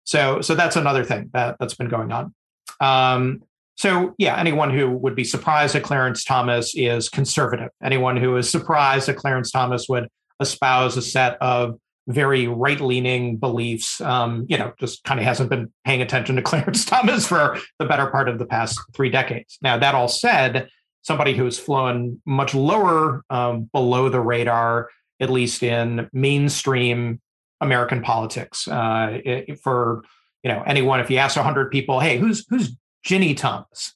So, 0.04 0.40
so 0.40 0.54
that's 0.54 0.76
another 0.76 1.04
thing 1.04 1.30
that 1.32 1.56
that's 1.58 1.74
been 1.74 1.88
going 1.88 2.12
on. 2.12 2.34
Um, 2.80 3.42
so, 3.76 4.14
yeah, 4.18 4.36
anyone 4.36 4.70
who 4.70 4.90
would 4.90 5.16
be 5.16 5.24
surprised 5.24 5.74
that 5.74 5.82
Clarence 5.82 6.24
Thomas 6.24 6.74
is 6.74 7.08
conservative, 7.08 7.70
anyone 7.82 8.16
who 8.16 8.36
is 8.36 8.48
surprised 8.48 9.08
that 9.08 9.16
Clarence 9.16 9.50
Thomas 9.50 9.88
would 9.88 10.08
espouse 10.40 10.96
a 10.96 11.02
set 11.02 11.40
of 11.40 11.78
very 12.06 12.46
right 12.46 12.80
leaning 12.80 13.36
beliefs, 13.36 14.00
um, 14.00 14.46
you 14.48 14.58
know, 14.58 14.72
just 14.78 15.04
kind 15.04 15.18
of 15.18 15.24
hasn't 15.24 15.50
been 15.50 15.72
paying 15.84 16.02
attention 16.02 16.36
to 16.36 16.42
Clarence 16.50 16.84
Thomas 16.84 17.26
for 17.26 17.58
the 17.78 17.86
better 17.86 18.06
part 18.06 18.28
of 18.28 18.38
the 18.38 18.46
past 18.46 18.78
three 18.92 19.10
decades. 19.10 19.58
Now, 19.62 19.78
that 19.78 19.94
all 19.94 20.08
said, 20.08 20.68
somebody 21.02 21.34
who's 21.34 21.58
flown 21.58 22.20
much 22.26 22.54
lower 22.54 23.22
um, 23.30 23.68
below 23.72 24.08
the 24.08 24.20
radar, 24.20 24.88
at 25.20 25.30
least 25.30 25.62
in 25.62 26.08
mainstream 26.12 27.20
American 27.60 28.02
politics. 28.02 28.66
Uh, 28.66 29.20
it, 29.24 29.60
for 29.60 30.02
you 30.42 30.50
know 30.50 30.62
anyone, 30.66 31.00
if 31.00 31.10
you 31.10 31.18
ask 31.18 31.36
hundred 31.36 31.70
people, 31.70 32.00
hey, 32.00 32.18
who's 32.18 32.44
who's 32.48 32.76
Ginni 33.06 33.36
Thomas? 33.36 33.94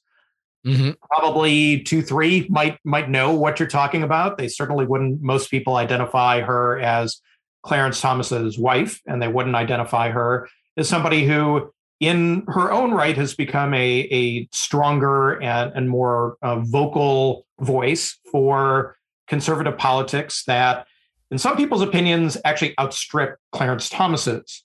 Mm-hmm. 0.65 0.91
Probably 1.09 1.81
two, 1.81 2.01
three 2.01 2.47
might 2.49 2.77
might 2.83 3.09
know 3.09 3.33
what 3.33 3.59
you're 3.59 3.69
talking 3.69 4.03
about. 4.03 4.37
They 4.37 4.47
certainly 4.47 4.85
wouldn't. 4.85 5.21
Most 5.21 5.49
people 5.51 5.75
identify 5.77 6.41
her 6.41 6.79
as 6.79 7.21
Clarence 7.63 7.99
Thomas's 7.99 8.57
wife, 8.57 9.01
and 9.05 9.21
they 9.21 9.27
wouldn't 9.27 9.55
identify 9.55 10.09
her 10.09 10.47
as 10.77 10.87
somebody 10.87 11.25
who, 11.25 11.71
in 11.99 12.43
her 12.47 12.71
own 12.71 12.91
right, 12.91 13.17
has 13.17 13.35
become 13.35 13.73
a 13.73 14.07
a 14.11 14.47
stronger 14.51 15.41
and 15.41 15.71
and 15.75 15.89
more 15.89 16.37
uh, 16.41 16.59
vocal 16.59 17.45
voice 17.59 18.17
for 18.31 18.95
conservative 19.27 19.77
politics 19.77 20.43
that, 20.45 20.87
in 21.31 21.37
some 21.37 21.57
people's 21.57 21.81
opinions, 21.81 22.37
actually 22.45 22.73
outstrip 22.79 23.37
Clarence 23.51 23.89
Thomas's 23.89 24.63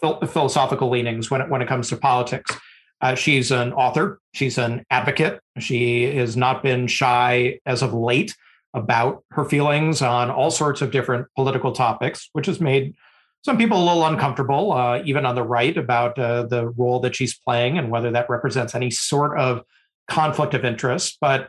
philosophical 0.00 0.88
leanings 0.88 1.30
when 1.30 1.40
it 1.40 1.50
when 1.50 1.62
it 1.62 1.68
comes 1.68 1.88
to 1.90 1.96
politics. 1.96 2.56
Uh, 3.02 3.14
she's 3.14 3.50
an 3.50 3.72
author. 3.72 4.20
She's 4.34 4.58
an 4.58 4.84
advocate. 4.90 5.40
She 5.58 6.04
has 6.16 6.36
not 6.36 6.62
been 6.62 6.86
shy 6.86 7.58
as 7.64 7.82
of 7.82 7.94
late 7.94 8.36
about 8.74 9.24
her 9.32 9.44
feelings 9.44 10.02
on 10.02 10.30
all 10.30 10.50
sorts 10.50 10.80
of 10.82 10.90
different 10.90 11.26
political 11.34 11.72
topics, 11.72 12.28
which 12.32 12.46
has 12.46 12.60
made 12.60 12.94
some 13.42 13.56
people 13.56 13.82
a 13.82 13.84
little 13.84 14.04
uncomfortable, 14.04 14.72
uh, 14.72 15.02
even 15.04 15.24
on 15.24 15.34
the 15.34 15.42
right, 15.42 15.76
about 15.76 16.18
uh, 16.18 16.44
the 16.44 16.68
role 16.68 17.00
that 17.00 17.16
she's 17.16 17.36
playing 17.36 17.78
and 17.78 17.90
whether 17.90 18.10
that 18.10 18.28
represents 18.28 18.74
any 18.74 18.90
sort 18.90 19.38
of 19.38 19.62
conflict 20.08 20.54
of 20.54 20.64
interest. 20.64 21.18
But 21.20 21.48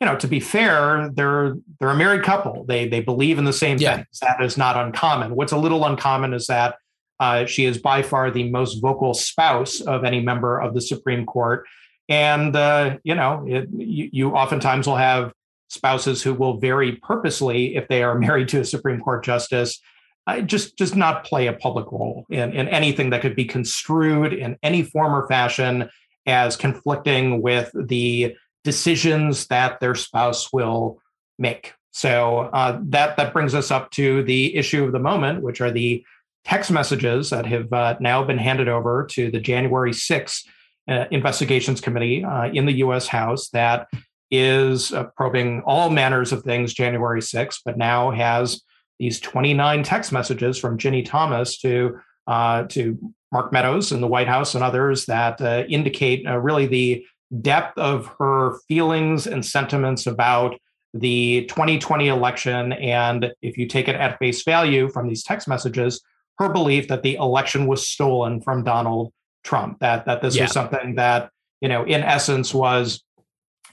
you 0.00 0.06
know, 0.06 0.16
to 0.16 0.26
be 0.26 0.40
fair, 0.40 1.10
they're 1.12 1.54
they're 1.78 1.90
a 1.90 1.96
married 1.96 2.22
couple. 2.22 2.64
They 2.64 2.88
they 2.88 3.00
believe 3.00 3.38
in 3.38 3.44
the 3.44 3.52
same 3.52 3.78
yeah. 3.78 3.96
things. 3.96 4.18
That 4.20 4.42
is 4.42 4.56
not 4.56 4.76
uncommon. 4.76 5.36
What's 5.36 5.52
a 5.52 5.56
little 5.56 5.84
uncommon 5.84 6.32
is 6.34 6.46
that 6.46 6.76
uh, 7.22 7.46
she 7.46 7.64
is 7.64 7.78
by 7.78 8.02
far 8.02 8.32
the 8.32 8.50
most 8.50 8.80
vocal 8.80 9.14
spouse 9.14 9.80
of 9.80 10.02
any 10.02 10.20
member 10.20 10.60
of 10.60 10.74
the 10.74 10.80
Supreme 10.80 11.24
Court. 11.24 11.64
And, 12.08 12.56
uh, 12.56 12.98
you 13.04 13.14
know, 13.14 13.44
it, 13.46 13.68
you, 13.70 14.10
you, 14.12 14.30
oftentimes 14.32 14.88
will 14.88 14.96
have 14.96 15.32
spouses 15.72 16.22
who 16.22 16.34
will 16.34 16.58
very 16.58 16.96
purposely, 16.96 17.76
if 17.76 17.88
they 17.88 18.02
are 18.02 18.18
married 18.18 18.48
to 18.48 18.60
a 18.60 18.64
Supreme 18.64 19.00
Court 19.00 19.24
justice, 19.24 19.80
uh, 20.26 20.40
just 20.40 20.78
just 20.78 20.94
not 20.94 21.24
play 21.24 21.48
a 21.48 21.52
public 21.52 21.90
role 21.90 22.24
in, 22.30 22.52
in 22.52 22.68
anything 22.68 23.10
that 23.10 23.22
could 23.22 23.34
be 23.34 23.44
construed 23.44 24.32
in 24.32 24.56
any 24.62 24.82
form 24.82 25.12
or 25.12 25.26
fashion 25.26 25.90
as 26.26 26.56
conflicting 26.56 27.42
with 27.42 27.72
the 27.74 28.36
decisions 28.62 29.48
that 29.48 29.80
their 29.80 29.96
spouse 29.96 30.52
will 30.52 31.00
make. 31.38 31.74
So 31.90 32.50
uh, 32.52 32.78
that 32.84 33.16
that 33.16 33.32
brings 33.32 33.54
us 33.54 33.72
up 33.72 33.90
to 33.92 34.22
the 34.22 34.54
issue 34.54 34.84
of 34.84 34.92
the 34.92 35.00
moment, 35.00 35.42
which 35.42 35.60
are 35.60 35.72
the 35.72 36.04
text 36.44 36.70
messages 36.70 37.30
that 37.30 37.46
have 37.46 37.72
uh, 37.72 37.96
now 38.00 38.22
been 38.24 38.38
handed 38.38 38.68
over 38.68 39.06
to 39.12 39.30
the 39.30 39.40
January 39.40 39.92
6th 39.92 40.46
uh, 40.88 41.04
Investigations 41.10 41.80
Committee 41.80 42.24
uh, 42.24 42.46
in 42.46 42.66
the 42.66 42.72
U.S. 42.74 43.06
House 43.08 43.48
that 43.50 43.88
is 44.32 44.92
uh, 44.92 45.04
probing 45.16 45.62
all 45.66 45.90
manners 45.90 46.32
of 46.32 46.42
things 46.42 46.72
January 46.72 47.20
6th, 47.20 47.60
but 47.64 47.76
now 47.76 48.10
has 48.10 48.62
these 48.98 49.20
29 49.20 49.82
text 49.82 50.10
messages 50.10 50.58
from 50.58 50.78
Ginni 50.78 51.04
Thomas 51.04 51.58
to 51.58 52.00
uh, 52.26 52.64
to 52.64 52.98
Mark 53.32 53.52
Meadows 53.52 53.92
in 53.92 54.00
the 54.00 54.06
White 54.06 54.28
House 54.28 54.54
and 54.54 54.62
others 54.62 55.06
that 55.06 55.40
uh, 55.40 55.64
indicate 55.68 56.24
really 56.26 56.66
the 56.66 57.04
depth 57.40 57.76
of 57.78 58.06
her 58.18 58.58
feelings 58.68 59.26
and 59.26 59.44
sentiments 59.44 60.06
about 60.06 60.56
the 60.94 61.46
2020 61.46 62.08
election. 62.08 62.72
And 62.74 63.32
if 63.40 63.56
you 63.56 63.66
take 63.66 63.88
it 63.88 63.96
at 63.96 64.18
face 64.18 64.44
value 64.44 64.88
from 64.88 65.08
these 65.08 65.24
text 65.24 65.48
messages, 65.48 66.00
her 66.38 66.50
belief 66.50 66.88
that 66.88 67.02
the 67.02 67.16
election 67.16 67.66
was 67.66 67.88
stolen 67.88 68.40
from 68.40 68.64
Donald 68.64 69.12
Trump, 69.42 69.80
that 69.80 70.06
that 70.06 70.22
this 70.22 70.36
yeah. 70.36 70.44
was 70.44 70.52
something 70.52 70.94
that, 70.96 71.30
you 71.60 71.68
know, 71.68 71.84
in 71.84 72.02
essence 72.02 72.54
was 72.54 73.02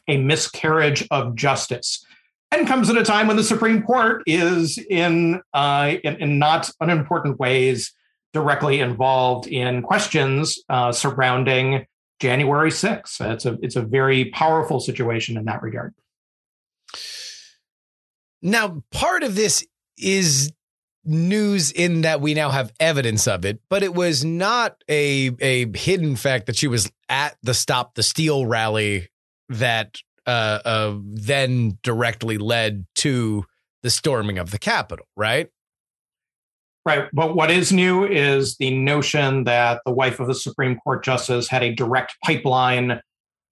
a 0.09 0.17
miscarriage 0.17 1.07
of 1.11 1.35
justice. 1.35 2.05
And 2.51 2.67
comes 2.67 2.89
at 2.89 2.97
a 2.97 3.03
time 3.03 3.27
when 3.27 3.37
the 3.37 3.43
Supreme 3.43 3.83
Court 3.83 4.23
is 4.25 4.79
in, 4.89 5.41
uh, 5.53 5.95
in, 6.03 6.15
in 6.15 6.39
not 6.39 6.71
unimportant 6.81 7.39
ways 7.39 7.93
directly 8.33 8.79
involved 8.79 9.47
in 9.47 9.81
questions 9.81 10.59
uh, 10.69 10.91
surrounding 10.91 11.85
January 12.19 12.69
6th. 12.69 13.21
It's 13.33 13.45
a 13.45 13.57
it's 13.61 13.75
a 13.75 13.81
very 13.81 14.25
powerful 14.25 14.79
situation 14.79 15.37
in 15.37 15.45
that 15.45 15.61
regard. 15.61 15.93
Now, 18.41 18.83
part 18.91 19.23
of 19.23 19.35
this 19.35 19.65
is 19.97 20.51
news 21.05 21.71
in 21.71 22.01
that 22.01 22.21
we 22.21 22.33
now 22.33 22.49
have 22.49 22.73
evidence 22.79 23.27
of 23.27 23.45
it, 23.45 23.61
but 23.69 23.83
it 23.83 23.93
was 23.93 24.23
not 24.23 24.83
a 24.89 25.31
a 25.39 25.65
hidden 25.77 26.15
fact 26.15 26.45
that 26.47 26.55
she 26.55 26.67
was 26.67 26.91
at 27.07 27.37
the 27.41 27.53
Stop 27.53 27.95
the 27.95 28.03
Steal 28.03 28.45
rally 28.45 29.09
that 29.49 29.97
uh, 30.25 30.59
uh, 30.63 30.97
then 31.03 31.77
directly 31.83 32.37
led 32.37 32.85
to 32.95 33.45
the 33.81 33.89
storming 33.89 34.37
of 34.37 34.51
the 34.51 34.59
Capitol, 34.59 35.07
right? 35.15 35.49
Right. 36.85 37.09
But 37.13 37.35
what 37.35 37.51
is 37.51 37.71
new 37.71 38.05
is 38.05 38.57
the 38.57 38.75
notion 38.77 39.43
that 39.43 39.81
the 39.85 39.91
wife 39.91 40.19
of 40.19 40.27
the 40.27 40.35
Supreme 40.35 40.77
Court 40.79 41.03
justice 41.03 41.47
had 41.47 41.63
a 41.63 41.73
direct 41.73 42.15
pipeline 42.23 43.01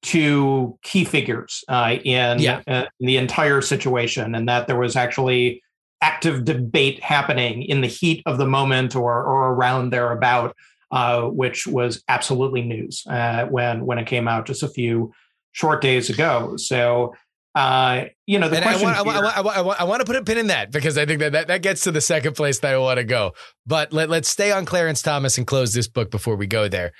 to 0.04 0.78
key 0.84 1.04
figures 1.04 1.64
uh, 1.68 1.98
in, 2.04 2.40
yeah. 2.40 2.62
uh, 2.68 2.86
in 3.00 3.08
the 3.08 3.18
entire 3.18 3.62
situation, 3.62 4.36
and 4.36 4.48
that 4.48 4.68
there 4.68 4.80
was 4.80 4.96
actually 4.96 5.62
active 6.02 6.46
debate 6.46 7.04
happening 7.04 7.64
in 7.64 7.82
the 7.82 7.88
heat 7.88 8.22
of 8.26 8.38
the 8.38 8.46
moment 8.46 8.96
or, 8.96 9.24
or 9.24 9.54
around 9.54 9.92
thereabout, 9.92 10.56
uh, 10.92 11.24
which 11.24 11.68
was 11.68 12.04
absolutely 12.08 12.62
news 12.62 13.04
uh, 13.10 13.46
when 13.46 13.86
when 13.86 13.98
it 13.98 14.08
came 14.08 14.28
out 14.28 14.46
just 14.46 14.64
a 14.64 14.70
few 14.70 15.12
short 15.58 15.82
days 15.82 16.10
ago. 16.10 16.56
So. 16.58 17.14
Uh, 17.56 18.06
you 18.28 18.38
know, 18.38 18.48
the 18.50 18.58
and 18.58 18.66
question. 18.66 18.88
I 18.88 19.02
want, 19.02 19.18
I, 19.18 19.42
want, 19.42 19.58
I, 19.58 19.62
want, 19.62 19.82
I 19.82 19.84
want 19.86 20.00
to 20.02 20.06
put 20.06 20.16
a 20.16 20.24
pin 20.24 20.38
in 20.38 20.48
that 20.48 20.70
because 20.72 20.96
I 20.96 21.08
think 21.08 21.22
that, 21.22 21.32
that 21.32 21.48
that 21.48 21.64
gets 21.64 21.82
to 21.86 21.92
the 21.92 22.02
second 22.02 22.36
place 22.36 22.60
that 22.60 22.72
I 22.72 22.78
want 22.78 22.98
to 22.98 23.04
go. 23.04 23.34
But 23.66 23.92
let, 23.92 24.12
let's 24.12 24.30
stay 24.30 24.52
on 24.52 24.66
Clarence 24.66 25.02
Thomas 25.02 25.40
and 25.40 25.48
close 25.48 25.74
this 25.74 25.88
book 25.88 26.12
before 26.12 26.36
we 26.36 26.46
go 26.46 26.68
there. 26.68 26.92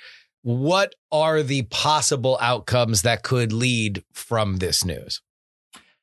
What 0.42 0.96
are 1.12 1.44
the 1.44 1.62
possible 1.62 2.38
outcomes 2.40 3.02
that 3.02 3.22
could 3.22 3.52
lead 3.52 4.02
from 4.14 4.56
this 4.56 4.84
news? 4.84 5.22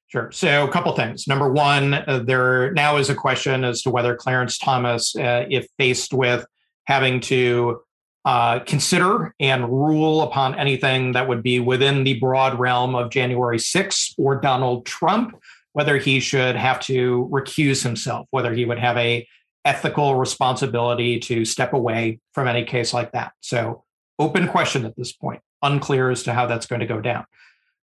Sure. 0.08 0.32
So, 0.32 0.66
a 0.66 0.72
couple 0.72 0.94
things. 0.94 1.28
Number 1.28 1.52
one, 1.52 1.94
uh, 1.94 2.22
there 2.24 2.72
now 2.72 2.96
is 2.96 3.10
a 3.10 3.16
question 3.16 3.66
as 3.66 3.82
to 3.82 3.90
whether 3.90 4.16
Clarence 4.16 4.58
Thomas, 4.58 5.14
uh, 5.18 5.46
if 5.50 5.68
faced 5.78 6.14
with 6.14 6.46
having 6.86 7.20
to 7.22 7.82
uh, 8.26 8.60
consider 8.60 9.36
and 9.40 9.70
rule 9.70 10.24
upon 10.24 10.56
anything 10.56 11.12
that 11.12 11.28
would 11.28 11.44
be 11.44 11.60
within 11.60 12.04
the 12.04 12.20
broad 12.20 12.60
realm 12.60 12.96
of 12.96 13.12
January 13.12 13.60
6th 13.60 14.16
or 14.18 14.42
Donald 14.42 14.86
Trump, 14.86 15.40
whether 15.74 15.98
he 15.98 16.20
should 16.20 16.56
have 16.56 16.80
to 16.80 17.30
recuse 17.32 17.84
himself, 17.84 18.28
whether 18.32 18.52
he 18.54 18.66
would 18.66 18.80
have 18.80 18.98
a 18.98 19.28
ethical 19.64 20.16
responsibility 20.16 21.20
to 21.20 21.46
step 21.46 21.74
away 21.74 22.20
from 22.34 22.48
any 22.48 22.64
case 22.64 22.94
like 22.94 23.12
that. 23.12 23.32
So, 23.42 23.84
open 24.18 24.48
question 24.48 24.86
at 24.86 24.96
this 24.96 25.12
point, 25.12 25.42
unclear 25.62 26.10
as 26.10 26.24
to 26.24 26.34
how 26.34 26.48
that's 26.48 26.66
going 26.66 26.80
to 26.80 26.88
go 26.88 27.02
down. 27.02 27.26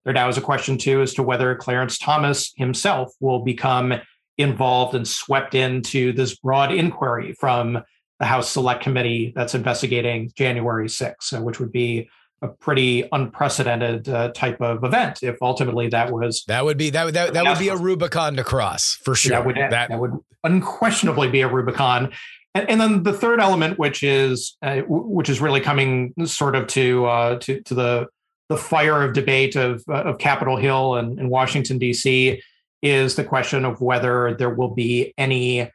There 0.05 0.14
now 0.14 0.28
is 0.28 0.38
a 0.38 0.43
question, 0.43 0.78
too, 0.78 1.03
as 1.03 1.14
to 1.14 1.22
whether 1.22 1.55
Clarence 1.55 1.99
Thomas 1.99 2.53
himself 2.57 3.12
will 3.20 3.40
become 3.45 3.95
involved 4.38 4.95
and 4.95 5.07
swept 5.07 5.55
into 5.55 6.12
this 6.12 6.36
broad 6.36 6.72
inquiry 6.72 7.34
from 7.38 7.82
the 8.23 8.27
House 8.27 8.49
Select 8.49 8.85
Committee 8.85 9.33
that's 9.35 9.53
investigating 9.53 10.31
January 10.37 10.87
6th, 10.87 11.37
uh, 11.37 11.43
which 11.43 11.59
would 11.59 11.73
be 11.73 12.09
a 12.41 12.47
pretty 12.47 13.09
unprecedented 13.11 14.09
uh, 14.09 14.29
type 14.29 14.61
of 14.61 14.85
event 14.85 15.25
if 15.25 15.43
ultimately 15.43 15.89
that 15.89 16.12
was 16.12 16.45
that 16.47 16.64
would 16.64 16.79
be 16.79 16.91
that 16.91 17.05
would 17.05 17.14
that, 17.14 17.35
that 17.35 17.45
would 17.45 17.59
be 17.59 17.68
a 17.68 17.77
Rubicon 17.77 18.37
to 18.37 18.45
cross 18.45 18.95
for 19.05 19.16
sure. 19.16 19.31
That 19.31 19.45
would 19.45 19.57
that, 19.57 19.89
that 19.89 19.99
would 19.99 20.12
unquestionably 20.45 21.31
be 21.31 21.41
a 21.41 21.49
Rubicon. 21.49 22.12
And, 22.55 22.70
and 22.70 22.81
then 22.81 23.03
the 23.03 23.12
third 23.12 23.41
element, 23.41 23.81
which 23.81 24.05
is 24.05 24.57
uh, 24.62 24.83
which 24.87 25.29
is 25.29 25.41
really 25.41 25.61
coming 25.61 26.14
sort 26.25 26.55
of 26.55 26.68
to 26.68 27.07
uh, 27.07 27.39
to 27.41 27.61
to 27.62 27.75
the 27.75 28.07
the 28.49 28.57
fire 28.57 29.03
of 29.03 29.14
debate 29.14 29.57
of, 29.57 29.83
uh, 29.89 30.03
of 30.03 30.18
Capitol 30.18 30.57
Hill 30.57 30.95
and, 30.95 31.18
and 31.18 31.29
Washington, 31.29 31.79
D.C., 31.79 32.41
is 32.83 33.16
the 33.16 33.25
question 33.25 33.64
of 33.64 33.81
whether 33.81 34.35
there 34.35 34.51
will 34.51 34.75
be 34.75 35.14
any 35.16 35.70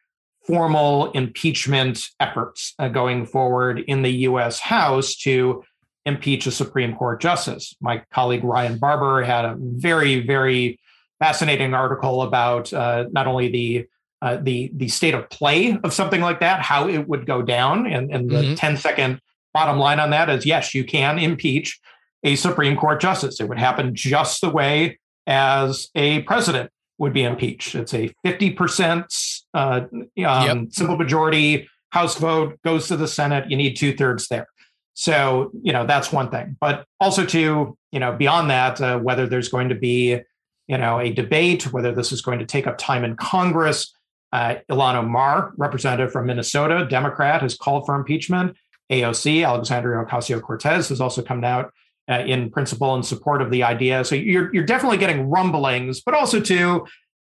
formal 0.48 1.12
impeachment 1.12 2.10
efforts 2.20 2.74
uh, 2.80 2.88
going 2.88 3.26
forward 3.26 3.80
in 3.80 4.02
the 4.02 4.10
U.S. 4.10 4.60
House 4.60 5.16
to 5.18 5.64
impeach 6.06 6.48
a 6.48 6.52
Supreme 6.52 6.95
Court 6.95 7.22
justice. 7.22 7.76
My 7.82 8.02
colleague 8.12 8.45
Ryan 8.45 8.78
Barber 8.78 9.24
had 9.24 9.43
a 9.43 9.58
very, 9.60 10.22
very 10.26 10.80
fascinating 11.20 11.74
article 11.74 12.22
about 12.22 12.72
uh, 12.72 13.06
not 13.12 13.28
only 13.28 13.50
the 13.50 13.88
uh, 14.20 14.38
the 14.41 14.72
the 14.74 14.88
state 14.88 15.14
of 15.14 15.30
play 15.30 15.78
of 15.84 15.93
something 15.93 16.22
like 16.22 16.39
that, 16.39 16.62
how 16.62 16.88
it 16.88 17.08
would 17.08 17.28
go 17.28 17.43
down, 17.43 17.86
and, 17.86 18.12
and 18.12 18.32
the 18.32 18.38
mm-hmm. 18.41 18.56
10 18.56 18.78
second 18.78 19.22
bottom 19.54 19.78
line 19.78 20.00
on 20.00 20.10
that 20.10 20.30
is 20.30 20.45
yes, 20.45 20.74
you 20.74 20.84
can 20.84 21.20
impeach 21.20 21.80
a 22.24 22.36
Supreme 22.36 22.76
Court 22.76 23.00
justice. 23.00 23.39
It 23.39 23.48
would 23.48 23.60
happen 23.60 23.93
just 23.93 24.41
the 24.41 24.50
way 24.50 24.98
as 25.28 25.89
a 25.93 26.22
president 26.24 26.72
would 26.98 27.14
be 27.14 27.24
impeached. 27.24 27.76
It's 27.76 27.93
a 27.93 28.12
50% 28.26 29.36
uh, 29.58 29.82
um, 29.91 30.10
yep. 30.16 30.58
simple 30.70 30.97
majority 30.97 31.68
House 31.89 32.18
vote 32.18 32.60
goes 32.64 32.88
to 32.89 32.97
the 32.97 33.08
Senate. 33.08 33.49
You 33.49 33.58
need 33.58 33.76
two 33.76 33.95
thirds 33.95 34.28
there. 34.28 34.47
So, 34.93 35.51
you 35.62 35.72
know, 35.72 35.86
that's 35.86 36.12
one 36.12 36.30
thing. 36.30 36.58
But 36.60 36.86
also, 36.99 37.26
to 37.26 37.78
you 37.91 37.99
know, 37.99 38.14
beyond 38.14 38.49
that, 38.49 38.82
uh, 38.82 38.99
whether 38.99 39.26
there's 39.26 39.49
going 39.49 39.70
to 39.70 39.76
be, 39.76 40.20
you 40.68 40.78
know, 40.78 40.99
a 40.99 41.12
debate, 41.12 41.72
whether 41.72 41.93
this 41.93 42.12
is 42.12 42.22
going 42.22 42.39
to 42.39 42.45
take 42.45 42.68
up 42.68 42.78
time 42.78 43.03
in 43.03 43.16
Congress. 43.16 43.93
Uh, 44.34 44.55
Ilhan 44.70 44.95
Omar, 44.95 45.53
representative 45.55 46.12
from 46.12 46.26
Minnesota, 46.26 46.86
Democrat, 46.89 47.41
has 47.41 47.55
called 47.55 47.86
for 47.86 47.95
impeachment. 47.95 48.58
AOC, 48.91 49.45
Alexandria 49.45 50.03
Ocasio 50.05 50.41
Cortez, 50.41 50.89
has 50.89 50.99
also 50.99 51.22
come 51.22 51.43
out 51.43 51.74
uh, 52.10 52.24
in 52.26 52.49
principle 52.49 52.93
in 52.95 53.03
support 53.03 53.41
of 53.41 53.51
the 53.51 53.64
idea. 53.64 54.03
So 54.03 54.16
you're 54.16 54.53
you're 54.53 54.66
definitely 54.66 54.97
getting 54.97 55.30
rumblings, 55.30 56.01
but 56.01 56.14
also 56.14 56.41
too, 56.41 56.86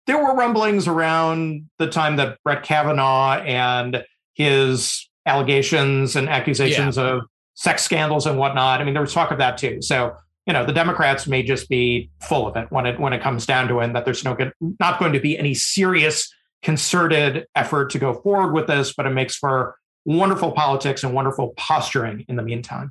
there 0.08 0.18
were 0.18 0.34
rumblings 0.34 0.88
around 0.88 1.68
the 1.78 1.86
time 1.86 2.16
that 2.16 2.38
Brett 2.42 2.64
Kavanaugh 2.64 3.34
and 3.34 4.02
his 4.34 5.08
allegations 5.26 6.16
and 6.16 6.28
accusations 6.28 6.96
yeah. 6.96 7.04
of 7.04 7.22
sex 7.54 7.82
scandals 7.82 8.26
and 8.26 8.38
whatnot. 8.38 8.80
I 8.80 8.84
mean, 8.84 8.94
there 8.94 9.02
was 9.02 9.12
talk 9.12 9.30
of 9.30 9.38
that 9.38 9.58
too. 9.58 9.82
So 9.82 10.16
you 10.46 10.54
know, 10.54 10.64
the 10.64 10.72
Democrats 10.72 11.26
may 11.26 11.42
just 11.42 11.68
be 11.68 12.10
full 12.22 12.48
of 12.48 12.56
it 12.56 12.68
when 12.70 12.86
it 12.86 12.98
when 12.98 13.12
it 13.12 13.20
comes 13.20 13.44
down 13.44 13.68
to 13.68 13.80
it, 13.80 13.84
and 13.84 13.94
that 13.94 14.06
there's 14.06 14.24
no 14.24 14.34
good, 14.34 14.50
not 14.80 14.98
going 14.98 15.12
to 15.12 15.20
be 15.20 15.38
any 15.38 15.52
serious 15.52 16.32
concerted 16.62 17.46
effort 17.54 17.90
to 17.90 17.98
go 17.98 18.14
forward 18.14 18.54
with 18.54 18.66
this, 18.66 18.94
but 18.94 19.04
it 19.04 19.10
makes 19.10 19.36
for 19.36 19.76
wonderful 20.06 20.52
politics 20.52 21.04
and 21.04 21.12
wonderful 21.12 21.52
posturing 21.58 22.24
in 22.28 22.36
the 22.36 22.42
meantime. 22.42 22.90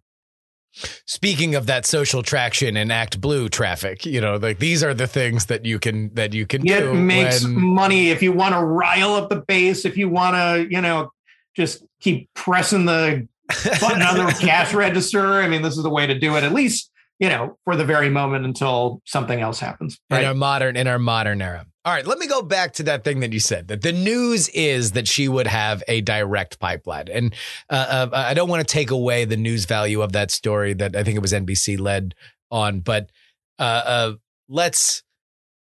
Speaking 1.06 1.56
of 1.56 1.66
that 1.68 1.86
social 1.86 2.24
traction 2.24 2.78
and 2.78 2.92
ActBlue 2.92 3.50
traffic, 3.50 4.06
you 4.06 4.22
know, 4.22 4.36
like 4.36 4.60
these 4.60 4.84
are 4.84 4.94
the 4.94 5.08
things 5.08 5.48
that 5.48 5.66
you 5.66 5.80
can 5.80 6.14
that 6.14 6.34
you 6.34 6.46
can 6.46 6.62
it 6.62 6.80
do. 6.80 6.92
It 6.92 6.96
makes 6.96 7.44
when... 7.44 7.60
money 7.60 8.10
if 8.10 8.22
you 8.22 8.32
want 8.32 8.54
to 8.54 8.64
rile 8.64 9.16
up 9.16 9.30
the 9.30 9.38
base, 9.38 9.86
if 9.86 9.98
you 9.98 10.10
want 10.10 10.36
to, 10.36 10.68
you 10.70 10.82
know, 10.82 11.12
just 11.56 11.84
keep 12.00 12.30
pressing 12.34 12.86
the 12.86 13.28
button 13.82 14.02
on 14.02 14.18
the 14.18 14.38
cash 14.40 14.74
register. 14.74 15.42
I 15.42 15.48
mean, 15.48 15.62
this 15.62 15.78
is 15.78 15.84
the 15.84 15.90
way 15.90 16.06
to 16.08 16.18
do 16.18 16.36
it. 16.36 16.44
At 16.44 16.54
least 16.54 16.92
you 17.20 17.30
know, 17.30 17.58
for 17.64 17.76
the 17.76 17.86
very 17.86 18.10
moment 18.10 18.46
until 18.46 19.02
something 19.06 19.40
else 19.40 19.60
happens. 19.60 20.00
Right? 20.10 20.22
In 20.22 20.28
our 20.28 20.34
modern 20.34 20.78
in 20.78 20.88
our 20.88 21.00
modern 21.00 21.42
era. 21.42 21.66
All 21.88 21.94
right, 21.94 22.06
let 22.06 22.20
me 22.20 22.28
go 22.28 22.42
back 22.42 22.74
to 22.74 22.84
that 22.84 23.06
thing 23.06 23.22
that 23.22 23.32
you 23.32 23.40
said 23.40 23.70
that 23.70 23.82
the 23.82 23.94
news 23.94 24.50
is 24.50 24.92
that 24.92 25.08
she 25.08 25.30
would 25.30 25.48
have 25.48 25.82
a 25.88 26.02
direct 26.02 26.60
pipeline, 26.60 27.08
and 27.08 27.34
uh, 27.70 28.10
uh, 28.10 28.10
I 28.12 28.34
don't 28.34 28.50
want 28.50 28.60
to 28.60 28.70
take 28.70 28.92
away 28.92 29.24
the 29.24 29.38
news 29.38 29.64
value 29.64 30.02
of 30.02 30.12
that 30.12 30.30
story 30.30 30.74
that 30.74 30.98
I 30.98 31.06
think 31.06 31.16
it 31.16 31.22
was 31.22 31.32
NBC 31.32 31.80
led 31.80 32.14
on, 32.52 32.82
but 32.82 33.10
uh, 33.58 33.84
uh, 33.86 34.14
let's 34.50 35.02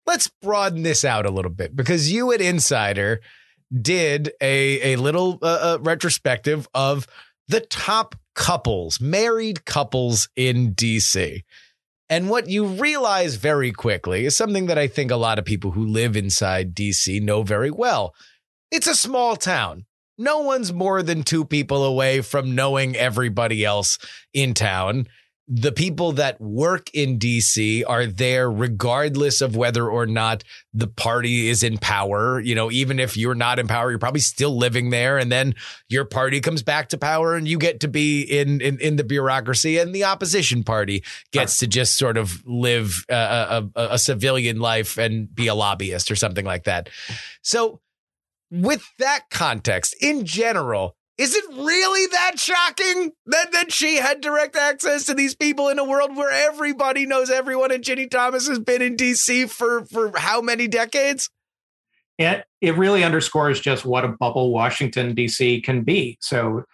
let's 0.06 0.30
broaden 0.40 0.82
this 0.82 1.04
out 1.04 1.26
a 1.26 1.30
little 1.30 1.50
bit 1.50 1.76
because 1.76 2.10
you 2.10 2.32
at 2.32 2.40
Insider 2.40 3.20
did 3.70 4.32
a 4.40 4.94
a 4.94 4.96
little 4.96 5.38
uh, 5.42 5.74
uh, 5.74 5.78
retrospective 5.82 6.66
of 6.72 7.06
the 7.48 7.60
top 7.60 8.14
couples, 8.34 8.98
married 8.98 9.66
couples 9.66 10.30
in 10.36 10.74
DC. 10.74 11.42
And 12.08 12.28
what 12.28 12.48
you 12.48 12.66
realize 12.66 13.36
very 13.36 13.72
quickly 13.72 14.26
is 14.26 14.36
something 14.36 14.66
that 14.66 14.78
I 14.78 14.88
think 14.88 15.10
a 15.10 15.16
lot 15.16 15.38
of 15.38 15.44
people 15.44 15.70
who 15.70 15.86
live 15.86 16.16
inside 16.16 16.74
DC 16.74 17.22
know 17.22 17.42
very 17.42 17.70
well. 17.70 18.14
It's 18.70 18.86
a 18.86 18.94
small 18.94 19.36
town. 19.36 19.86
No 20.18 20.40
one's 20.40 20.72
more 20.72 21.02
than 21.02 21.22
two 21.22 21.44
people 21.44 21.84
away 21.84 22.20
from 22.20 22.54
knowing 22.54 22.94
everybody 22.94 23.64
else 23.64 23.98
in 24.32 24.54
town 24.54 25.06
the 25.46 25.72
people 25.72 26.12
that 26.12 26.40
work 26.40 26.88
in 26.94 27.18
DC 27.18 27.84
are 27.86 28.06
there 28.06 28.50
regardless 28.50 29.42
of 29.42 29.54
whether 29.54 29.86
or 29.88 30.06
not 30.06 30.42
the 30.72 30.86
party 30.86 31.48
is 31.48 31.62
in 31.62 31.76
power. 31.76 32.40
You 32.40 32.54
know, 32.54 32.70
even 32.70 32.98
if 32.98 33.14
you're 33.16 33.34
not 33.34 33.58
in 33.58 33.68
power, 33.68 33.90
you're 33.90 33.98
probably 33.98 34.20
still 34.20 34.56
living 34.56 34.88
there. 34.88 35.18
And 35.18 35.30
then 35.30 35.54
your 35.88 36.06
party 36.06 36.40
comes 36.40 36.62
back 36.62 36.88
to 36.90 36.98
power 36.98 37.36
and 37.36 37.46
you 37.46 37.58
get 37.58 37.80
to 37.80 37.88
be 37.88 38.22
in, 38.22 38.62
in, 38.62 38.80
in 38.80 38.96
the 38.96 39.04
bureaucracy 39.04 39.76
and 39.76 39.94
the 39.94 40.04
opposition 40.04 40.62
party 40.62 41.04
gets 41.30 41.58
to 41.58 41.66
just 41.66 41.98
sort 41.98 42.16
of 42.16 42.42
live 42.46 43.04
a, 43.10 43.68
a, 43.76 43.86
a 43.92 43.98
civilian 43.98 44.60
life 44.60 44.96
and 44.96 45.34
be 45.34 45.46
a 45.48 45.54
lobbyist 45.54 46.10
or 46.10 46.16
something 46.16 46.46
like 46.46 46.64
that. 46.64 46.88
So 47.42 47.80
with 48.50 48.88
that 48.98 49.28
context 49.30 49.94
in 50.00 50.24
general, 50.24 50.96
is 51.16 51.34
it 51.34 51.44
really 51.50 52.06
that 52.08 52.38
shocking 52.38 53.12
that, 53.26 53.52
that 53.52 53.72
she 53.72 53.96
had 53.96 54.20
direct 54.20 54.56
access 54.56 55.06
to 55.06 55.14
these 55.14 55.34
people 55.34 55.68
in 55.68 55.78
a 55.78 55.84
world 55.84 56.16
where 56.16 56.30
everybody 56.30 57.06
knows 57.06 57.30
everyone 57.30 57.70
and 57.70 57.84
Ginni 57.84 58.10
Thomas 58.10 58.48
has 58.48 58.58
been 58.58 58.82
in 58.82 58.96
DC 58.96 59.48
for, 59.48 59.84
for 59.84 60.12
how 60.16 60.40
many 60.40 60.66
decades? 60.66 61.30
It, 62.18 62.44
it 62.60 62.76
really 62.76 63.04
underscores 63.04 63.60
just 63.60 63.84
what 63.84 64.04
a 64.04 64.08
bubble 64.08 64.52
Washington, 64.52 65.14
D.C. 65.14 65.60
can 65.60 65.82
be. 65.82 66.18
So, 66.20 66.64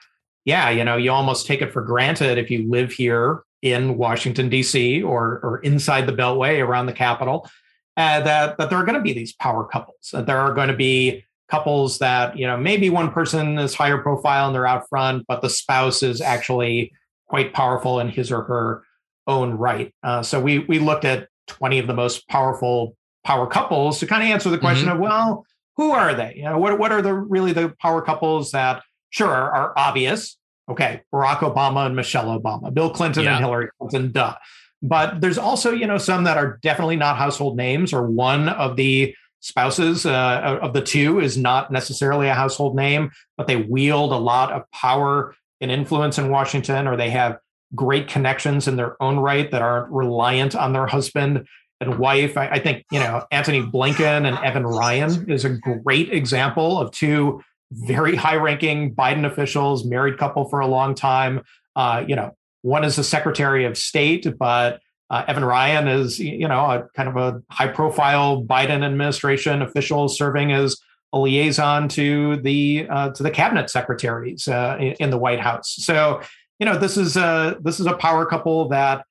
yeah, 0.44 0.70
you 0.70 0.84
know, 0.84 0.96
you 0.96 1.12
almost 1.12 1.46
take 1.46 1.60
it 1.60 1.72
for 1.72 1.82
granted 1.82 2.38
if 2.38 2.50
you 2.50 2.68
live 2.68 2.92
here 2.92 3.42
in 3.60 3.98
Washington, 3.98 4.48
D.C. 4.48 5.02
or, 5.02 5.40
or 5.42 5.58
inside 5.58 6.06
the 6.06 6.12
Beltway 6.12 6.64
around 6.64 6.86
the 6.86 6.92
Capitol, 6.94 7.48
uh, 7.96 8.20
that, 8.20 8.56
that 8.56 8.70
there 8.70 8.78
are 8.78 8.84
going 8.84 8.96
to 8.96 9.02
be 9.02 9.12
these 9.12 9.34
power 9.34 9.64
couples, 9.64 10.10
that 10.12 10.26
there 10.26 10.38
are 10.38 10.54
going 10.54 10.68
to 10.68 10.76
be 10.76 11.24
couples 11.50 11.98
that 11.98 12.36
you 12.38 12.46
know 12.46 12.56
maybe 12.56 12.88
one 12.88 13.10
person 13.10 13.58
is 13.58 13.74
higher 13.74 13.98
profile 13.98 14.46
and 14.46 14.54
they're 14.54 14.66
out 14.66 14.88
front 14.88 15.24
but 15.26 15.42
the 15.42 15.50
spouse 15.50 16.02
is 16.02 16.20
actually 16.20 16.92
quite 17.26 17.52
powerful 17.52 18.00
in 18.00 18.08
his 18.08 18.30
or 18.30 18.42
her 18.42 18.84
own 19.26 19.52
right 19.52 19.92
uh, 20.02 20.22
so 20.22 20.40
we 20.40 20.60
we 20.60 20.78
looked 20.78 21.04
at 21.04 21.28
20 21.48 21.80
of 21.80 21.86
the 21.86 21.94
most 21.94 22.26
powerful 22.28 22.96
power 23.24 23.46
couples 23.46 23.98
to 23.98 24.06
kind 24.06 24.22
of 24.22 24.28
answer 24.28 24.50
the 24.50 24.58
question 24.58 24.86
mm-hmm. 24.86 24.96
of 24.96 25.00
well 25.00 25.44
who 25.76 25.90
are 25.90 26.14
they 26.14 26.34
you 26.36 26.44
know 26.44 26.58
what, 26.58 26.78
what 26.78 26.92
are 26.92 27.02
the 27.02 27.12
really 27.12 27.52
the 27.52 27.74
power 27.80 28.00
couples 28.00 28.52
that 28.52 28.82
sure 29.10 29.28
are, 29.28 29.50
are 29.50 29.72
obvious 29.76 30.38
okay 30.70 31.02
barack 31.12 31.38
obama 31.38 31.86
and 31.86 31.96
michelle 31.96 32.38
obama 32.38 32.72
bill 32.72 32.90
clinton 32.90 33.24
yeah. 33.24 33.36
and 33.36 33.44
hillary 33.44 33.68
clinton 33.78 34.12
duh 34.12 34.34
but 34.82 35.20
there's 35.20 35.38
also 35.38 35.72
you 35.72 35.86
know 35.86 35.98
some 35.98 36.24
that 36.24 36.36
are 36.36 36.58
definitely 36.62 36.96
not 36.96 37.16
household 37.16 37.56
names 37.56 37.92
or 37.92 38.06
one 38.06 38.48
of 38.48 38.76
the 38.76 39.14
spouses 39.40 40.06
uh, 40.06 40.58
of 40.62 40.72
the 40.72 40.82
two 40.82 41.20
is 41.20 41.36
not 41.36 41.70
necessarily 41.70 42.28
a 42.28 42.34
household 42.34 42.76
name, 42.76 43.10
but 43.36 43.46
they 43.46 43.56
wield 43.56 44.12
a 44.12 44.16
lot 44.16 44.52
of 44.52 44.70
power 44.70 45.34
and 45.60 45.70
influence 45.70 46.18
in 46.18 46.30
Washington, 46.30 46.86
or 46.86 46.96
they 46.96 47.10
have 47.10 47.38
great 47.74 48.08
connections 48.08 48.68
in 48.68 48.76
their 48.76 49.00
own 49.02 49.18
right 49.18 49.50
that 49.50 49.62
aren't 49.62 49.90
reliant 49.92 50.54
on 50.54 50.72
their 50.72 50.86
husband 50.86 51.46
and 51.80 51.98
wife. 51.98 52.36
I, 52.36 52.48
I 52.48 52.58
think, 52.58 52.84
you 52.90 52.98
know, 52.98 53.24
Antony 53.30 53.62
Blinken 53.62 54.26
and 54.26 54.38
Evan 54.38 54.66
Ryan 54.66 55.30
is 55.30 55.44
a 55.44 55.50
great 55.50 56.12
example 56.12 56.78
of 56.78 56.90
two 56.90 57.42
very 57.72 58.16
high 58.16 58.36
ranking 58.36 58.94
Biden 58.94 59.24
officials, 59.24 59.84
married 59.84 60.18
couple 60.18 60.48
for 60.48 60.60
a 60.60 60.66
long 60.66 60.94
time. 60.94 61.42
Uh, 61.76 62.04
you 62.06 62.16
know, 62.16 62.36
one 62.62 62.84
is 62.84 62.96
the 62.96 63.04
Secretary 63.04 63.64
of 63.64 63.78
State, 63.78 64.26
but 64.38 64.80
uh, 65.10 65.24
Evan 65.26 65.44
Ryan 65.44 65.88
is, 65.88 66.20
you 66.20 66.46
know, 66.46 66.60
a 66.60 66.88
kind 66.94 67.08
of 67.08 67.16
a 67.16 67.42
high-profile 67.50 68.44
Biden 68.44 68.84
administration 68.84 69.60
official 69.60 70.08
serving 70.08 70.52
as 70.52 70.76
a 71.12 71.18
liaison 71.18 71.88
to 71.88 72.36
the 72.36 72.86
uh, 72.88 73.10
to 73.10 73.22
the 73.22 73.30
cabinet 73.30 73.68
secretaries 73.68 74.46
uh, 74.46 74.76
in, 74.78 74.92
in, 75.00 75.10
the 75.10 75.18
White 75.18 75.40
House. 75.40 75.74
So, 75.80 76.22
you 76.60 76.66
know, 76.66 76.78
this 76.78 76.96
is 76.96 77.16
a 77.16 77.58
this 77.60 77.80
is 77.80 77.86
a 77.86 77.94
power 77.94 78.24
couple 78.24 78.68
that 78.68 79.04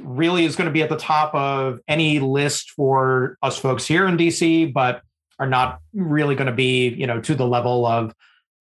really 0.00 0.44
is 0.44 0.56
going 0.56 0.66
to 0.66 0.72
be 0.72 0.82
at 0.82 0.88
the 0.88 0.96
top 0.96 1.32
of 1.34 1.80
any 1.86 2.18
list 2.18 2.72
for 2.72 3.38
us 3.42 3.56
folks 3.56 3.86
here 3.86 4.06
in 4.06 4.16
DC, 4.16 4.72
but 4.72 5.02
are 5.38 5.46
not 5.46 5.80
really 5.94 6.34
going 6.34 6.48
to 6.48 6.52
be, 6.52 6.88
you 6.88 7.06
know, 7.06 7.20
to 7.20 7.36
the 7.36 7.46
level 7.46 7.86
of 7.86 8.12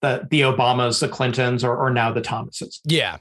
the 0.02 0.28
the 0.30 0.42
Obamas, 0.42 1.00
the 1.00 1.08
Clintons, 1.08 1.64
or, 1.64 1.76
or 1.76 1.90
now 1.90 2.12
the 2.12 2.22
Thomases. 2.22 2.82
Yeah. 2.86 3.18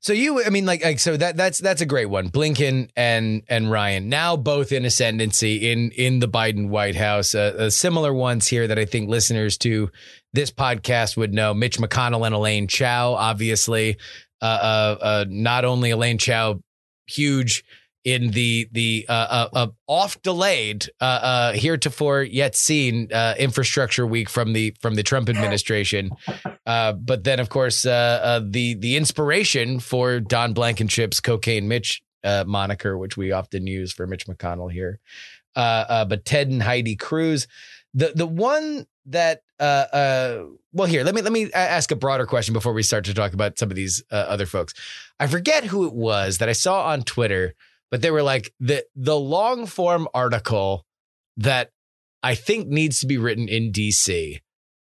So 0.00 0.12
you, 0.12 0.44
I 0.44 0.50
mean, 0.50 0.66
like, 0.66 0.84
like, 0.84 0.98
so 0.98 1.16
that 1.16 1.36
that's 1.36 1.58
that's 1.58 1.80
a 1.80 1.86
great 1.86 2.06
one. 2.06 2.30
Blinken 2.30 2.90
and 2.96 3.42
and 3.48 3.70
Ryan 3.70 4.08
now 4.08 4.36
both 4.36 4.72
in 4.72 4.84
ascendancy 4.84 5.70
in 5.70 5.90
in 5.92 6.18
the 6.18 6.28
Biden 6.28 6.68
White 6.68 6.96
House. 6.96 7.34
Uh, 7.34 7.54
uh, 7.58 7.70
similar 7.70 8.12
ones 8.12 8.48
here 8.48 8.66
that 8.66 8.78
I 8.78 8.84
think 8.84 9.08
listeners 9.08 9.56
to 9.58 9.90
this 10.32 10.50
podcast 10.50 11.16
would 11.16 11.32
know: 11.32 11.54
Mitch 11.54 11.78
McConnell 11.78 12.26
and 12.26 12.34
Elaine 12.34 12.66
Chao. 12.66 13.12
Obviously, 13.12 13.96
uh, 14.40 14.44
uh, 14.44 14.96
uh 15.00 15.24
not 15.28 15.64
only 15.64 15.90
Elaine 15.90 16.18
Chao, 16.18 16.60
huge 17.06 17.64
in 18.04 18.32
the 18.32 18.68
the 18.72 19.06
uh, 19.08 19.12
uh, 19.12 19.48
uh, 19.52 19.66
off 19.86 20.20
delayed 20.22 20.88
uh, 21.00 21.04
uh, 21.04 21.52
heretofore 21.52 22.22
yet 22.22 22.56
seen 22.56 23.08
uh, 23.12 23.34
infrastructure 23.38 24.06
week 24.06 24.28
from 24.28 24.52
the 24.52 24.74
from 24.80 24.94
the 24.94 25.02
Trump 25.02 25.28
administration, 25.28 26.10
but 26.64 27.24
then 27.24 27.38
of 27.38 27.48
course 27.48 27.82
the 27.82 28.76
the 28.78 28.96
inspiration 28.96 29.78
for 29.78 30.20
Don 30.20 30.52
Blankenship's 30.52 31.20
cocaine 31.20 31.68
Mitch 31.68 32.02
moniker, 32.24 32.98
which 32.98 33.16
we 33.16 33.32
often 33.32 33.66
use 33.66 33.92
for 33.92 34.06
Mitch 34.06 34.26
McConnell 34.26 34.70
here, 34.70 34.98
but 35.54 36.24
Ted 36.24 36.48
and 36.48 36.62
Heidi 36.62 36.96
Cruz, 36.96 37.46
the 37.94 38.12
the 38.14 38.26
one 38.26 38.86
that 39.06 39.42
well 39.60 40.88
here 40.88 41.04
let 41.04 41.14
me 41.14 41.22
let 41.22 41.32
me 41.32 41.52
ask 41.52 41.92
a 41.92 41.96
broader 41.96 42.26
question 42.26 42.52
before 42.52 42.72
we 42.72 42.82
start 42.82 43.04
to 43.04 43.14
talk 43.14 43.32
about 43.32 43.60
some 43.60 43.70
of 43.70 43.76
these 43.76 44.02
other 44.10 44.46
folks. 44.46 44.74
I 45.20 45.28
forget 45.28 45.62
who 45.62 45.86
it 45.86 45.94
was 45.94 46.38
that 46.38 46.48
I 46.48 46.52
saw 46.52 46.88
on 46.88 47.04
Twitter 47.04 47.54
but 47.92 48.00
they 48.00 48.10
were 48.10 48.22
like 48.22 48.52
the 48.58 48.84
the 48.96 49.16
long 49.16 49.66
form 49.66 50.08
article 50.14 50.84
that 51.36 51.70
I 52.22 52.34
think 52.34 52.66
needs 52.66 53.00
to 53.00 53.06
be 53.06 53.18
written 53.18 53.48
in 53.48 53.70
DC 53.70 54.40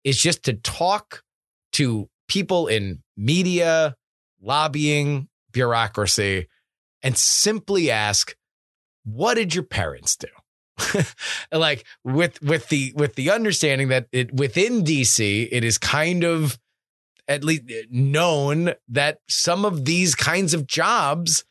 is 0.03 0.19
just 0.21 0.43
to 0.45 0.55
talk 0.55 1.23
to 1.73 2.09
people 2.29 2.67
in 2.67 3.03
media, 3.17 3.95
lobbying, 4.43 5.29
bureaucracy 5.53 6.49
and 7.03 7.17
simply 7.17 7.91
ask, 7.91 8.35
what 9.05 9.35
did 9.35 9.55
your 9.55 9.65
parents 9.65 10.17
do? 10.17 11.03
like 11.53 11.87
with 12.03 12.43
with 12.43 12.69
the 12.69 12.93
with 12.97 13.15
the 13.15 13.31
understanding 13.31 13.89
that 13.89 14.09
it 14.11 14.35
within 14.35 14.83
DC 14.83 15.49
it 15.51 15.65
is 15.65 15.79
kind 15.79 16.25
of 16.25 16.59
at 17.29 17.45
least 17.45 17.65
known 17.91 18.73
that 18.89 19.19
some 19.29 19.65
of 19.65 19.85
these 19.85 20.15
kinds 20.15 20.55
of 20.55 20.67
jobs 20.67 21.45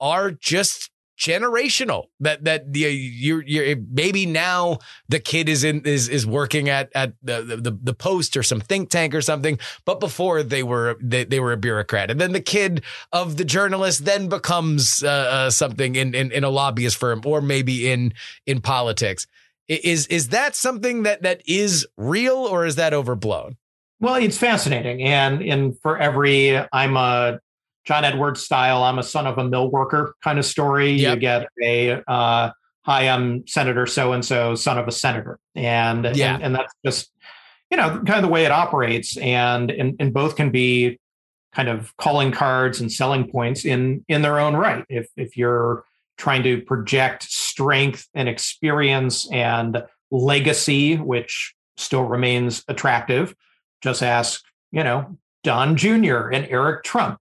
are 0.00 0.30
just 0.30 0.89
generational 1.20 2.06
that 2.18 2.44
that 2.44 2.72
the 2.72 2.80
you're, 2.80 3.42
you're 3.42 3.76
maybe 3.92 4.24
now 4.24 4.78
the 5.08 5.20
kid 5.20 5.50
is 5.50 5.64
in 5.64 5.82
is 5.82 6.08
is 6.08 6.26
working 6.26 6.70
at 6.70 6.90
at 6.94 7.12
the, 7.22 7.42
the 7.42 7.78
the 7.82 7.92
post 7.92 8.38
or 8.38 8.42
some 8.42 8.60
think 8.60 8.88
tank 8.88 9.14
or 9.14 9.20
something 9.20 9.58
but 9.84 10.00
before 10.00 10.42
they 10.42 10.62
were 10.62 10.96
they, 11.00 11.24
they 11.24 11.40
were 11.40 11.52
a 11.52 11.56
bureaucrat. 11.56 12.10
And 12.10 12.20
then 12.20 12.32
the 12.32 12.40
kid 12.40 12.82
of 13.12 13.36
the 13.36 13.44
journalist 13.44 14.04
then 14.04 14.28
becomes 14.28 15.02
uh, 15.02 15.08
uh, 15.08 15.50
something 15.50 15.96
in, 15.96 16.14
in 16.14 16.32
in 16.32 16.44
a 16.44 16.50
lobbyist 16.50 16.96
firm 16.96 17.22
or 17.24 17.40
maybe 17.40 17.90
in 17.90 18.14
in 18.46 18.60
politics. 18.60 19.26
Is 19.68 20.06
is 20.08 20.28
that 20.28 20.56
something 20.56 21.04
that 21.04 21.22
that 21.22 21.42
is 21.46 21.86
real 21.96 22.36
or 22.36 22.66
is 22.66 22.76
that 22.76 22.92
overblown? 22.92 23.56
Well, 24.00 24.14
it's 24.16 24.38
fascinating, 24.38 25.02
and 25.02 25.42
and 25.42 25.78
for 25.80 25.98
every 25.98 26.58
I'm 26.72 26.96
a 26.96 27.40
John 27.84 28.04
Edwards 28.04 28.42
style, 28.42 28.82
I'm 28.82 28.98
a 28.98 29.02
son 29.02 29.26
of 29.26 29.38
a 29.38 29.44
mill 29.44 29.70
worker 29.70 30.14
kind 30.22 30.38
of 30.38 30.44
story. 30.44 30.92
Yep. 30.92 31.14
You 31.14 31.20
get 31.20 31.48
a 31.62 32.02
uh, 32.06 32.50
hi, 32.82 33.08
I'm 33.08 33.46
Senator 33.46 33.86
so 33.86 34.12
and 34.12 34.24
so, 34.24 34.54
son 34.54 34.78
of 34.78 34.88
a 34.88 34.92
senator, 34.92 35.38
and 35.54 36.04
yeah, 36.16 36.34
and, 36.34 36.44
and, 36.44 36.54
that's 36.54 36.72
just 36.84 37.10
you 37.70 37.76
know 37.76 37.88
kind 37.88 38.10
of 38.18 38.22
the 38.22 38.28
way 38.28 38.44
it 38.44 38.52
operates, 38.52 39.16
and 39.16 39.70
and, 39.70 39.96
and 39.98 40.12
both 40.12 40.36
can 40.36 40.50
be 40.50 40.98
kind 41.52 41.68
of 41.68 41.96
calling 41.96 42.30
cards 42.30 42.80
and 42.80 42.92
selling 42.92 43.30
points 43.30 43.64
in 43.64 44.04
in 44.08 44.22
their 44.22 44.38
own 44.38 44.54
right. 44.54 44.84
If 44.88 45.08
if 45.16 45.36
you're 45.36 45.84
trying 46.18 46.42
to 46.42 46.60
project 46.62 47.22
strength 47.24 48.06
and 48.14 48.28
experience 48.28 49.30
and 49.32 49.82
legacy, 50.10 50.96
which 50.96 51.54
still 51.76 52.04
remains 52.04 52.62
attractive 52.68 53.34
just 53.80 54.02
ask, 54.02 54.42
you 54.70 54.84
know, 54.84 55.18
Don 55.42 55.76
Jr. 55.76 56.28
and 56.28 56.46
Eric 56.46 56.84
Trump. 56.84 57.18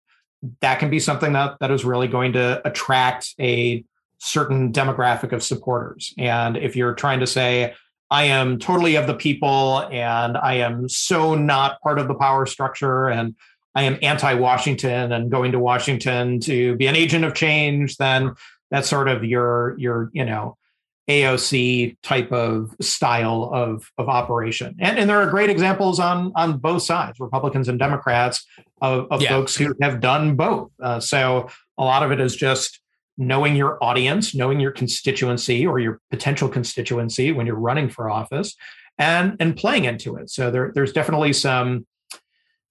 That 0.61 0.79
can 0.79 0.89
be 0.89 0.99
something 0.99 1.33
that 1.33 1.57
that 1.59 1.71
is 1.71 1.83
really 1.83 2.07
going 2.07 2.33
to 2.33 2.65
attract 2.65 3.35
a 3.39 3.83
certain 4.19 4.71
demographic 4.71 5.31
of 5.31 5.43
supporters. 5.43 6.13
And 6.17 6.57
if 6.57 6.75
you're 6.75 6.93
trying 6.93 7.19
to 7.21 7.27
say, 7.27 7.73
I 8.11 8.25
am 8.25 8.57
totally 8.57 8.95
of 8.95 9.07
the 9.07 9.13
people 9.13 9.87
and 9.91 10.37
I 10.37 10.55
am 10.55 10.89
so 10.89 11.35
not 11.35 11.79
part 11.81 11.99
of 11.99 12.07
the 12.07 12.15
power 12.15 12.45
structure 12.45 13.07
and 13.07 13.35
I 13.75 13.83
am 13.83 13.99
anti 14.01 14.33
Washington 14.33 15.11
and 15.11 15.29
going 15.29 15.51
to 15.51 15.59
Washington 15.59 16.39
to 16.41 16.75
be 16.75 16.87
an 16.87 16.95
agent 16.95 17.23
of 17.23 17.33
change, 17.33 17.97
then 17.97 18.33
that's 18.71 18.89
sort 18.89 19.07
of 19.07 19.23
your 19.23 19.77
your 19.77 20.09
you 20.13 20.25
know 20.25 20.57
AOC 21.09 21.97
type 22.03 22.31
of 22.31 22.75
style 22.79 23.49
of, 23.51 23.91
of 23.97 24.07
operation. 24.07 24.75
And, 24.79 24.99
and 24.99 25.09
there 25.09 25.19
are 25.19 25.29
great 25.29 25.49
examples 25.49 25.99
on, 25.99 26.31
on 26.35 26.59
both 26.59 26.83
sides, 26.83 27.19
Republicans 27.19 27.67
and 27.67 27.79
Democrats, 27.79 28.45
of, 28.81 29.07
of 29.11 29.21
yeah. 29.21 29.29
folks 29.29 29.55
who 29.55 29.73
have 29.81 29.99
done 29.99 30.35
both. 30.35 30.71
Uh, 30.81 30.99
so 30.99 31.49
a 31.77 31.83
lot 31.83 32.03
of 32.03 32.11
it 32.11 32.19
is 32.19 32.35
just 32.35 32.79
knowing 33.17 33.55
your 33.55 33.83
audience, 33.83 34.35
knowing 34.35 34.59
your 34.59 34.71
constituency 34.71 35.65
or 35.65 35.79
your 35.79 35.99
potential 36.11 36.47
constituency 36.47 37.31
when 37.31 37.45
you're 37.45 37.55
running 37.55 37.89
for 37.89 38.09
office 38.09 38.55
and, 38.97 39.35
and 39.39 39.57
playing 39.57 39.85
into 39.85 40.15
it. 40.15 40.29
So 40.29 40.51
there, 40.51 40.71
there's 40.73 40.93
definitely 40.93 41.33
some, 41.33 41.87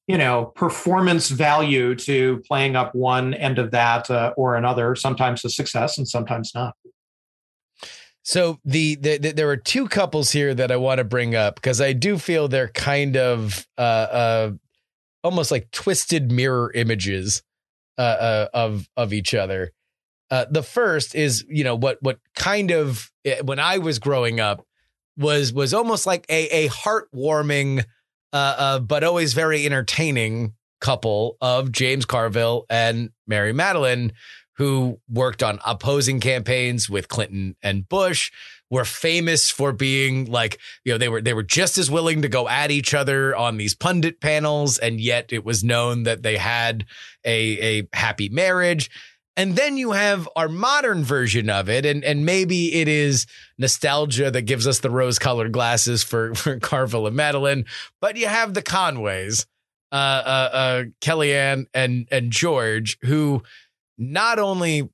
you 0.07 0.17
know, 0.17 0.47
performance 0.55 1.29
value 1.29 1.95
to 1.97 2.43
playing 2.47 2.77
up 2.77 2.95
one 2.95 3.35
end 3.35 3.59
of 3.59 3.73
that 3.73 4.09
uh, 4.11 4.33
or 4.37 4.55
another, 4.55 4.95
sometimes 4.95 5.45
a 5.45 5.51
success 5.51 5.99
and 5.99 6.09
sometimes 6.09 6.53
not. 6.55 6.75
So 8.29 8.61
the, 8.63 8.97
the, 8.97 9.17
the, 9.17 9.33
there 9.33 9.49
are 9.49 9.57
two 9.57 9.89
couples 9.89 10.31
here 10.31 10.53
that 10.53 10.71
I 10.71 10.77
want 10.77 10.99
to 10.99 11.05
bring 11.05 11.35
up 11.35 11.55
because 11.55 11.81
I 11.81 11.95
do 11.95 12.19
feel 12.19 12.47
they're 12.47 12.69
kind 12.69 13.17
of 13.17 13.67
uh, 13.79 13.81
uh, 13.81 14.51
almost 15.25 15.51
like 15.51 15.71
twisted 15.71 16.31
mirror 16.31 16.71
images 16.75 17.43
uh, 17.97 18.03
uh 18.03 18.49
of 18.53 18.87
of 18.99 19.15
each 19.15 19.33
other. 19.33 19.71
Uh, 20.31 20.45
the 20.51 20.63
first 20.63 21.15
is 21.15 21.43
you 21.49 21.65
know 21.65 21.75
what 21.75 21.97
what 22.03 22.19
kind 22.35 22.71
of 22.71 23.11
eh, 23.25 23.41
when 23.41 23.59
I 23.59 23.79
was 23.79 23.99
growing 23.99 24.41
up 24.41 24.63
was 25.17 25.51
was 25.51 25.73
almost 25.73 26.05
like 26.05 26.27
a 26.29 26.67
a 26.67 26.69
heartwarming 26.69 27.83
uh, 28.35 28.79
but 28.81 29.05
always 29.05 29.33
very 29.33 29.65
entertaining 29.65 30.53
couple 30.83 31.39
of 31.41 31.73
James 31.73 32.05
Carville 32.05 32.67
and 32.69 33.09
Mary 33.27 33.55
Matalin 33.55 34.13
who 34.59 34.99
worked 35.09 35.43
on 35.43 35.61
opposing 35.65 36.21
campaigns 36.21 36.91
with 36.91 37.09
Clinton 37.09 37.57
and 37.63 37.89
Bush 37.89 38.31
were 38.71 38.85
famous 38.85 39.51
for 39.51 39.73
being 39.73 40.31
like 40.31 40.59
you 40.85 40.93
know 40.93 40.99
they 40.99 41.09
were 41.09 41.23
they 41.23 41.33
were 41.33 41.43
just 41.43 41.79
as 41.79 41.91
willing 41.91 42.23
to 42.23 42.29
go 42.29 42.49
at 42.49 42.71
each 42.71 42.93
other 42.93 43.35
on 43.35 43.57
these 43.57 43.75
pundit 43.75 44.21
panels 44.21 44.77
and 44.77 45.01
yet 45.01 45.33
it 45.33 45.45
was 45.45 45.65
known 45.65 46.03
that 46.03 46.23
they 46.23 46.37
had 46.37 46.85
a 47.25 47.79
a 47.79 47.89
happy 47.93 48.29
marriage. 48.29 48.91
And 49.37 49.55
then 49.55 49.77
you 49.77 49.93
have 49.93 50.29
our 50.35 50.49
modern 50.49 51.05
version 51.05 51.49
of 51.49 51.69
it 51.69 51.87
and 51.87 52.05
and 52.05 52.27
maybe 52.27 52.75
it 52.75 52.89
is 52.89 53.27
nostalgia 53.57 54.31
that 54.33 54.43
gives 54.43 54.67
us 54.67 54.81
the 54.81 54.91
rose 54.91 55.19
colored 55.19 55.53
glasses 55.53 56.03
for 56.03 56.35
for 56.35 56.59
Carville 56.59 57.07
and 57.07 57.17
Matalin 57.17 57.65
but 58.01 58.17
you 58.17 58.27
have 58.27 58.55
the 58.55 58.63
Conways 58.63 59.47
uh 59.93 59.95
uh, 59.95 60.51
uh 60.53 60.85
Kellyanne 61.01 61.67
and 61.73 62.09
and 62.11 62.33
George 62.33 62.99
who 63.03 63.45
not 63.99 64.39
only 64.39 64.89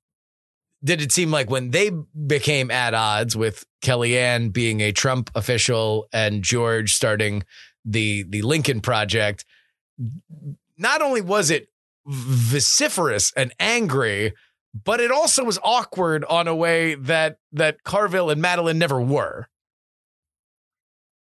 did 0.83 1.01
it 1.01 1.13
seem 1.13 1.31
like 1.31 1.49
when 1.51 1.71
they 1.71 1.91
became 2.27 2.71
at 2.71 2.95
odds 2.95 3.37
with 3.37 3.65
Kellyanne 3.83 4.53
being 4.53 4.81
a 4.81 4.93
Trump 4.93 5.31
official 5.35 6.09
and 6.13 6.43
George 6.43 6.93
starting 6.93 7.43
the 7.85 8.25
the 8.25 8.43
Lincoln 8.43 8.81
Project, 8.81 9.45
not 10.77 11.03
only 11.03 11.21
was 11.21 11.51
it 11.51 11.69
vociferous 12.07 13.33
and 13.37 13.53
angry, 13.59 14.35
but 14.85 15.01
it 15.01 15.11
also 15.11 15.45
was 15.45 15.59
awkward 15.63 16.25
on 16.25 16.49
a 16.49 16.55
way 16.55 16.95
that 16.97 17.39
that 17.53 17.83
Carville 17.85 18.31
and 18.31 18.43
Matalin 18.43 18.77
never 18.77 19.01
were. 19.01 19.49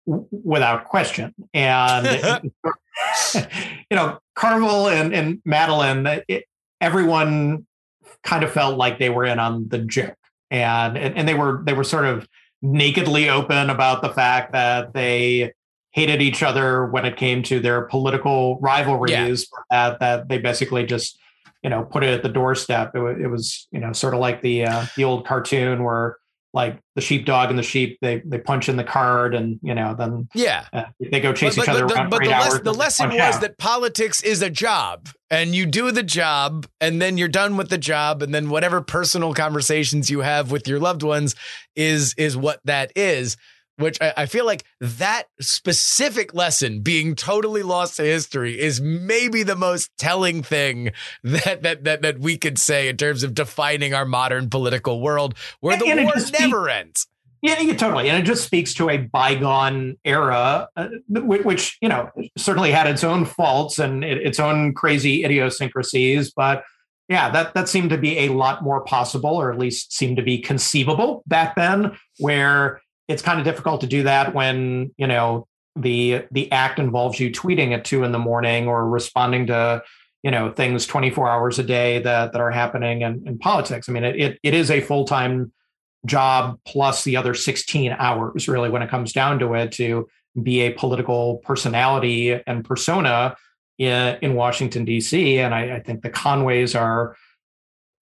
Without 0.06 0.84
question, 0.84 1.34
and 1.54 2.52
you 3.34 3.96
know 3.96 4.18
Carville 4.34 4.88
and 4.88 5.14
and 5.14 5.40
Matalin, 5.48 6.22
it, 6.28 6.44
everyone 6.82 7.66
kind 8.24 8.42
of 8.42 8.52
felt 8.52 8.76
like 8.78 8.98
they 8.98 9.10
were 9.10 9.24
in 9.24 9.38
on 9.38 9.68
the 9.68 9.78
joke, 9.78 10.16
and 10.50 10.96
and, 10.96 11.16
and 11.16 11.28
they 11.28 11.34
were 11.34 11.62
they 11.64 11.72
were 11.72 11.84
sort 11.84 12.04
of 12.04 12.28
nakedly 12.62 13.28
open 13.28 13.70
about 13.70 14.02
the 14.02 14.08
fact 14.08 14.52
that 14.52 14.94
they 14.94 15.52
hated 15.92 16.20
each 16.20 16.42
other 16.42 16.86
when 16.86 17.04
it 17.04 17.16
came 17.16 17.42
to 17.44 17.60
their 17.60 17.82
political 17.82 18.58
rivalries. 18.60 19.48
Yeah. 19.70 19.90
That 19.90 20.00
that 20.00 20.28
they 20.28 20.38
basically 20.38 20.84
just 20.86 21.18
you 21.62 21.70
know 21.70 21.84
put 21.84 22.02
it 22.02 22.12
at 22.12 22.22
the 22.22 22.28
doorstep. 22.28 22.94
It, 22.94 23.20
it 23.20 23.28
was 23.28 23.68
you 23.70 23.80
know 23.80 23.92
sort 23.92 24.14
of 24.14 24.20
like 24.20 24.42
the 24.42 24.64
uh, 24.64 24.86
the 24.96 25.04
old 25.04 25.26
cartoon 25.26 25.84
where 25.84 26.16
like 26.54 26.78
the 26.94 27.00
sheepdog 27.00 27.50
and 27.50 27.58
the 27.58 27.62
sheep 27.62 27.98
they 28.00 28.22
they 28.24 28.38
punch 28.38 28.68
in 28.68 28.76
the 28.76 28.84
card 28.84 29.34
and 29.34 29.58
you 29.60 29.74
know 29.74 29.94
then 29.98 30.28
yeah 30.34 30.66
uh, 30.72 30.84
they 31.10 31.20
go 31.20 31.32
chase 31.32 31.56
but, 31.56 31.64
each 31.64 31.68
other 31.68 31.86
but, 31.86 31.96
around 31.96 32.10
but 32.10 32.22
the, 32.22 32.30
les- 32.30 32.60
the 32.60 32.72
lesson 32.72 33.10
was 33.10 33.18
out. 33.18 33.40
that 33.40 33.58
politics 33.58 34.22
is 34.22 34.40
a 34.40 34.48
job 34.48 35.08
and 35.30 35.54
you 35.54 35.66
do 35.66 35.90
the 35.90 36.02
job 36.02 36.66
and 36.80 37.02
then 37.02 37.18
you're 37.18 37.28
done 37.28 37.56
with 37.56 37.68
the 37.68 37.78
job 37.78 38.22
and 38.22 38.32
then 38.32 38.48
whatever 38.48 38.80
personal 38.80 39.34
conversations 39.34 40.08
you 40.08 40.20
have 40.20 40.52
with 40.52 40.68
your 40.68 40.78
loved 40.78 41.02
ones 41.02 41.34
is 41.74 42.14
is 42.16 42.36
what 42.36 42.60
that 42.64 42.92
is 42.94 43.36
which 43.76 43.98
I, 44.00 44.12
I, 44.18 44.26
feel 44.26 44.46
like 44.46 44.64
that 44.80 45.24
specific 45.40 46.34
lesson 46.34 46.80
being 46.80 47.14
totally 47.14 47.62
lost 47.62 47.96
to 47.96 48.02
history 48.02 48.58
is 48.58 48.80
maybe 48.80 49.42
the 49.42 49.56
most 49.56 49.90
telling 49.98 50.42
thing 50.42 50.92
that 51.24 51.62
that 51.62 51.84
that, 51.84 52.02
that 52.02 52.18
we 52.18 52.36
could 52.36 52.58
say 52.58 52.88
in 52.88 52.96
terms 52.96 53.22
of 53.22 53.34
defining 53.34 53.94
our 53.94 54.04
modern 54.04 54.48
political 54.48 55.00
world 55.00 55.34
where 55.60 55.76
the 55.76 55.86
and 55.86 56.04
war 56.04 56.14
never 56.38 56.68
ends. 56.68 57.06
Yeah, 57.44 57.60
yeah, 57.60 57.74
totally. 57.74 58.08
And 58.08 58.18
it 58.18 58.26
just 58.26 58.42
speaks 58.42 58.72
to 58.74 58.88
a 58.88 58.96
bygone 58.96 59.98
era, 60.02 60.66
uh, 60.78 60.88
which, 61.10 61.76
you 61.82 61.90
know, 61.90 62.08
certainly 62.38 62.70
had 62.70 62.86
its 62.86 63.04
own 63.04 63.26
faults 63.26 63.78
and 63.78 64.02
its 64.02 64.40
own 64.40 64.72
crazy 64.72 65.24
idiosyncrasies. 65.26 66.32
But 66.34 66.64
yeah, 67.10 67.28
that, 67.32 67.52
that 67.52 67.68
seemed 67.68 67.90
to 67.90 67.98
be 67.98 68.20
a 68.20 68.30
lot 68.30 68.62
more 68.62 68.82
possible, 68.82 69.36
or 69.36 69.52
at 69.52 69.58
least 69.58 69.92
seemed 69.92 70.16
to 70.16 70.22
be 70.22 70.38
conceivable 70.38 71.22
back 71.26 71.54
then, 71.54 71.94
where 72.18 72.80
it's 73.08 73.22
kind 73.22 73.38
of 73.38 73.44
difficult 73.44 73.80
to 73.82 73.86
do 73.86 74.04
that 74.04 74.34
when 74.34 74.92
you 74.96 75.06
know 75.06 75.46
the 75.76 76.24
the 76.30 76.50
act 76.52 76.78
involves 76.78 77.18
you 77.18 77.30
tweeting 77.30 77.72
at 77.72 77.84
two 77.84 78.04
in 78.04 78.12
the 78.12 78.18
morning 78.18 78.68
or 78.68 78.88
responding 78.88 79.46
to 79.48 79.82
you 80.22 80.30
know 80.30 80.50
things 80.50 80.86
24 80.86 81.28
hours 81.28 81.58
a 81.58 81.62
day 81.62 82.00
that 82.00 82.32
that 82.32 82.40
are 82.40 82.50
happening 82.50 83.02
in, 83.02 83.26
in 83.26 83.38
politics. 83.38 83.88
I 83.88 83.92
mean 83.92 84.04
it, 84.04 84.16
it, 84.16 84.38
it 84.42 84.54
is 84.54 84.70
a 84.70 84.80
full-time 84.80 85.52
job 86.06 86.58
plus 86.66 87.04
the 87.04 87.16
other 87.16 87.34
16 87.34 87.92
hours 87.98 88.46
really 88.48 88.68
when 88.68 88.82
it 88.82 88.90
comes 88.90 89.12
down 89.12 89.38
to 89.38 89.54
it 89.54 89.72
to 89.72 90.08
be 90.42 90.60
a 90.62 90.72
political 90.72 91.38
personality 91.38 92.38
and 92.46 92.64
persona 92.64 93.34
in, 93.78 94.18
in 94.20 94.34
washington 94.34 94.84
d.c 94.84 95.38
and 95.38 95.54
I, 95.54 95.76
I 95.76 95.80
think 95.80 96.02
the 96.02 96.10
conways 96.10 96.74
are 96.74 97.16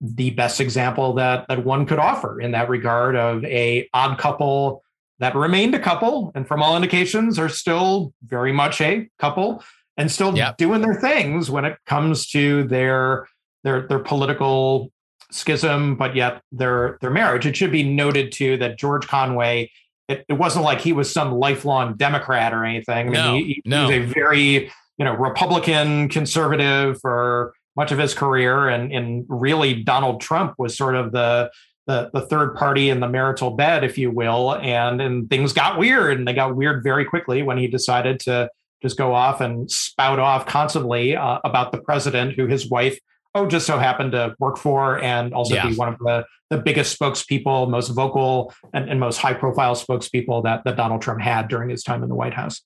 the 0.00 0.30
best 0.30 0.60
example 0.60 1.14
that 1.14 1.46
that 1.48 1.64
one 1.64 1.84
could 1.84 1.98
offer 1.98 2.40
in 2.40 2.52
that 2.52 2.70
regard 2.70 3.16
of 3.16 3.44
a 3.44 3.88
odd 3.92 4.18
couple 4.18 4.82
that 5.20 5.36
remained 5.36 5.74
a 5.74 5.78
couple 5.78 6.32
and 6.34 6.48
from 6.48 6.62
all 6.62 6.74
indications 6.74 7.38
are 7.38 7.48
still 7.48 8.12
very 8.24 8.52
much 8.52 8.80
a 8.80 9.08
couple 9.18 9.62
and 9.96 10.10
still 10.10 10.36
yep. 10.36 10.56
doing 10.56 10.80
their 10.80 10.94
things 10.94 11.50
when 11.50 11.64
it 11.64 11.78
comes 11.86 12.26
to 12.28 12.64
their 12.64 13.28
their 13.62 13.86
their 13.86 13.98
political 13.98 14.90
schism 15.30 15.94
but 15.94 16.16
yet 16.16 16.42
their 16.50 16.98
their 17.00 17.10
marriage 17.10 17.46
it 17.46 17.56
should 17.56 17.70
be 17.70 17.84
noted 17.84 18.32
too 18.32 18.56
that 18.56 18.78
george 18.78 19.06
conway 19.06 19.70
it, 20.08 20.24
it 20.28 20.32
wasn't 20.32 20.64
like 20.64 20.80
he 20.80 20.92
was 20.92 21.12
some 21.12 21.32
lifelong 21.32 21.94
democrat 21.94 22.52
or 22.52 22.64
anything 22.64 23.08
I 23.08 23.10
mean, 23.10 23.12
no, 23.12 23.34
he, 23.34 23.62
no. 23.64 23.88
he 23.88 24.00
was 24.00 24.10
a 24.10 24.12
very 24.12 24.72
you 24.98 25.04
know 25.04 25.14
republican 25.14 26.08
conservative 26.08 26.98
for 27.00 27.52
much 27.76 27.92
of 27.92 27.98
his 27.98 28.14
career 28.14 28.68
and 28.68 28.90
and 28.92 29.24
really 29.28 29.84
donald 29.84 30.20
trump 30.20 30.54
was 30.58 30.76
sort 30.76 30.96
of 30.96 31.12
the 31.12 31.50
the, 31.90 32.10
the 32.12 32.26
third 32.26 32.54
party 32.54 32.88
in 32.88 33.00
the 33.00 33.08
marital 33.08 33.50
bed, 33.50 33.82
if 33.82 33.98
you 33.98 34.10
will, 34.10 34.54
and 34.56 35.00
and 35.00 35.28
things 35.28 35.52
got 35.52 35.78
weird, 35.78 36.18
and 36.18 36.26
they 36.26 36.32
got 36.32 36.54
weird 36.54 36.84
very 36.84 37.04
quickly 37.04 37.42
when 37.42 37.58
he 37.58 37.66
decided 37.66 38.20
to 38.20 38.48
just 38.80 38.96
go 38.96 39.12
off 39.12 39.40
and 39.40 39.70
spout 39.70 40.18
off 40.18 40.46
constantly 40.46 41.16
uh, 41.16 41.40
about 41.44 41.72
the 41.72 41.78
president, 41.78 42.34
who 42.34 42.46
his 42.46 42.70
wife 42.70 42.98
oh 43.34 43.46
just 43.46 43.66
so 43.66 43.78
happened 43.78 44.12
to 44.12 44.34
work 44.38 44.56
for, 44.56 45.02
and 45.02 45.34
also 45.34 45.54
yeah. 45.54 45.68
be 45.68 45.74
one 45.74 45.88
of 45.88 45.98
the 45.98 46.24
the 46.48 46.58
biggest 46.58 46.98
spokespeople, 46.98 47.68
most 47.68 47.88
vocal, 47.88 48.52
and, 48.72 48.88
and 48.88 48.98
most 49.00 49.18
high 49.18 49.34
profile 49.34 49.74
spokespeople 49.74 50.44
that 50.44 50.62
that 50.64 50.76
Donald 50.76 51.02
Trump 51.02 51.20
had 51.20 51.48
during 51.48 51.70
his 51.70 51.82
time 51.82 52.02
in 52.02 52.08
the 52.08 52.14
White 52.14 52.34
House 52.34 52.62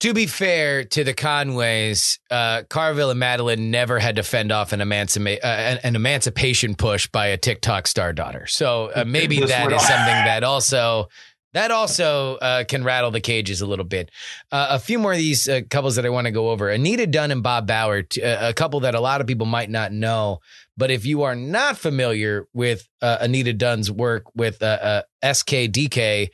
to 0.00 0.12
be 0.12 0.26
fair 0.26 0.84
to 0.84 1.04
the 1.04 1.14
Conways, 1.14 2.18
uh, 2.30 2.64
Carville 2.68 3.10
and 3.10 3.20
Matalin 3.20 3.70
never 3.70 3.98
had 3.98 4.16
to 4.16 4.22
fend 4.22 4.52
off 4.52 4.72
an, 4.72 4.80
emancipa- 4.80 5.42
uh, 5.42 5.46
an, 5.46 5.78
an 5.84 5.96
emancipation 5.96 6.74
push 6.74 7.06
by 7.06 7.28
a 7.28 7.38
TikTok 7.38 7.86
star 7.86 8.12
daughter. 8.12 8.46
So 8.46 8.90
uh, 8.94 9.04
maybe 9.06 9.40
that 9.40 9.72
is 9.72 9.82
something 9.82 10.06
that 10.06 10.44
also 10.44 11.08
that 11.54 11.70
also 11.70 12.36
uh, 12.36 12.64
can 12.64 12.84
rattle 12.84 13.10
the 13.10 13.20
cages 13.20 13.62
a 13.62 13.66
little 13.66 13.86
bit. 13.86 14.10
Uh, 14.52 14.66
a 14.70 14.78
few 14.78 14.98
more 14.98 15.12
of 15.12 15.18
these 15.18 15.48
uh, 15.48 15.62
couples 15.70 15.96
that 15.96 16.04
I 16.04 16.10
want 16.10 16.26
to 16.26 16.30
go 16.30 16.50
over: 16.50 16.68
Anita 16.68 17.06
Dunn 17.06 17.30
and 17.30 17.42
Bob 17.42 17.66
Bauer, 17.66 18.02
t- 18.02 18.20
a 18.20 18.52
couple 18.52 18.80
that 18.80 18.94
a 18.94 19.00
lot 19.00 19.22
of 19.22 19.26
people 19.26 19.46
might 19.46 19.70
not 19.70 19.92
know. 19.92 20.40
But 20.76 20.90
if 20.90 21.06
you 21.06 21.22
are 21.22 21.34
not 21.34 21.78
familiar 21.78 22.46
with 22.52 22.86
Anita 23.00 23.54
Dunn's 23.54 23.90
work 23.90 24.24
with 24.36 24.58
SKDK 24.58 26.28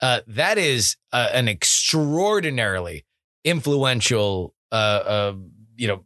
uh, 0.00 0.20
that 0.26 0.58
is 0.58 0.96
uh, 1.12 1.28
an 1.32 1.48
extraordinarily 1.48 3.04
influential, 3.44 4.54
uh, 4.72 4.74
uh 4.74 5.34
you 5.76 5.88
know, 5.88 6.04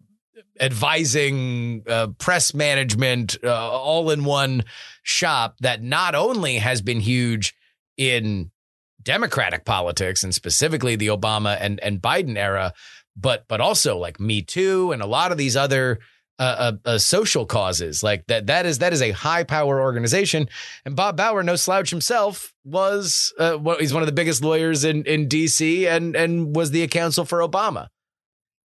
advising 0.60 1.82
uh, 1.88 2.08
press 2.18 2.54
management 2.54 3.36
uh, 3.42 3.70
all 3.70 4.10
in 4.10 4.24
one 4.24 4.64
shop 5.02 5.56
that 5.60 5.82
not 5.82 6.14
only 6.14 6.56
has 6.56 6.80
been 6.80 7.00
huge 7.00 7.54
in 7.96 8.50
democratic 9.02 9.64
politics 9.64 10.22
and 10.22 10.34
specifically 10.34 10.96
the 10.96 11.08
Obama 11.08 11.56
and, 11.60 11.80
and 11.80 12.00
Biden 12.00 12.36
era, 12.36 12.72
but 13.16 13.46
but 13.48 13.60
also 13.60 13.96
like 13.96 14.18
Me 14.18 14.42
Too 14.42 14.92
and 14.92 15.02
a 15.02 15.06
lot 15.06 15.32
of 15.32 15.38
these 15.38 15.56
other 15.56 16.00
uh, 16.38 16.42
uh, 16.42 16.72
uh, 16.84 16.98
social 16.98 17.46
causes 17.46 18.02
like 18.02 18.26
that. 18.26 18.46
That 18.46 18.66
is 18.66 18.78
that 18.78 18.92
is 18.92 19.02
a 19.02 19.12
high 19.12 19.44
power 19.44 19.80
organization. 19.80 20.48
And 20.84 20.96
Bob 20.96 21.16
Bauer, 21.16 21.42
no 21.42 21.56
slouch 21.56 21.90
himself, 21.90 22.52
was 22.64 23.32
uh, 23.38 23.58
well, 23.60 23.78
he's 23.78 23.94
one 23.94 24.02
of 24.02 24.06
the 24.06 24.12
biggest 24.12 24.42
lawyers 24.42 24.84
in 24.84 25.04
in 25.04 25.28
D.C. 25.28 25.86
and 25.86 26.16
and 26.16 26.54
was 26.54 26.70
the 26.70 26.86
counsel 26.88 27.24
for 27.24 27.38
Obama. 27.38 27.88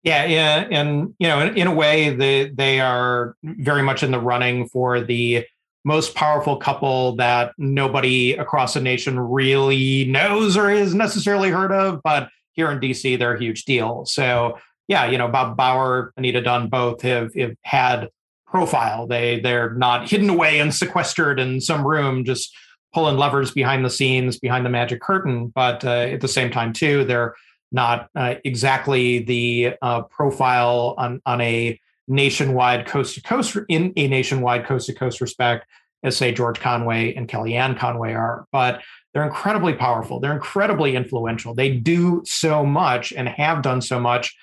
Yeah, 0.02 0.24
yeah, 0.26 0.68
and 0.70 1.14
you 1.18 1.26
know, 1.26 1.40
in, 1.40 1.56
in 1.56 1.66
a 1.66 1.74
way, 1.74 2.10
they 2.14 2.50
they 2.50 2.80
are 2.80 3.34
very 3.42 3.82
much 3.82 4.02
in 4.02 4.12
the 4.12 4.20
running 4.20 4.68
for 4.68 5.00
the 5.00 5.44
most 5.84 6.14
powerful 6.16 6.56
couple 6.56 7.14
that 7.16 7.52
nobody 7.58 8.32
across 8.32 8.74
the 8.74 8.80
nation 8.80 9.18
really 9.18 10.04
knows 10.04 10.56
or 10.56 10.68
has 10.68 10.94
necessarily 10.94 11.48
heard 11.48 11.70
of, 11.70 12.00
but 12.02 12.28
here 12.52 12.72
in 12.72 12.80
DC, 12.80 13.16
they're 13.18 13.34
a 13.34 13.38
huge 13.38 13.64
deal. 13.64 14.04
So 14.04 14.58
yeah, 14.88 15.06
you 15.06 15.18
know, 15.18 15.28
Bob 15.28 15.56
Bauer, 15.56 16.12
Anita 16.16 16.40
Dunn 16.40 16.68
both 16.68 17.02
have, 17.02 17.34
have 17.34 17.56
had 17.62 18.08
profile. 18.46 19.06
They 19.06 19.40
they're 19.40 19.74
not 19.74 20.08
hidden 20.08 20.30
away 20.30 20.60
and 20.60 20.74
sequestered 20.74 21.40
in 21.40 21.60
some 21.60 21.86
room, 21.86 22.24
just 22.24 22.54
pulling 22.94 23.16
levers 23.16 23.50
behind 23.50 23.84
the 23.84 23.90
scenes, 23.90 24.38
behind 24.38 24.64
the 24.64 24.70
magic 24.70 25.00
curtain. 25.00 25.48
But 25.48 25.84
uh, 25.84 25.90
at 25.90 26.20
the 26.20 26.28
same 26.28 26.50
time, 26.50 26.72
too, 26.72 27.04
they're 27.04 27.34
not 27.72 28.08
uh, 28.14 28.36
exactly 28.44 29.18
the 29.20 29.74
uh, 29.82 30.02
profile 30.02 30.94
on 30.96 31.20
on 31.26 31.40
a 31.40 31.78
nationwide 32.08 32.86
coast 32.86 33.16
to 33.16 33.22
coast 33.22 33.56
in 33.68 33.92
a 33.96 34.06
nationwide 34.06 34.64
coast 34.64 34.86
to 34.86 34.94
coast 34.94 35.20
respect 35.20 35.66
as 36.02 36.16
say 36.16 36.30
George 36.30 36.60
Conway 36.60 37.14
and 37.14 37.28
Kellyanne 37.28 37.76
Conway 37.76 38.12
are. 38.14 38.46
But 38.52 38.82
they're 39.12 39.24
incredibly 39.24 39.74
powerful. 39.74 40.20
They're 40.20 40.32
incredibly 40.32 40.94
influential. 40.94 41.54
They 41.54 41.70
do 41.76 42.22
so 42.24 42.64
much 42.64 43.12
and 43.12 43.28
have 43.28 43.62
done 43.62 43.80
so 43.80 43.98
much 43.98 44.36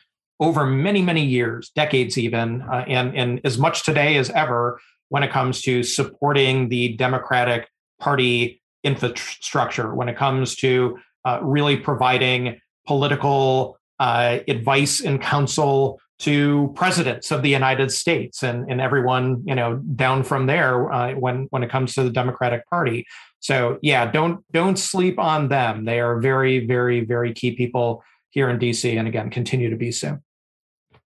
over 0.43 0.65
many, 0.65 1.01
many 1.01 1.23
years, 1.23 1.71
decades 1.73 2.17
even, 2.17 2.61
uh, 2.63 2.83
and, 2.87 3.15
and 3.15 3.39
as 3.45 3.57
much 3.57 3.83
today 3.83 4.17
as 4.17 4.29
ever 4.31 4.77
when 5.07 5.23
it 5.23 5.31
comes 5.31 5.61
to 5.61 5.83
supporting 5.83 6.67
the 6.67 6.97
Democratic 6.97 7.69
Party 7.99 8.61
infrastructure, 8.83 9.95
when 9.95 10.09
it 10.09 10.17
comes 10.17 10.55
to 10.57 10.97
uh, 11.23 11.39
really 11.41 11.77
providing 11.77 12.59
political 12.85 13.77
uh, 13.99 14.39
advice 14.49 14.99
and 14.99 15.21
counsel 15.21 15.97
to 16.19 16.73
presidents 16.75 17.31
of 17.31 17.41
the 17.41 17.49
United 17.49 17.89
States 17.89 18.43
and, 18.43 18.69
and 18.69 18.81
everyone, 18.81 19.41
you 19.45 19.55
know, 19.55 19.77
down 19.95 20.23
from 20.23 20.45
there 20.45 20.91
uh, 20.91 21.13
when 21.13 21.47
when 21.51 21.63
it 21.63 21.69
comes 21.69 21.93
to 21.93 22.03
the 22.03 22.09
Democratic 22.09 22.67
Party. 22.69 23.05
So 23.39 23.79
yeah, 23.81 24.11
don't 24.11 24.43
don't 24.51 24.77
sleep 24.77 25.19
on 25.19 25.47
them. 25.47 25.85
They 25.85 26.01
are 26.01 26.19
very, 26.19 26.65
very, 26.65 27.05
very 27.05 27.33
key 27.33 27.55
people 27.55 28.03
here 28.31 28.49
in 28.49 28.59
DC, 28.59 28.97
and 28.97 29.07
again, 29.07 29.29
continue 29.29 29.69
to 29.69 29.77
be 29.77 29.91
so. 29.91 30.19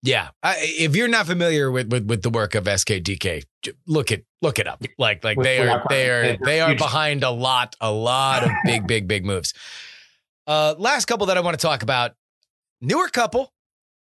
Yeah, 0.05 0.29
I, 0.43 0.57
if 0.59 0.95
you're 0.95 1.07
not 1.07 1.25
familiar 1.25 1.71
with, 1.71 1.91
with 1.91 2.05
with 2.05 2.21
the 2.21 2.29
work 2.29 2.53
of 2.53 2.65
SKDK, 2.65 3.43
look 3.87 4.11
it 4.11 4.23
look 4.39 4.59
it 4.59 4.67
up. 4.67 4.83
Like 4.99 5.23
like 5.23 5.41
they 5.41 5.67
are 5.67 5.83
they 5.89 6.09
are 6.11 6.37
they 6.45 6.61
are 6.61 6.75
behind 6.75 7.23
a 7.23 7.31
lot 7.31 7.75
a 7.81 7.91
lot 7.91 8.43
of 8.43 8.51
big 8.63 8.85
big 8.87 9.07
big 9.07 9.25
moves. 9.25 9.55
Uh, 10.45 10.75
last 10.77 11.05
couple 11.05 11.25
that 11.25 11.37
I 11.37 11.41
want 11.41 11.59
to 11.59 11.65
talk 11.65 11.81
about, 11.81 12.11
newer 12.81 13.07
couple, 13.07 13.51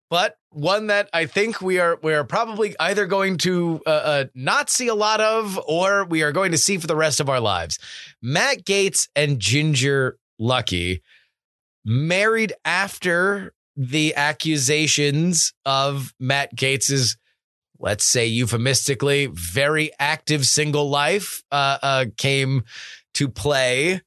but 0.09 0.37
one 0.49 0.87
that 0.87 1.09
I 1.13 1.27
think 1.27 1.61
we 1.61 1.79
are 1.79 1.97
we 2.03 2.13
are 2.13 2.25
probably 2.25 2.75
either 2.77 3.05
going 3.05 3.37
to 3.39 3.81
uh, 3.85 3.89
uh, 3.89 4.25
not 4.35 4.69
see 4.69 4.89
a 4.89 4.95
lot 4.95 5.21
of, 5.21 5.57
or 5.65 6.03
we 6.03 6.23
are 6.23 6.33
going 6.33 6.51
to 6.51 6.57
see 6.57 6.77
for 6.77 6.87
the 6.87 6.95
rest 6.97 7.21
of 7.21 7.29
our 7.29 7.39
lives. 7.39 7.79
Matt 8.21 8.65
Gaetz 8.65 9.07
and 9.15 9.39
Ginger 9.39 10.17
Luckey 10.41 10.99
married 11.85 12.51
after 12.65 13.53
the 13.75 14.15
accusations 14.15 15.53
of 15.65 16.13
Matt 16.19 16.55
Gaetz's, 16.55 17.17
let's 17.79 18.05
say 18.05 18.25
euphemistically, 18.25 19.27
very 19.27 19.91
active 19.99 20.45
single 20.45 20.89
life 20.89 21.43
uh, 21.51 21.77
uh, 21.81 22.05
came 22.17 22.63
to 23.15 23.27
play. 23.27 24.01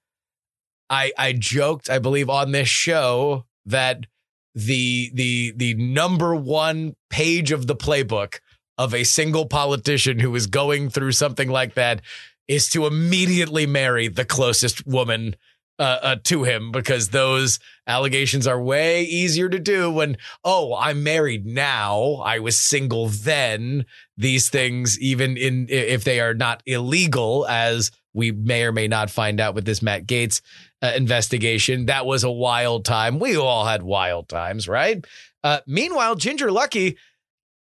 I 0.90 1.12
I 1.18 1.32
joked, 1.32 1.90
I 1.90 1.98
believe, 1.98 2.30
on 2.30 2.52
this 2.52 2.68
show 2.68 3.44
that 3.66 4.06
the 4.54 5.10
the 5.12 5.52
the 5.56 5.74
number 5.74 6.34
one 6.34 6.94
page 7.10 7.52
of 7.52 7.66
the 7.66 7.76
playbook 7.76 8.40
of 8.78 8.94
a 8.94 9.04
single 9.04 9.46
politician 9.46 10.20
who 10.20 10.34
is 10.34 10.46
going 10.46 10.88
through 10.88 11.12
something 11.12 11.48
like 11.50 11.74
that 11.74 12.00
is 12.46 12.68
to 12.70 12.86
immediately 12.86 13.66
marry 13.66 14.08
the 14.08 14.24
closest 14.24 14.86
woman 14.86 15.36
uh, 15.78 15.98
uh, 16.02 16.16
to 16.24 16.42
him 16.42 16.72
because 16.72 17.08
those 17.08 17.58
allegations 17.86 18.46
are 18.46 18.60
way 18.60 19.04
easier 19.04 19.48
to 19.48 19.58
do 19.58 19.90
when, 19.90 20.16
oh, 20.44 20.74
I'm 20.74 21.02
married 21.02 21.46
now. 21.46 22.14
I 22.24 22.40
was 22.40 22.58
single 22.58 23.08
then. 23.08 23.86
These 24.16 24.48
things, 24.48 24.98
even 25.00 25.36
in 25.36 25.66
if 25.68 26.04
they 26.04 26.20
are 26.20 26.34
not 26.34 26.62
illegal, 26.66 27.46
as 27.46 27.90
we 28.12 28.32
may 28.32 28.64
or 28.64 28.72
may 28.72 28.88
not 28.88 29.10
find 29.10 29.40
out 29.40 29.54
with 29.54 29.64
this 29.64 29.80
Matt 29.80 30.06
Gaetz 30.06 30.40
uh, 30.82 30.92
investigation, 30.96 31.86
that 31.86 32.06
was 32.06 32.24
a 32.24 32.30
wild 32.30 32.84
time. 32.84 33.20
We 33.20 33.36
all 33.36 33.64
had 33.64 33.82
wild 33.82 34.28
times, 34.28 34.66
right? 34.68 35.04
Uh, 35.44 35.60
meanwhile, 35.66 36.16
Ginger 36.16 36.48
Luckey, 36.48 36.96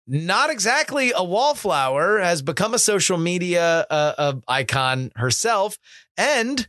not 0.07 0.49
exactly 0.49 1.13
a 1.15 1.23
wallflower, 1.23 2.21
has 2.21 2.41
become 2.41 2.73
a 2.73 2.79
social 2.79 3.19
media 3.19 3.87
uh, 3.91 4.35
icon 4.49 5.11
herself, 5.17 5.77
and 6.17 6.67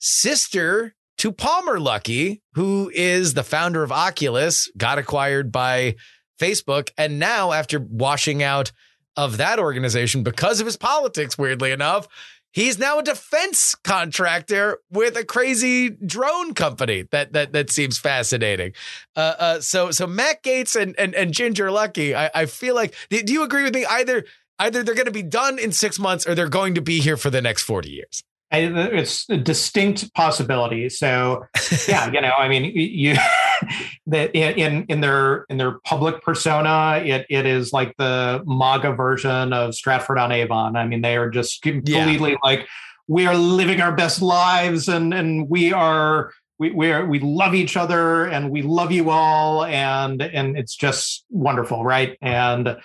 sister 0.00 0.94
to 1.18 1.30
Palmer 1.30 1.78
Luckey, 1.78 2.40
who 2.54 2.90
is 2.94 3.34
the 3.34 3.44
founder 3.44 3.82
of 3.82 3.92
Oculus, 3.92 4.70
got 4.76 4.98
acquired 4.98 5.52
by 5.52 5.96
Facebook. 6.40 6.90
And 6.96 7.18
now, 7.18 7.52
after 7.52 7.78
washing 7.78 8.42
out 8.42 8.72
of 9.16 9.36
that 9.36 9.58
organization 9.58 10.22
because 10.22 10.60
of 10.60 10.66
his 10.66 10.76
politics, 10.76 11.36
weirdly 11.36 11.72
enough, 11.72 12.08
he's 12.52 12.78
now 12.78 12.98
a 12.98 13.02
defense 13.02 13.74
contractor 13.74 14.78
with 14.90 15.16
a 15.16 15.24
crazy 15.24 15.90
drone 15.90 16.54
company. 16.54 17.04
That 17.12 17.34
that 17.34 17.52
that 17.52 17.70
seems 17.70 17.98
fascinating. 17.98 18.72
Uh, 19.14 19.34
uh, 19.38 19.60
so 19.60 19.90
so 19.90 20.06
Matt 20.06 20.42
Gaetz 20.42 20.80
and 20.80 20.98
and, 20.98 21.14
and 21.14 21.34
Ginger 21.34 21.68
Luckey, 21.68 22.14
I, 22.14 22.30
I 22.34 22.46
feel 22.46 22.74
like. 22.74 22.94
Do 23.10 23.32
you 23.32 23.42
agree 23.42 23.64
with 23.64 23.74
me? 23.74 23.84
Either 23.84 24.24
Either 24.60 24.82
they're 24.82 24.94
going 24.94 25.06
to 25.06 25.10
be 25.10 25.22
done 25.22 25.58
in 25.58 25.72
six 25.72 25.98
months 25.98 26.28
or 26.28 26.34
they're 26.34 26.46
going 26.46 26.74
to 26.74 26.82
be 26.82 27.00
here 27.00 27.16
for 27.16 27.30
the 27.30 27.40
next 27.40 27.62
40 27.62 27.88
years. 27.88 28.22
It's 28.52 29.28
a 29.28 29.36
distinct 29.36 30.12
possibility. 30.14 30.88
So, 30.88 31.44
yeah, 31.88 32.10
you 32.10 32.20
know, 32.20 32.32
I 32.36 32.48
mean, 32.48 32.64
you 32.74 33.14
that 34.06 34.34
in 34.34 34.84
in 34.86 35.00
their 35.00 35.44
in 35.48 35.56
their 35.56 35.78
public 35.80 36.22
persona, 36.22 37.00
it 37.04 37.26
it 37.30 37.46
is 37.46 37.72
like 37.72 37.94
the 37.96 38.42
MAGA 38.46 38.92
version 38.94 39.52
of 39.52 39.74
Stratford 39.74 40.18
on 40.18 40.32
Avon. 40.32 40.76
I 40.76 40.86
mean, 40.86 41.02
they 41.02 41.16
are 41.16 41.30
just 41.30 41.62
completely 41.62 42.32
yeah. 42.32 42.36
like 42.42 42.66
we 43.06 43.26
are 43.26 43.36
living 43.36 43.80
our 43.80 43.92
best 43.92 44.20
lives, 44.20 44.88
and 44.88 45.14
and 45.14 45.48
we 45.48 45.72
are 45.72 46.32
we 46.58 46.70
we 46.70 46.90
are, 46.92 47.06
we 47.06 47.20
love 47.20 47.54
each 47.54 47.76
other, 47.76 48.26
and 48.26 48.50
we 48.50 48.62
love 48.62 48.90
you 48.90 49.10
all, 49.10 49.64
and 49.64 50.20
and 50.20 50.56
it's 50.56 50.74
just 50.74 51.24
wonderful, 51.30 51.84
right? 51.84 52.18
And 52.20 52.76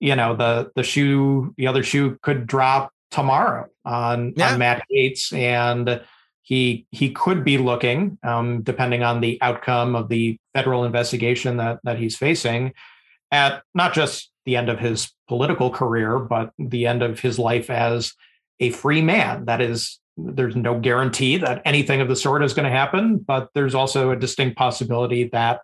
you 0.00 0.16
know 0.16 0.36
the 0.36 0.70
the 0.74 0.82
shoe 0.82 1.54
the 1.56 1.66
other 1.66 1.82
shoe 1.82 2.18
could 2.22 2.46
drop 2.46 2.92
tomorrow 3.10 3.66
on 3.84 4.34
yeah. 4.36 4.52
on 4.52 4.58
Matt 4.58 4.84
Gaetz, 4.92 5.32
and 5.32 6.00
he 6.48 6.86
he 6.92 7.10
could 7.10 7.44
be 7.44 7.58
looking 7.58 8.18
um, 8.22 8.62
depending 8.62 9.02
on 9.02 9.20
the 9.20 9.38
outcome 9.42 9.94
of 9.94 10.08
the 10.08 10.38
federal 10.54 10.84
investigation 10.84 11.58
that 11.58 11.78
that 11.84 11.98
he's 11.98 12.16
facing 12.16 12.72
at 13.30 13.62
not 13.74 13.92
just 13.92 14.30
the 14.46 14.56
end 14.56 14.70
of 14.70 14.78
his 14.78 15.12
political 15.28 15.68
career 15.68 16.18
but 16.18 16.50
the 16.58 16.86
end 16.86 17.02
of 17.02 17.20
his 17.20 17.38
life 17.38 17.68
as 17.68 18.14
a 18.60 18.70
free 18.70 19.02
man 19.02 19.44
that 19.44 19.60
is 19.60 19.98
there's 20.16 20.56
no 20.56 20.80
guarantee 20.80 21.36
that 21.36 21.60
anything 21.66 22.00
of 22.00 22.08
the 22.08 22.16
sort 22.16 22.42
is 22.42 22.54
going 22.54 22.64
to 22.64 22.70
happen 22.70 23.18
but 23.18 23.50
there's 23.54 23.74
also 23.74 24.10
a 24.10 24.16
distinct 24.16 24.56
possibility 24.56 25.24
that 25.24 25.60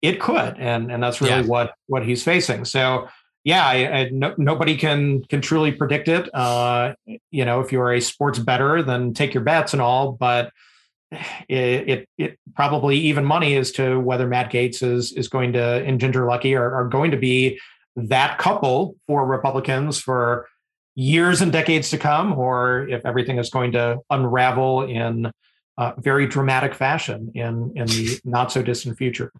it 0.00 0.18
could 0.18 0.56
and 0.58 0.90
and 0.90 1.02
that's 1.02 1.20
really 1.20 1.42
yeah. 1.42 1.46
what 1.46 1.74
what 1.88 2.06
he's 2.06 2.24
facing 2.24 2.64
so 2.64 3.06
yeah, 3.44 3.66
I, 3.66 3.74
I, 3.74 4.08
no, 4.10 4.34
nobody 4.38 4.76
can 4.76 5.22
can 5.24 5.40
truly 5.40 5.72
predict 5.72 6.08
it. 6.08 6.32
Uh, 6.34 6.94
you 7.30 7.44
know, 7.44 7.60
if 7.60 7.72
you're 7.72 7.92
a 7.92 8.00
sports 8.00 8.38
better, 8.38 8.82
then 8.82 9.14
take 9.14 9.34
your 9.34 9.42
bets 9.42 9.72
and 9.72 9.82
all, 9.82 10.12
but 10.12 10.52
it, 11.48 11.88
it, 11.88 12.08
it 12.18 12.38
probably 12.54 12.98
even 12.98 13.24
money 13.24 13.56
as 13.56 13.72
to 13.72 13.98
whether 13.98 14.28
Matt 14.28 14.52
Gaetz 14.52 14.82
is 14.82 15.12
is 15.12 15.28
going 15.28 15.54
to 15.54 15.62
and 15.62 16.00
Ginger 16.00 16.22
Luckey 16.22 16.56
are, 16.56 16.74
are 16.74 16.88
going 16.88 17.10
to 17.10 17.16
be 17.16 17.58
that 17.96 18.38
couple 18.38 18.96
for 19.06 19.26
Republicans 19.26 19.98
for 20.00 20.48
years 20.94 21.40
and 21.40 21.52
decades 21.52 21.90
to 21.90 21.98
come, 21.98 22.38
or 22.38 22.86
if 22.88 23.04
everything 23.04 23.38
is 23.38 23.50
going 23.50 23.72
to 23.72 23.98
unravel 24.10 24.82
in 24.82 25.30
uh, 25.78 25.92
very 25.98 26.26
dramatic 26.26 26.74
fashion 26.74 27.32
in 27.34 27.72
in 27.74 27.86
the 27.86 28.20
not 28.24 28.52
so 28.52 28.62
distant 28.62 28.96
future. 28.96 29.32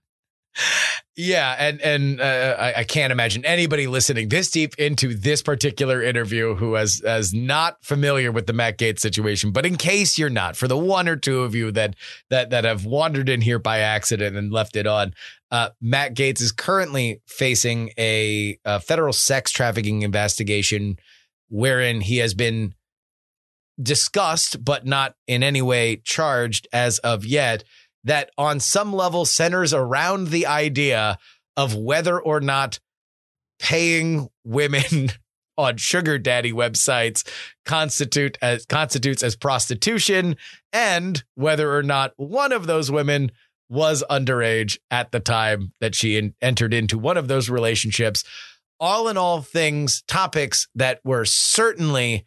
Yeah, 1.15 1.55
and 1.59 1.81
and 1.83 2.21
uh, 2.23 2.57
I, 2.59 2.75
I, 2.81 2.85
can't 2.85 3.13
imagine 3.13 3.45
anybody 3.45 3.87
listening 3.87 4.31
this 4.31 4.51
deep 4.51 4.75
into 4.79 5.13
this 5.13 5.43
particular 5.43 6.03
interview 6.03 6.55
who 6.55 6.73
has 6.73 7.03
as 7.05 7.35
not 7.35 7.77
familiar 7.85 8.33
with 8.33 8.47
the 8.47 8.55
Matt 8.55 8.79
Gaetz 8.79 9.01
situation. 9.01 9.51
But 9.51 9.67
in 9.67 9.77
case 9.77 10.17
you're 10.17 10.31
not, 10.31 10.57
for 10.57 10.69
the 10.69 10.79
one 10.79 11.09
or 11.09 11.17
two 11.17 11.41
of 11.41 11.55
you 11.55 11.71
that 11.73 11.97
that 12.31 12.49
that 12.49 12.65
have 12.65 12.87
wandered 12.87 13.29
in 13.29 13.43
here 13.43 13.59
by 13.59 13.81
accident 13.81 14.39
and 14.39 14.51
left 14.51 14.75
it 14.75 14.87
on, 14.87 15.13
uh, 15.51 15.69
Matt 15.83 16.15
Gaetz 16.15 16.41
is 16.41 16.51
currently 16.51 17.21
facing 17.27 17.91
a, 17.99 18.59
a 18.65 18.81
federal 18.81 19.13
sex 19.13 19.51
trafficking 19.51 20.01
investigation, 20.01 20.97
wherein 21.51 22.01
he 22.01 22.19
has 22.19 22.33
been 22.33 22.75
discussed 23.83 24.65
but 24.65 24.87
not 24.87 25.15
in 25.27 25.43
any 25.43 25.61
way 25.61 25.97
charged 25.97 26.69
as 26.73 26.99
of 27.01 27.27
yet 27.27 27.65
that 28.05 28.31
on 28.37 28.61
some 28.61 28.93
level 28.93 29.25
centers 29.25 29.73
around 29.73 30.29
the 30.29 30.47
idea 30.47 31.19
of 31.57 31.75
whether 31.75 32.21
or 32.21 32.41
not 32.41 32.79
paying 33.59 34.29
women 34.45 35.11
on 35.59 35.77
sugar 35.77 36.19
daddy 36.19 36.53
websites 36.53 37.29
constitute 37.67 38.39
as 38.41 38.65
constitutes 38.67 39.23
as 39.23 39.37
prostitution 39.37 40.37
and 40.73 41.23
whether 41.35 41.77
or 41.77 41.83
not 41.83 42.13
one 42.17 42.53
of 42.53 42.67
those 42.67 42.91
women 42.91 43.31
was 43.69 44.05
underage 44.11 44.79
at 44.91 45.13
the 45.13 45.21
time 45.21 45.73
that 45.81 45.95
she 45.95 46.17
in, 46.19 46.35
entered 46.43 46.75
into 46.75 46.99
one 46.99 47.17
of 47.17 47.29
those 47.29 47.49
relationships. 47.49 48.23
All 48.79 49.09
in 49.09 49.17
all 49.17 49.41
things 49.41 50.03
topics 50.09 50.69
that 50.75 51.01
were 51.05 51.25
certainly 51.25 52.27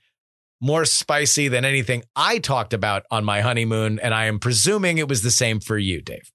more 0.61 0.85
spicy 0.85 1.47
than 1.47 1.65
anything 1.65 2.03
I 2.15 2.39
talked 2.39 2.73
about 2.73 3.03
on 3.11 3.25
my 3.25 3.41
honeymoon. 3.41 3.99
And 3.99 4.13
I 4.13 4.25
am 4.25 4.39
presuming 4.39 4.97
it 4.97 5.07
was 5.07 5.21
the 5.21 5.31
same 5.31 5.59
for 5.59 5.77
you, 5.77 6.01
Dave. 6.01 6.31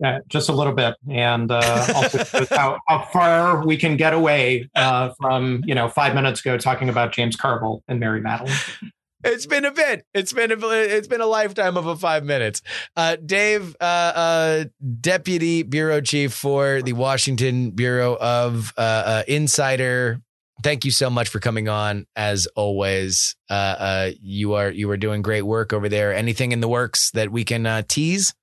Yeah, 0.00 0.18
just 0.28 0.48
a 0.48 0.52
little 0.52 0.72
bit, 0.72 0.94
and 1.10 1.50
uh, 1.50 1.86
also 1.94 2.46
how, 2.50 2.78
how, 2.88 3.08
far 3.12 3.66
we 3.66 3.76
can 3.76 3.96
get 3.96 4.14
away 4.14 4.68
uh, 4.74 5.10
from 5.20 5.62
you 5.66 5.74
know 5.74 5.88
five 5.88 6.14
minutes 6.14 6.40
ago 6.40 6.56
talking 6.56 6.88
about 6.88 7.12
James 7.12 7.36
Carville 7.36 7.82
and 7.88 8.00
Mary 8.00 8.20
Matalin. 8.20 8.50
It's 9.24 9.46
been 9.46 9.64
a 9.64 9.70
bit. 9.70 10.04
It's 10.14 10.32
been 10.32 10.50
a 10.50 10.56
it's 10.72 11.06
been 11.06 11.20
a 11.20 11.26
lifetime 11.26 11.76
of 11.76 11.86
a 11.86 11.94
five 11.94 12.24
minutes. 12.24 12.60
Uh, 12.96 13.16
Dave, 13.24 13.76
uh, 13.80 13.84
uh, 13.84 14.64
deputy 15.00 15.62
bureau 15.62 16.00
chief 16.00 16.32
for 16.34 16.82
the 16.82 16.92
Washington 16.92 17.70
Bureau 17.70 18.16
of 18.20 18.72
uh, 18.76 18.80
uh, 18.80 19.22
Insider 19.28 20.20
thank 20.62 20.84
you 20.84 20.90
so 20.90 21.10
much 21.10 21.28
for 21.28 21.40
coming 21.40 21.68
on. 21.68 22.06
As 22.16 22.46
always, 22.56 23.36
uh, 23.50 23.52
uh, 23.52 24.10
you 24.20 24.54
are 24.54 24.70
you 24.70 24.90
are 24.90 24.96
doing 24.96 25.22
great 25.22 25.42
work 25.42 25.72
over 25.72 25.88
there. 25.88 26.14
Anything 26.14 26.52
in 26.52 26.60
the 26.60 26.68
works 26.68 27.10
that 27.12 27.30
we 27.30 27.44
can 27.44 27.66
uh, 27.66 27.82
tease? 27.86 28.34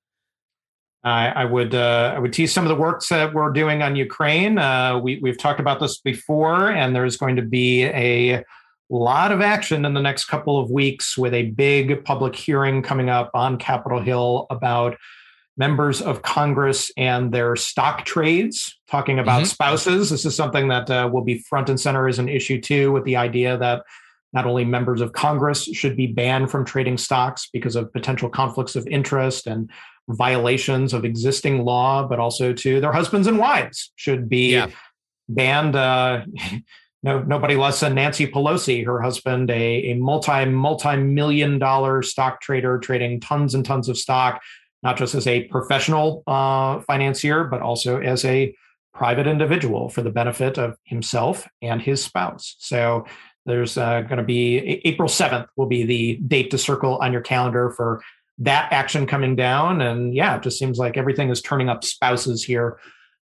I, 1.02 1.28
I 1.28 1.44
would 1.46 1.74
uh, 1.74 2.12
I 2.14 2.18
would 2.18 2.32
tease 2.32 2.52
some 2.52 2.64
of 2.64 2.68
the 2.68 2.74
works 2.74 3.08
that 3.08 3.32
we're 3.32 3.52
doing 3.52 3.82
on 3.82 3.96
Ukraine. 3.96 4.58
Uh, 4.58 4.98
we 4.98 5.18
we've 5.22 5.38
talked 5.38 5.60
about 5.60 5.80
this 5.80 5.98
before, 6.00 6.70
and 6.70 6.94
there's 6.94 7.16
going 7.16 7.36
to 7.36 7.42
be 7.42 7.84
a 7.84 8.44
lot 8.90 9.32
of 9.32 9.40
action 9.40 9.84
in 9.84 9.94
the 9.94 10.02
next 10.02 10.26
couple 10.26 10.58
of 10.58 10.70
weeks 10.70 11.16
with 11.16 11.32
a 11.32 11.50
big 11.50 12.04
public 12.04 12.34
hearing 12.36 12.82
coming 12.82 13.08
up 13.08 13.30
on 13.34 13.56
Capitol 13.56 14.00
Hill 14.00 14.46
about 14.50 14.96
members 15.60 16.00
of 16.00 16.22
Congress 16.22 16.90
and 16.96 17.30
their 17.30 17.54
stock 17.54 18.06
trades, 18.06 18.78
talking 18.90 19.18
about 19.18 19.42
mm-hmm. 19.42 19.44
spouses. 19.44 20.08
This 20.08 20.24
is 20.24 20.34
something 20.34 20.68
that 20.68 20.90
uh, 20.90 21.10
will 21.12 21.22
be 21.22 21.44
front 21.50 21.68
and 21.68 21.78
center 21.78 22.08
as 22.08 22.18
an 22.18 22.30
issue 22.30 22.58
too, 22.58 22.90
with 22.92 23.04
the 23.04 23.16
idea 23.16 23.58
that 23.58 23.82
not 24.32 24.46
only 24.46 24.64
members 24.64 25.02
of 25.02 25.12
Congress 25.12 25.64
should 25.64 25.98
be 25.98 26.06
banned 26.06 26.50
from 26.50 26.64
trading 26.64 26.96
stocks 26.96 27.50
because 27.52 27.76
of 27.76 27.92
potential 27.92 28.30
conflicts 28.30 28.74
of 28.74 28.86
interest 28.86 29.46
and 29.46 29.70
violations 30.08 30.94
of 30.94 31.04
existing 31.04 31.62
law, 31.62 32.08
but 32.08 32.18
also 32.18 32.54
to 32.54 32.80
their 32.80 32.92
husbands 32.92 33.26
and 33.26 33.38
wives 33.38 33.92
should 33.96 34.30
be 34.30 34.52
yeah. 34.52 34.68
banned. 35.28 35.76
Uh, 35.76 36.24
no, 37.02 37.22
nobody 37.22 37.54
less 37.54 37.80
than 37.80 37.94
Nancy 37.96 38.26
Pelosi, 38.26 38.86
her 38.86 39.02
husband, 39.02 39.50
a, 39.50 39.90
a 39.90 39.94
multi 39.94 40.46
multi 40.46 40.96
million 40.96 41.58
dollar 41.58 42.00
stock 42.00 42.40
trader, 42.40 42.78
trading 42.78 43.20
tons 43.20 43.54
and 43.54 43.64
tons 43.64 43.90
of 43.90 43.98
stock 43.98 44.40
not 44.82 44.96
just 44.96 45.14
as 45.14 45.26
a 45.26 45.44
professional 45.44 46.22
uh, 46.26 46.80
financier, 46.80 47.44
but 47.44 47.60
also 47.60 48.00
as 48.00 48.24
a 48.24 48.54
private 48.94 49.26
individual 49.26 49.88
for 49.88 50.02
the 50.02 50.10
benefit 50.10 50.58
of 50.58 50.76
himself 50.84 51.46
and 51.62 51.80
his 51.80 52.02
spouse. 52.02 52.56
So 52.58 53.04
there's 53.46 53.78
uh, 53.78 54.02
going 54.02 54.18
to 54.18 54.24
be 54.24 54.80
April 54.84 55.08
7th 55.08 55.46
will 55.56 55.66
be 55.66 55.84
the 55.84 56.16
date 56.26 56.50
to 56.50 56.58
circle 56.58 56.98
on 56.98 57.12
your 57.12 57.22
calendar 57.22 57.70
for 57.70 58.02
that 58.38 58.72
action 58.72 59.06
coming 59.06 59.36
down. 59.36 59.80
And 59.80 60.14
yeah, 60.14 60.36
it 60.36 60.42
just 60.42 60.58
seems 60.58 60.78
like 60.78 60.96
everything 60.96 61.30
is 61.30 61.42
turning 61.42 61.68
up 61.68 61.84
spouses 61.84 62.44
here 62.44 62.78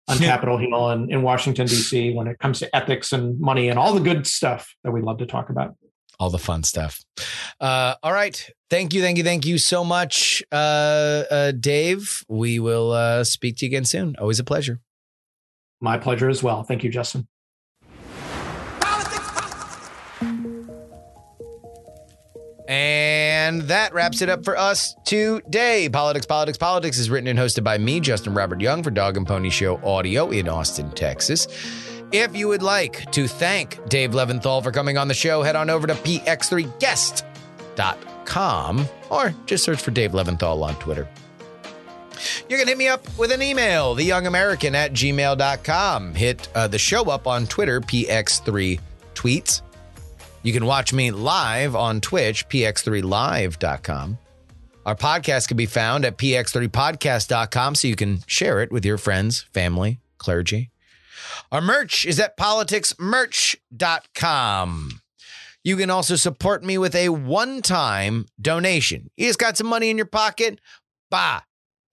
on 0.08 0.18
Capitol 0.20 0.58
Hill 0.58 0.90
and 0.90 1.12
in 1.12 1.22
Washington, 1.22 1.68
D.C. 1.68 2.14
when 2.14 2.28
it 2.28 2.40
comes 2.40 2.60
to 2.60 2.76
ethics 2.76 3.12
and 3.12 3.40
money 3.40 3.68
and 3.68 3.78
all 3.78 3.94
the 3.94 4.00
good 4.00 4.26
stuff 4.26 4.74
that 4.84 4.92
we 4.92 5.02
love 5.02 5.18
to 5.18 5.26
talk 5.26 5.50
about 5.50 5.76
all 6.20 6.30
the 6.30 6.40
fun 6.40 6.64
stuff. 6.64 7.04
Uh, 7.60 7.96
all 8.04 8.14
right. 8.14 8.50
Thank 8.70 8.94
you. 8.94 9.02
Thank 9.02 9.18
you. 9.18 9.24
Thank 9.24 9.46
you 9.46 9.58
so 9.58 9.84
much, 9.84 10.44
uh, 10.52 10.56
uh, 11.30 11.52
Dave. 11.52 12.24
We 12.28 12.60
will 12.60 12.92
uh, 12.92 13.24
speak 13.24 13.58
to 13.58 13.66
you 13.66 13.70
again 13.70 13.86
soon. 13.86 14.16
Always 14.20 14.40
a 14.40 14.44
pleasure. 14.44 14.80
My 15.80 15.98
pleasure 15.98 16.30
as 16.30 16.42
well. 16.42 16.64
Thank 16.64 16.84
you, 16.84 16.90
Justin. 16.90 17.28
And 22.68 23.62
that 23.64 23.94
wraps 23.94 24.22
it 24.22 24.28
up 24.28 24.44
for 24.44 24.58
us 24.58 24.94
today. 25.06 25.88
Politics, 25.88 26.26
Politics, 26.26 26.58
Politics 26.58 26.98
is 26.98 27.10
written 27.10 27.28
and 27.28 27.40
hosted 27.40 27.64
by 27.64 27.78
me, 27.78 28.02
Justin 28.02 28.34
Robert 28.34 28.60
Young, 28.60 28.84
for 28.84 28.92
Dog 28.92 29.16
and 29.16 29.26
Pony 29.26 29.50
Show 29.50 29.78
Audio 29.86 30.30
in 30.32 30.50
Austin, 30.50 30.92
Texas. 30.92 31.48
If 32.12 32.36
you 32.36 32.48
would 32.48 32.64
like 32.64 33.12
to 33.12 33.28
thank 33.28 33.88
Dave 33.90 34.12
Levinthal 34.12 34.64
for 34.64 34.72
coming 34.72 34.98
on 34.98 35.10
the 35.10 35.14
show, 35.14 35.44
head 35.44 35.58
on 35.58 35.70
over 35.70 35.88
to 35.88 35.94
px3guest.com 35.94 38.88
or 39.10 39.34
just 39.46 39.64
search 39.64 39.82
for 39.82 39.92
Dave 39.92 40.12
Levinthal 40.12 40.62
on 40.64 40.76
Twitter. 40.76 41.08
You 42.50 42.58
can 42.58 42.68
hit 42.68 42.78
me 42.78 42.88
up 42.88 43.06
with 43.18 43.32
an 43.32 43.42
email, 43.42 43.96
theyoungamerican 43.96 44.74
at 44.74 44.94
gmail.com. 44.94 46.16
Hit 46.16 46.48
uh, 46.56 46.68
the 46.68 46.80
show 46.80 47.10
up 47.10 47.28
on 47.28 47.46
Twitter, 47.46 47.82
PX3 47.82 48.80
tweets. 49.14 49.62
You 50.44 50.54
can 50.54 50.66
watch 50.66 50.94
me 50.94 51.12
live 51.12 51.76
on 51.76 52.00
Twitch, 52.00 52.48
px3live.com. 52.48 54.18
Our 54.86 54.96
podcast 54.96 55.50
can 55.50 55.58
be 55.58 55.66
found 55.66 56.06
at 56.06 56.18
px3podcast.com 56.18 57.76
so 57.76 57.90
you 57.90 57.98
can 57.98 58.22
share 58.26 58.62
it 58.62 58.72
with 58.72 58.86
your 58.86 58.98
friends, 58.98 59.42
family, 59.52 60.00
clergy, 60.18 60.70
Our 61.52 61.62
merch 61.62 62.06
is 62.06 62.20
at 62.20 62.38
politicsmerch.com. 62.38 65.02
You 65.64 65.76
can 65.76 65.90
also 65.90 66.16
support 66.16 66.64
me 66.64 66.78
with 66.78 66.94
a 66.96 67.10
one 67.10 67.62
time 67.62 68.28
donation. 68.40 69.10
You 69.18 69.28
just 69.28 69.40
got 69.40 69.58
some 69.58 69.68
money 69.68 69.90
in 69.90 69.98
your 69.98 70.06
pocket? 70.06 70.62
Bah, 71.12 71.42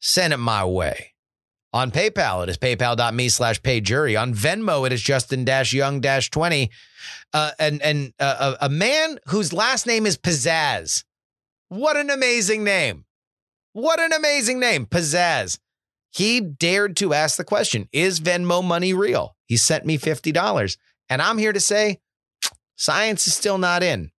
send 0.00 0.32
it 0.32 0.38
my 0.38 0.64
way. 0.64 1.10
On 1.72 1.90
PayPal, 1.90 2.44
it 2.44 2.48
is 2.48 2.56
paypal.me 2.56 3.28
slash 3.30 3.60
payjury. 3.60 4.20
On 4.20 4.32
Venmo, 4.32 4.86
it 4.86 4.92
is 4.92 5.02
Justin 5.02 5.44
Young 5.44 6.00
20. 6.00 6.70
Uh, 7.32 7.50
and 7.58 7.82
and 7.82 8.12
uh, 8.20 8.54
a 8.60 8.68
man 8.68 9.18
whose 9.26 9.52
last 9.52 9.84
name 9.84 10.06
is 10.06 10.16
Pizzazz. 10.16 11.02
What 11.68 11.96
an 11.96 12.10
amazing 12.10 12.62
name. 12.62 13.06
What 13.72 13.98
an 13.98 14.12
amazing 14.12 14.60
name, 14.60 14.86
Pizzazz. 14.86 15.58
He 16.14 16.40
dared 16.40 16.96
to 16.98 17.12
ask 17.12 17.36
the 17.36 17.44
question 17.44 17.88
Is 17.92 18.20
Venmo 18.20 18.64
money 18.64 18.94
real? 18.94 19.36
He 19.46 19.56
sent 19.56 19.84
me 19.84 19.98
$50. 19.98 20.76
And 21.08 21.20
I'm 21.20 21.38
here 21.38 21.52
to 21.52 21.60
say, 21.60 21.98
science 22.76 23.26
is 23.26 23.34
still 23.34 23.58
not 23.58 23.82
in. 23.82 24.10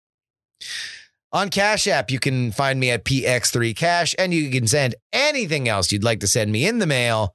On 1.32 1.48
Cash 1.48 1.86
App, 1.86 2.10
you 2.10 2.18
can 2.18 2.52
find 2.52 2.78
me 2.78 2.90
at 2.90 3.04
PX3Cash, 3.04 4.14
and 4.18 4.32
you 4.32 4.50
can 4.50 4.66
send 4.66 4.94
anything 5.12 5.68
else 5.68 5.90
you'd 5.90 6.04
like 6.04 6.20
to 6.20 6.28
send 6.28 6.52
me 6.52 6.66
in 6.66 6.78
the 6.78 6.86
mail. 6.86 7.34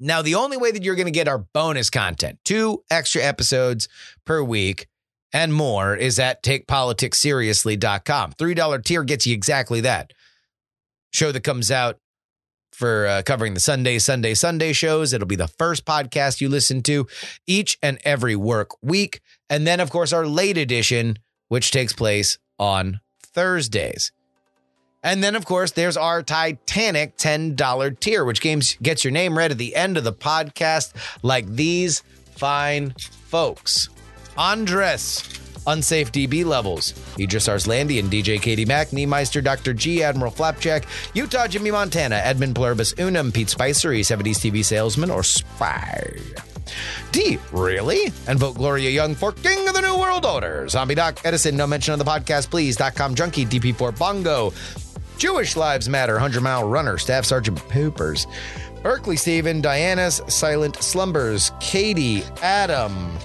Now, 0.00 0.22
the 0.22 0.34
only 0.34 0.56
way 0.56 0.72
that 0.72 0.82
you're 0.82 0.96
going 0.96 1.06
to 1.06 1.12
get 1.12 1.28
our 1.28 1.38
bonus 1.38 1.88
content, 1.88 2.40
two 2.44 2.82
extra 2.90 3.22
episodes 3.22 3.88
per 4.26 4.42
week 4.42 4.88
and 5.32 5.54
more, 5.54 5.94
is 5.94 6.18
at 6.18 6.42
takepoliticsseriously.com. 6.42 8.32
$3 8.32 8.84
tier 8.84 9.04
gets 9.04 9.24
you 9.24 9.34
exactly 9.34 9.80
that. 9.82 10.12
Show 11.12 11.30
that 11.30 11.44
comes 11.44 11.70
out 11.70 12.00
for 12.72 13.06
uh, 13.06 13.22
covering 13.22 13.54
the 13.54 13.60
Sunday, 13.60 14.00
Sunday, 14.00 14.34
Sunday 14.34 14.72
shows. 14.72 15.12
It'll 15.12 15.28
be 15.28 15.36
the 15.36 15.46
first 15.46 15.84
podcast 15.84 16.40
you 16.40 16.48
listen 16.48 16.82
to 16.82 17.06
each 17.46 17.78
and 17.80 18.00
every 18.02 18.34
work 18.34 18.70
week. 18.82 19.20
And 19.48 19.64
then, 19.64 19.78
of 19.78 19.90
course, 19.90 20.12
our 20.12 20.26
late 20.26 20.58
edition, 20.58 21.20
which 21.46 21.70
takes 21.70 21.92
place 21.92 22.36
on 22.58 22.98
Thursdays. 23.22 24.10
And 25.04 25.22
then, 25.22 25.36
of 25.36 25.44
course, 25.44 25.70
there's 25.70 25.96
our 25.96 26.22
Titanic 26.22 27.16
$10 27.18 28.00
tier, 28.00 28.24
which 28.24 28.40
games 28.40 28.76
gets 28.82 29.04
your 29.04 29.12
name 29.12 29.36
read 29.36 29.52
at 29.52 29.58
the 29.58 29.76
end 29.76 29.96
of 29.96 30.02
the 30.02 30.12
podcast, 30.12 30.94
like 31.22 31.46
these 31.46 32.02
fine 32.32 32.94
folks. 33.26 33.90
Andres, 34.36 35.22
Unsafe 35.66 36.10
DB 36.10 36.44
Levels, 36.44 36.94
Idris 37.18 37.48
Arslandy 37.48 37.98
and 37.98 38.10
DJ 38.10 38.40
Katie 38.40 38.64
Mack, 38.64 38.88
Niemeister, 38.88 39.44
Dr. 39.44 39.74
G, 39.74 40.02
Admiral 40.02 40.32
Flapjack, 40.32 40.84
Utah 41.14 41.46
Jimmy 41.46 41.70
Montana, 41.70 42.16
Edmund 42.16 42.54
Pluribus 42.54 42.94
Unum, 42.98 43.30
Pete 43.30 43.50
Spicer, 43.50 43.90
70s 43.90 44.38
TV 44.38 44.64
Salesman, 44.64 45.10
or 45.10 45.22
Spy. 45.22 46.18
D, 47.12 47.38
really? 47.52 48.12
And 48.26 48.38
vote 48.38 48.56
Gloria 48.56 48.90
Young 48.90 49.14
for 49.14 49.32
King 49.32 49.68
of 49.68 49.74
the 49.74 49.82
New 49.82 49.98
World 49.98 50.24
Order. 50.26 50.66
Zombie 50.68 50.94
Doc, 50.94 51.20
Edison, 51.24 51.56
no 51.56 51.66
mention 51.66 51.92
on 51.92 51.98
the 51.98 52.04
podcast, 52.04 52.50
please. 52.50 52.76
Dot 52.76 52.94
com 52.94 53.14
Junkie, 53.14 53.46
DP4 53.46 53.96
Bongo, 53.98 54.52
Jewish 55.18 55.56
Lives 55.56 55.88
Matter, 55.88 56.14
100 56.14 56.40
Mile 56.42 56.64
Runner, 56.66 56.98
Staff 56.98 57.24
Sergeant 57.24 57.58
Poopers, 57.68 58.26
Berkeley 58.82 59.16
Stephen, 59.16 59.60
Diana's 59.60 60.20
Silent 60.28 60.76
Slumbers, 60.76 61.52
Katie, 61.60 62.22
Adam, 62.42 63.16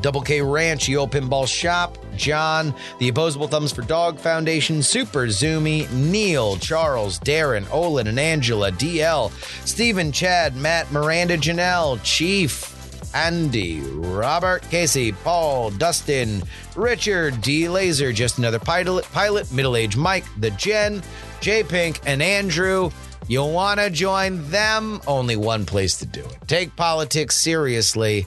Double 0.00 0.20
K 0.20 0.40
Ranch, 0.40 0.88
Yo 0.88 1.06
Pinball 1.06 1.46
Shop, 1.46 1.98
John, 2.16 2.74
the 2.98 3.08
Opposable 3.08 3.48
Thumbs 3.48 3.72
for 3.72 3.82
Dog 3.82 4.18
Foundation, 4.18 4.82
Super 4.82 5.26
Zoomy, 5.26 5.90
Neil, 5.92 6.56
Charles, 6.56 7.18
Darren, 7.18 7.70
Olin, 7.70 8.06
and 8.06 8.18
Angela, 8.18 8.70
DL, 8.70 9.30
Stephen, 9.66 10.12
Chad, 10.12 10.56
Matt, 10.56 10.90
Miranda, 10.92 11.36
Janelle, 11.36 11.98
Chief, 12.02 12.79
Andy, 13.14 13.80
Robert, 13.80 14.62
Casey, 14.70 15.12
Paul, 15.12 15.70
Dustin, 15.70 16.42
Richard, 16.76 17.40
D 17.40 17.68
Laser, 17.68 18.12
just 18.12 18.38
another 18.38 18.58
pilot, 18.58 19.04
pilot 19.12 19.50
middle 19.52 19.76
aged 19.76 19.96
Mike, 19.96 20.24
the 20.38 20.50
Jen, 20.52 21.02
J 21.40 21.62
Pink, 21.62 22.00
and 22.06 22.22
Andrew. 22.22 22.90
You 23.28 23.44
want 23.44 23.80
to 23.80 23.90
join 23.90 24.48
them? 24.50 25.00
Only 25.06 25.36
one 25.36 25.64
place 25.64 25.98
to 25.98 26.06
do 26.06 26.20
it. 26.20 26.38
Take 26.46 26.74
politics 26.74 27.36
seriously. 27.36 28.26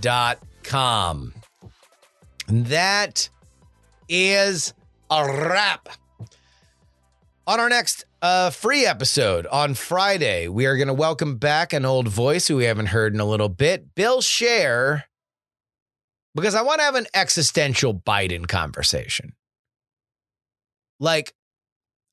Dot 0.00 0.38
com. 0.62 1.34
That 2.48 3.28
is 4.08 4.74
a 5.10 5.24
wrap. 5.24 5.88
On 7.46 7.60
our 7.60 7.68
next 7.68 8.04
uh, 8.22 8.50
free 8.50 8.84
episode 8.84 9.46
on 9.46 9.74
Friday, 9.74 10.48
we 10.48 10.66
are 10.66 10.76
going 10.76 10.88
to 10.88 10.94
welcome 10.94 11.36
back 11.36 11.72
an 11.72 11.84
old 11.84 12.08
voice 12.08 12.46
who 12.46 12.56
we 12.56 12.64
haven't 12.64 12.86
heard 12.86 13.14
in 13.14 13.20
a 13.20 13.24
little 13.24 13.48
bit, 13.48 13.94
Bill 13.94 14.20
Scher, 14.20 15.04
because 16.34 16.54
I 16.54 16.62
want 16.62 16.80
to 16.80 16.84
have 16.84 16.94
an 16.94 17.06
existential 17.14 17.94
Biden 17.94 18.46
conversation. 18.46 19.32
Like, 20.98 21.32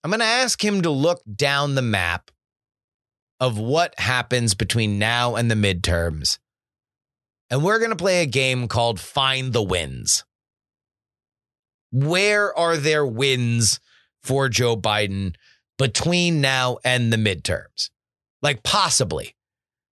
I'm 0.03 0.11
going 0.11 0.19
to 0.19 0.25
ask 0.25 0.63
him 0.63 0.81
to 0.83 0.89
look 0.89 1.21
down 1.33 1.75
the 1.75 1.81
map 1.81 2.31
of 3.39 3.57
what 3.57 3.99
happens 3.99 4.53
between 4.53 4.97
now 4.97 5.35
and 5.35 5.51
the 5.51 5.55
midterms. 5.55 6.39
And 7.49 7.63
we're 7.63 7.79
going 7.79 7.91
to 7.91 7.97
play 7.97 8.21
a 8.21 8.25
game 8.25 8.67
called 8.67 8.99
Find 8.99 9.53
the 9.53 9.63
Wins. 9.63 10.23
Where 11.91 12.57
are 12.57 12.77
there 12.77 13.05
wins 13.05 13.79
for 14.23 14.49
Joe 14.49 14.75
Biden 14.75 15.35
between 15.77 16.41
now 16.41 16.77
and 16.83 17.11
the 17.11 17.17
midterms? 17.17 17.89
Like, 18.41 18.63
possibly. 18.63 19.35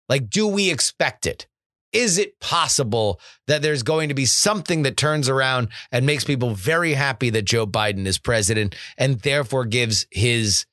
Like, 0.10 0.30
do 0.30 0.48
we 0.48 0.72
expect 0.72 1.26
it? 1.26 1.48
Is 1.92 2.18
it 2.18 2.40
possible 2.40 3.20
that 3.48 3.62
there's 3.62 3.84
going 3.84 4.10
to 4.10 4.16
be 4.16 4.26
something 4.26 4.82
that 4.84 4.98
turns 4.98 5.30
around 5.30 5.70
and 5.92 6.06
makes 6.06 6.24
people 6.24 6.56
very 6.56 6.94
happy 6.94 7.30
that 7.30 7.44
Joe 7.44 7.68
Biden 7.68 8.08
is 8.08 8.18
president 8.18 8.76
and 8.98 9.20
therefore 9.20 9.66
gives 9.66 10.08
his 10.10 10.66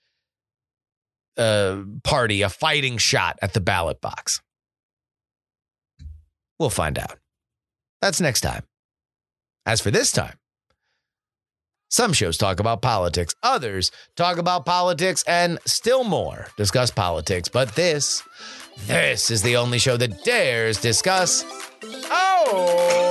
uh, 1.36 1.82
party 2.02 2.42
a 2.42 2.48
fighting 2.48 2.96
shot 2.96 3.38
at 3.42 3.52
the 3.52 3.60
ballot 3.60 4.00
box? 4.00 4.40
We'll 6.58 6.70
find 6.70 6.98
out. 6.98 7.18
That's 8.00 8.20
next 8.20 8.40
time. 8.40 8.62
As 9.66 9.80
for 9.80 9.90
this 9.90 10.12
time, 10.12 10.38
some 11.90 12.12
shows 12.12 12.38
talk 12.38 12.60
about 12.60 12.80
politics, 12.82 13.34
others 13.42 13.90
talk 14.16 14.38
about 14.38 14.64
politics, 14.64 15.24
and 15.26 15.58
still 15.66 16.04
more 16.04 16.46
discuss 16.56 16.90
politics. 16.92 17.48
But 17.48 17.74
this, 17.74 18.22
this 18.86 19.30
is 19.30 19.42
the 19.42 19.56
only 19.56 19.78
show 19.78 19.96
that 19.96 20.24
dares 20.24 20.80
discuss. 20.80 21.44
Oh, 21.82 23.10